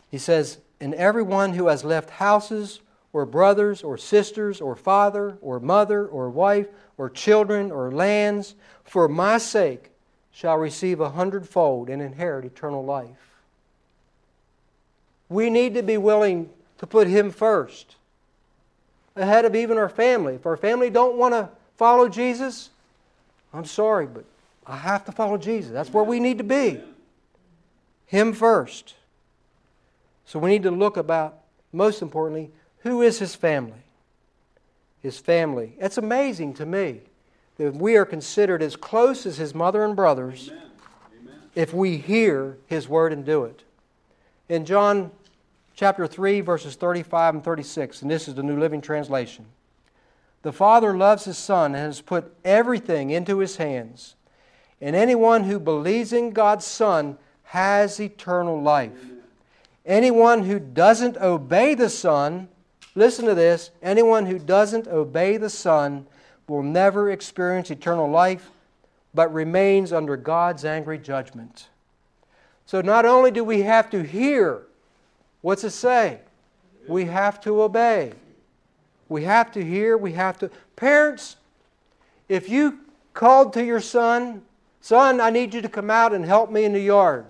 he 0.09 0.17
says, 0.17 0.57
And 0.79 0.93
everyone 0.95 1.53
who 1.53 1.67
has 1.67 1.83
left 1.83 2.09
houses, 2.11 2.79
or 3.13 3.25
brothers, 3.25 3.83
or 3.83 3.97
sisters, 3.97 4.61
or 4.61 4.75
father, 4.75 5.37
or 5.41 5.59
mother, 5.59 6.05
or 6.05 6.29
wife, 6.29 6.67
or 6.97 7.09
children, 7.09 7.71
or 7.71 7.91
lands, 7.91 8.55
for 8.83 9.07
my 9.07 9.37
sake, 9.37 9.91
shall 10.31 10.57
receive 10.57 10.99
a 10.99 11.09
hundredfold 11.09 11.89
and 11.89 12.01
inherit 12.01 12.45
eternal 12.45 12.85
life. 12.85 13.37
We 15.29 15.49
need 15.49 15.73
to 15.73 15.83
be 15.83 15.97
willing 15.97 16.49
to 16.77 16.87
put 16.87 17.07
Him 17.07 17.31
first, 17.31 17.95
ahead 19.15 19.45
of 19.45 19.55
even 19.55 19.77
our 19.77 19.89
family. 19.89 20.35
If 20.35 20.45
our 20.45 20.57
family 20.57 20.89
don't 20.89 21.17
want 21.17 21.33
to 21.33 21.49
follow 21.75 22.07
Jesus, 22.07 22.69
I'm 23.53 23.65
sorry, 23.65 24.05
but 24.05 24.25
I 24.65 24.77
have 24.77 25.05
to 25.05 25.11
follow 25.11 25.37
Jesus. 25.37 25.71
That's 25.71 25.91
where 25.91 26.03
we 26.03 26.19
need 26.19 26.37
to 26.37 26.43
be. 26.43 26.81
Him 28.05 28.33
first. 28.33 28.93
So 30.27 30.39
we 30.39 30.49
need 30.49 30.63
to 30.63 30.71
look 30.71 30.97
about, 30.97 31.37
most 31.71 32.01
importantly, 32.01 32.51
who 32.79 33.01
is 33.01 33.17
his 33.17 33.33
family? 33.33 33.79
His 35.01 35.17
family. 35.17 35.77
It's 35.79 35.97
amazing 35.97 36.53
to 36.55 36.65
me 36.65 36.99
that 37.55 37.73
we 37.73 37.95
are 37.95 38.05
considered 38.05 38.61
as 38.61 38.75
close 38.75 39.25
as 39.25 39.37
his 39.37 39.55
mother 39.55 39.85
and 39.85 39.95
brothers 39.95 40.49
Amen. 40.49 40.63
Amen. 41.21 41.35
if 41.55 41.73
we 41.73 41.95
hear 41.95 42.57
his 42.67 42.89
word 42.89 43.13
and 43.13 43.25
do 43.25 43.45
it. 43.45 43.63
In 44.49 44.65
John 44.65 45.11
chapter 45.75 46.05
3, 46.05 46.41
verses 46.41 46.75
35 46.75 47.35
and 47.35 47.43
36, 47.43 48.01
and 48.01 48.11
this 48.11 48.27
is 48.27 48.35
the 48.35 48.43
New 48.43 48.59
Living 48.59 48.81
Translation. 48.81 49.45
The 50.41 50.51
Father 50.51 50.95
loves 50.95 51.23
His 51.23 51.37
Son 51.37 51.73
and 51.73 51.85
has 51.85 52.01
put 52.01 52.35
everything 52.43 53.11
into 53.11 53.39
His 53.39 53.55
hands. 53.57 54.15
And 54.81 54.93
anyone 54.93 55.45
who 55.45 55.57
believes 55.57 56.11
in 56.11 56.31
God's 56.31 56.65
Son 56.65 57.17
has 57.43 57.99
eternal 57.99 58.61
life. 58.61 59.16
Anyone 59.87 60.43
who 60.43 60.59
doesn't 60.59 61.17
obey 61.17 61.73
the 61.73 61.89
Son, 61.89 62.49
listen 62.93 63.25
to 63.25 63.33
this, 63.33 63.71
anyone 63.81 64.25
who 64.25 64.37
doesn't 64.37 64.87
obey 64.87 65.37
the 65.37 65.49
Son 65.49 66.05
will 66.47 66.61
never 66.61 67.09
experience 67.09 67.71
eternal 67.71 68.09
life, 68.09 68.51
but 69.13 69.33
remains 69.33 69.93
under 69.93 70.17
God's 70.17 70.65
angry 70.65 70.97
judgment. 70.99 71.69
So 72.65 72.81
not 72.81 73.05
only 73.05 73.31
do 73.31 73.45
we 73.45 73.61
have 73.61 73.89
to 73.91 74.03
hear, 74.03 74.63
what's 75.41 75.63
it 75.63 75.71
say? 75.71 76.19
We 76.85 77.05
have 77.05 77.39
to 77.41 77.61
obey. 77.61 78.11
We 79.07 79.23
have 79.23 79.53
to 79.53 79.63
hear, 79.63 79.97
we 79.97 80.11
have 80.13 80.37
to. 80.39 80.51
Parents, 80.75 81.37
if 82.27 82.49
you 82.49 82.79
called 83.13 83.53
to 83.53 83.63
your 83.63 83.79
son, 83.79 84.41
Son, 84.81 85.19
I 85.19 85.31
need 85.31 85.53
you 85.53 85.61
to 85.61 85.69
come 85.69 85.89
out 85.89 86.13
and 86.13 86.23
help 86.23 86.49
me 86.49 86.63
in 86.63 86.71
the 86.71 86.79
yard. 86.79 87.25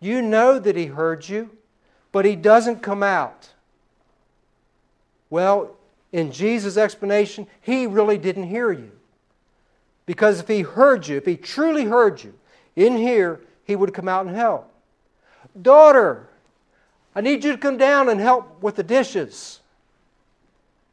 You 0.00 0.22
know 0.22 0.58
that 0.58 0.76
He 0.76 0.86
heard 0.86 1.28
you, 1.28 1.50
but 2.12 2.24
He 2.24 2.36
doesn't 2.36 2.82
come 2.82 3.02
out. 3.02 3.50
Well, 5.30 5.76
in 6.12 6.32
Jesus' 6.32 6.76
explanation, 6.76 7.46
he 7.60 7.86
really 7.86 8.18
didn't 8.18 8.48
hear 8.48 8.72
you. 8.72 8.92
Because 10.06 10.40
if 10.40 10.48
he 10.48 10.62
heard 10.62 11.06
you, 11.06 11.18
if 11.18 11.26
he 11.26 11.36
truly 11.36 11.84
heard 11.84 12.22
you 12.24 12.32
in 12.76 12.96
here, 12.96 13.40
he 13.64 13.76
would 13.76 13.92
come 13.92 14.08
out 14.08 14.26
and 14.26 14.34
help. 14.34 14.72
Daughter, 15.60 16.28
I 17.14 17.20
need 17.20 17.44
you 17.44 17.52
to 17.52 17.58
come 17.58 17.76
down 17.76 18.08
and 18.08 18.18
help 18.20 18.62
with 18.62 18.76
the 18.76 18.82
dishes. 18.82 19.60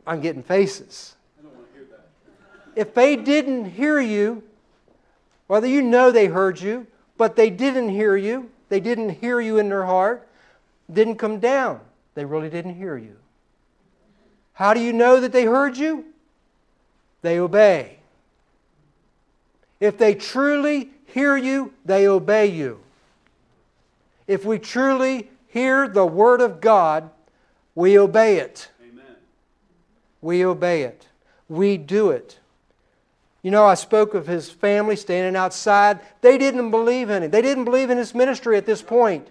I'm 0.06 0.20
getting 0.20 0.44
faces. 0.44 1.16
If 2.76 2.94
they 2.94 3.16
didn't 3.16 3.66
hear 3.66 4.02
you, 4.02 4.44
whether 5.48 5.68
you 5.68 5.82
know 5.82 6.12
they 6.12 6.26
heard 6.26 6.60
you, 6.60 6.88
but 7.18 7.38
they 7.38 7.50
didn't 7.50 7.90
hear 7.90 8.18
you, 8.18 8.50
they 8.70 8.80
didn't 8.80 9.22
hear 9.22 9.40
you 9.40 9.58
in 9.58 9.70
their 9.70 9.86
heart, 9.86 10.28
didn't 10.92 11.16
come 11.16 11.40
down, 11.40 11.80
they 12.14 12.26
really 12.26 12.50
didn't 12.50 12.76
hear 12.76 12.98
you. 12.98 13.16
How 14.54 14.74
do 14.74 14.80
you 14.80 14.94
know 14.94 15.20
that 15.20 15.32
they 15.32 15.46
heard 15.46 15.78
you? 15.78 16.06
They 17.22 17.40
obey. 17.40 17.98
If 19.80 19.98
they 19.98 20.16
truly 20.16 20.92
hear 21.08 21.36
you, 21.36 21.74
they 21.84 22.08
obey 22.08 22.48
you. 22.48 22.80
If 24.28 24.46
we 24.46 24.60
truly 24.60 25.30
hear 25.48 25.88
the 25.88 26.06
Word 26.06 26.42
of 26.42 26.62
God, 26.62 27.10
we 27.76 27.98
obey 28.00 28.38
it. 28.38 28.70
Amen. 28.82 29.06
We 30.22 30.46
obey 30.46 30.84
it. 30.84 31.08
We 31.50 31.78
do 31.78 32.10
it. 32.10 32.40
You 33.46 33.52
know, 33.52 33.64
I 33.64 33.76
spoke 33.76 34.16
of 34.16 34.26
his 34.26 34.50
family 34.50 34.96
standing 34.96 35.36
outside. 35.36 36.00
They 36.22 36.40
didn't 36.40 36.72
believe 36.72 37.12
in 37.12 37.22
him. 37.22 37.30
They 37.30 37.44
didn't 37.44 37.66
believe 37.66 37.92
in 37.92 37.98
his 38.00 38.16
ministry 38.16 38.58
at 38.58 38.66
this 38.66 38.82
point. 38.82 39.28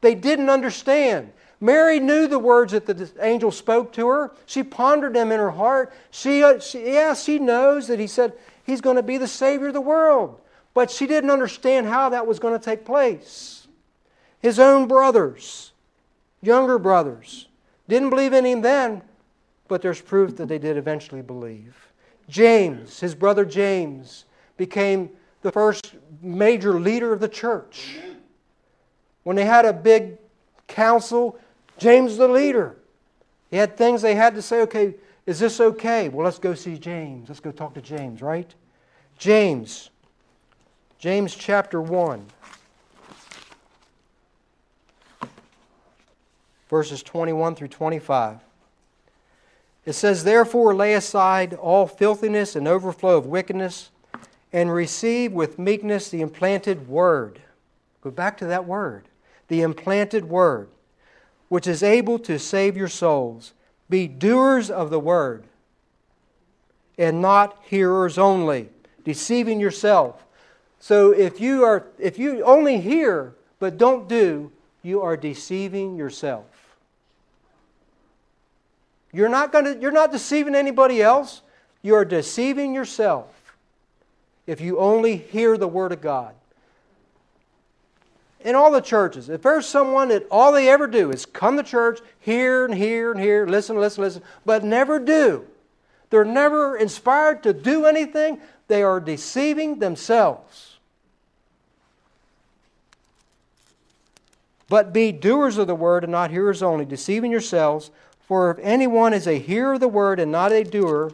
They 0.00 0.14
didn't 0.14 0.48
understand. 0.48 1.30
Mary 1.60 2.00
knew 2.00 2.26
the 2.26 2.38
words 2.38 2.72
that 2.72 2.86
the 2.86 3.10
angel 3.20 3.50
spoke 3.50 3.92
to 3.92 4.08
her. 4.08 4.32
She 4.46 4.62
pondered 4.62 5.12
them 5.12 5.30
in 5.30 5.38
her 5.38 5.50
heart. 5.50 5.92
She, 6.10 6.42
uh, 6.42 6.58
she 6.58 6.94
yeah, 6.94 7.12
she 7.12 7.38
knows 7.38 7.88
that 7.88 7.98
he 7.98 8.06
said 8.06 8.32
he's 8.64 8.80
going 8.80 8.96
to 8.96 9.02
be 9.02 9.18
the 9.18 9.28
Savior 9.28 9.66
of 9.66 9.74
the 9.74 9.80
world. 9.82 10.40
But 10.72 10.90
she 10.90 11.06
didn't 11.06 11.28
understand 11.30 11.86
how 11.86 12.08
that 12.08 12.26
was 12.26 12.38
going 12.38 12.58
to 12.58 12.64
take 12.64 12.86
place. 12.86 13.66
His 14.40 14.58
own 14.58 14.88
brothers, 14.88 15.72
younger 16.40 16.78
brothers, 16.78 17.46
didn't 17.90 18.08
believe 18.08 18.32
in 18.32 18.46
him 18.46 18.62
then, 18.62 19.02
but 19.68 19.82
there's 19.82 20.00
proof 20.00 20.38
that 20.38 20.48
they 20.48 20.58
did 20.58 20.78
eventually 20.78 21.20
believe. 21.20 21.89
James, 22.30 23.00
his 23.00 23.14
brother 23.14 23.44
James, 23.44 24.24
became 24.56 25.10
the 25.42 25.50
first 25.50 25.94
major 26.22 26.78
leader 26.78 27.12
of 27.12 27.20
the 27.20 27.28
church. 27.28 27.98
When 29.24 29.36
they 29.36 29.44
had 29.44 29.64
a 29.64 29.72
big 29.72 30.18
council, 30.68 31.38
James 31.76 32.16
the 32.16 32.28
leader. 32.28 32.76
He 33.50 33.56
had 33.56 33.76
things 33.76 34.00
they 34.00 34.14
had 34.14 34.34
to 34.36 34.42
say, 34.42 34.60
okay, 34.62 34.94
is 35.26 35.38
this 35.38 35.60
okay? 35.60 36.08
Well, 36.08 36.24
let's 36.24 36.38
go 36.38 36.54
see 36.54 36.78
James. 36.78 37.28
Let's 37.28 37.40
go 37.40 37.50
talk 37.50 37.74
to 37.74 37.82
James, 37.82 38.22
right? 38.22 38.54
James. 39.18 39.90
James 40.98 41.34
chapter 41.34 41.82
1. 41.82 42.24
Verses 46.68 47.02
21 47.02 47.56
through 47.56 47.68
25. 47.68 48.38
It 49.84 49.94
says, 49.94 50.24
Therefore, 50.24 50.74
lay 50.74 50.94
aside 50.94 51.54
all 51.54 51.86
filthiness 51.86 52.54
and 52.54 52.68
overflow 52.68 53.16
of 53.16 53.26
wickedness, 53.26 53.90
and 54.52 54.72
receive 54.72 55.32
with 55.32 55.58
meekness 55.58 56.10
the 56.10 56.20
implanted 56.20 56.88
word. 56.88 57.40
Go 58.02 58.10
back 58.10 58.36
to 58.38 58.46
that 58.46 58.66
word. 58.66 59.06
The 59.48 59.62
implanted 59.62 60.28
word, 60.28 60.68
which 61.48 61.66
is 61.66 61.82
able 61.82 62.18
to 62.20 62.38
save 62.38 62.76
your 62.76 62.88
souls. 62.88 63.52
Be 63.88 64.06
doers 64.06 64.70
of 64.70 64.90
the 64.90 65.00
word, 65.00 65.44
and 66.96 67.20
not 67.20 67.58
hearers 67.64 68.18
only, 68.18 68.68
deceiving 69.04 69.58
yourself. 69.58 70.24
So 70.78 71.10
if 71.10 71.40
you 71.40 71.64
are 71.64 71.86
if 71.98 72.18
you 72.18 72.42
only 72.44 72.80
hear 72.80 73.34
but 73.58 73.76
don't 73.76 74.08
do, 74.08 74.52
you 74.82 75.02
are 75.02 75.16
deceiving 75.16 75.96
yourself. 75.96 76.46
You're 79.12 79.28
not, 79.28 79.52
to, 79.52 79.78
you're 79.80 79.90
not 79.90 80.12
deceiving 80.12 80.54
anybody 80.54 81.02
else. 81.02 81.42
You're 81.82 82.04
deceiving 82.04 82.74
yourself 82.74 83.56
if 84.46 84.60
you 84.60 84.78
only 84.78 85.16
hear 85.16 85.56
the 85.56 85.68
Word 85.68 85.92
of 85.92 86.00
God. 86.00 86.34
In 88.40 88.54
all 88.54 88.70
the 88.70 88.80
churches, 88.80 89.28
if 89.28 89.42
there's 89.42 89.66
someone 89.66 90.08
that 90.08 90.26
all 90.30 90.52
they 90.52 90.68
ever 90.68 90.86
do 90.86 91.10
is 91.10 91.26
come 91.26 91.56
to 91.56 91.62
church, 91.62 92.00
hear 92.20 92.64
and 92.64 92.74
hear 92.74 93.12
and 93.12 93.20
hear, 93.20 93.46
listen, 93.46 93.78
listen, 93.78 94.02
listen, 94.02 94.22
but 94.46 94.64
never 94.64 94.98
do, 94.98 95.44
they're 96.08 96.24
never 96.24 96.76
inspired 96.76 97.42
to 97.42 97.52
do 97.52 97.84
anything, 97.84 98.40
they 98.66 98.82
are 98.82 98.98
deceiving 98.98 99.78
themselves. 99.78 100.78
But 104.68 104.92
be 104.92 105.12
doers 105.12 105.58
of 105.58 105.66
the 105.66 105.74
word 105.74 106.04
and 106.04 106.12
not 106.12 106.30
hearers 106.30 106.62
only, 106.62 106.84
deceiving 106.84 107.32
yourselves. 107.32 107.90
For 108.30 108.52
if 108.52 108.58
anyone 108.60 109.12
is 109.12 109.26
a 109.26 109.40
hearer 109.40 109.72
of 109.72 109.80
the 109.80 109.88
word 109.88 110.20
and 110.20 110.30
not 110.30 110.52
a 110.52 110.62
doer, 110.62 111.10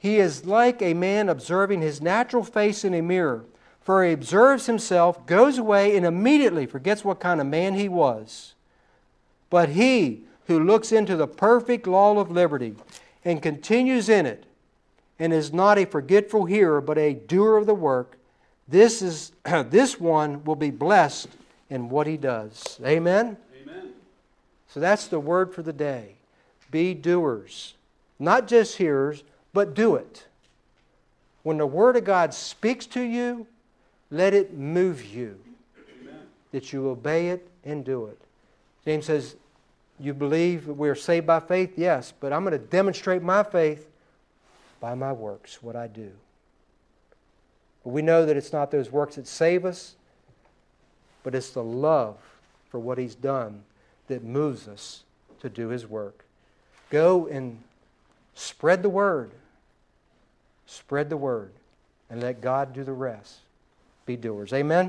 he 0.00 0.16
is 0.16 0.46
like 0.46 0.82
a 0.82 0.94
man 0.94 1.28
observing 1.28 1.80
his 1.80 2.00
natural 2.00 2.42
face 2.42 2.84
in 2.84 2.92
a 2.92 3.00
mirror. 3.00 3.44
For 3.80 4.04
he 4.04 4.10
observes 4.10 4.66
himself, 4.66 5.24
goes 5.26 5.58
away, 5.58 5.96
and 5.96 6.04
immediately 6.04 6.66
forgets 6.66 7.04
what 7.04 7.20
kind 7.20 7.40
of 7.40 7.46
man 7.46 7.74
he 7.74 7.88
was. 7.88 8.54
But 9.48 9.68
he 9.68 10.24
who 10.48 10.58
looks 10.58 10.90
into 10.90 11.14
the 11.14 11.28
perfect 11.28 11.86
law 11.86 12.18
of 12.18 12.32
liberty 12.32 12.74
and 13.24 13.40
continues 13.40 14.08
in 14.08 14.26
it, 14.26 14.42
and 15.20 15.32
is 15.32 15.52
not 15.52 15.78
a 15.78 15.84
forgetful 15.84 16.46
hearer, 16.46 16.80
but 16.80 16.98
a 16.98 17.14
doer 17.14 17.58
of 17.58 17.66
the 17.66 17.76
work, 17.76 18.18
this, 18.66 19.02
is, 19.02 19.30
this 19.70 20.00
one 20.00 20.42
will 20.42 20.56
be 20.56 20.72
blessed 20.72 21.28
in 21.70 21.90
what 21.90 22.08
he 22.08 22.16
does. 22.16 22.80
Amen? 22.84 23.36
Amen. 23.62 23.90
So 24.66 24.80
that's 24.80 25.06
the 25.06 25.20
word 25.20 25.54
for 25.54 25.62
the 25.62 25.72
day. 25.72 26.15
Be 26.70 26.94
doers, 26.94 27.74
not 28.18 28.48
just 28.48 28.76
hearers, 28.76 29.22
but 29.52 29.74
do 29.74 29.94
it. 29.94 30.26
When 31.42 31.58
the 31.58 31.66
Word 31.66 31.96
of 31.96 32.04
God 32.04 32.34
speaks 32.34 32.86
to 32.86 33.00
you, 33.00 33.46
let 34.10 34.34
it 34.34 34.54
move 34.54 35.04
you, 35.04 35.38
Amen. 36.02 36.20
that 36.52 36.72
you 36.72 36.88
obey 36.88 37.28
it 37.28 37.48
and 37.64 37.84
do 37.84 38.06
it. 38.06 38.18
James 38.84 39.06
says, 39.06 39.36
You 39.98 40.12
believe 40.12 40.66
we're 40.66 40.94
saved 40.94 41.26
by 41.26 41.40
faith? 41.40 41.74
Yes, 41.76 42.12
but 42.18 42.32
I'm 42.32 42.42
going 42.42 42.52
to 42.52 42.66
demonstrate 42.66 43.22
my 43.22 43.42
faith 43.42 43.88
by 44.80 44.94
my 44.94 45.12
works, 45.12 45.62
what 45.62 45.76
I 45.76 45.86
do. 45.86 46.10
But 47.82 47.90
we 47.90 48.02
know 48.02 48.26
that 48.26 48.36
it's 48.36 48.52
not 48.52 48.70
those 48.70 48.90
works 48.90 49.14
that 49.14 49.26
save 49.26 49.64
us, 49.64 49.94
but 51.22 51.34
it's 51.34 51.50
the 51.50 51.64
love 51.64 52.16
for 52.68 52.78
what 52.78 52.98
He's 52.98 53.14
done 53.14 53.62
that 54.08 54.22
moves 54.22 54.68
us 54.68 55.04
to 55.40 55.48
do 55.48 55.68
His 55.68 55.86
work. 55.86 56.25
Go 56.96 57.26
and 57.26 57.62
spread 58.34 58.82
the 58.82 58.88
word. 58.88 59.32
Spread 60.64 61.10
the 61.10 61.16
word 61.18 61.52
and 62.08 62.22
let 62.22 62.40
God 62.40 62.72
do 62.72 62.84
the 62.84 62.94
rest. 62.94 63.40
Be 64.06 64.16
doers. 64.16 64.54
Amen. 64.54 64.84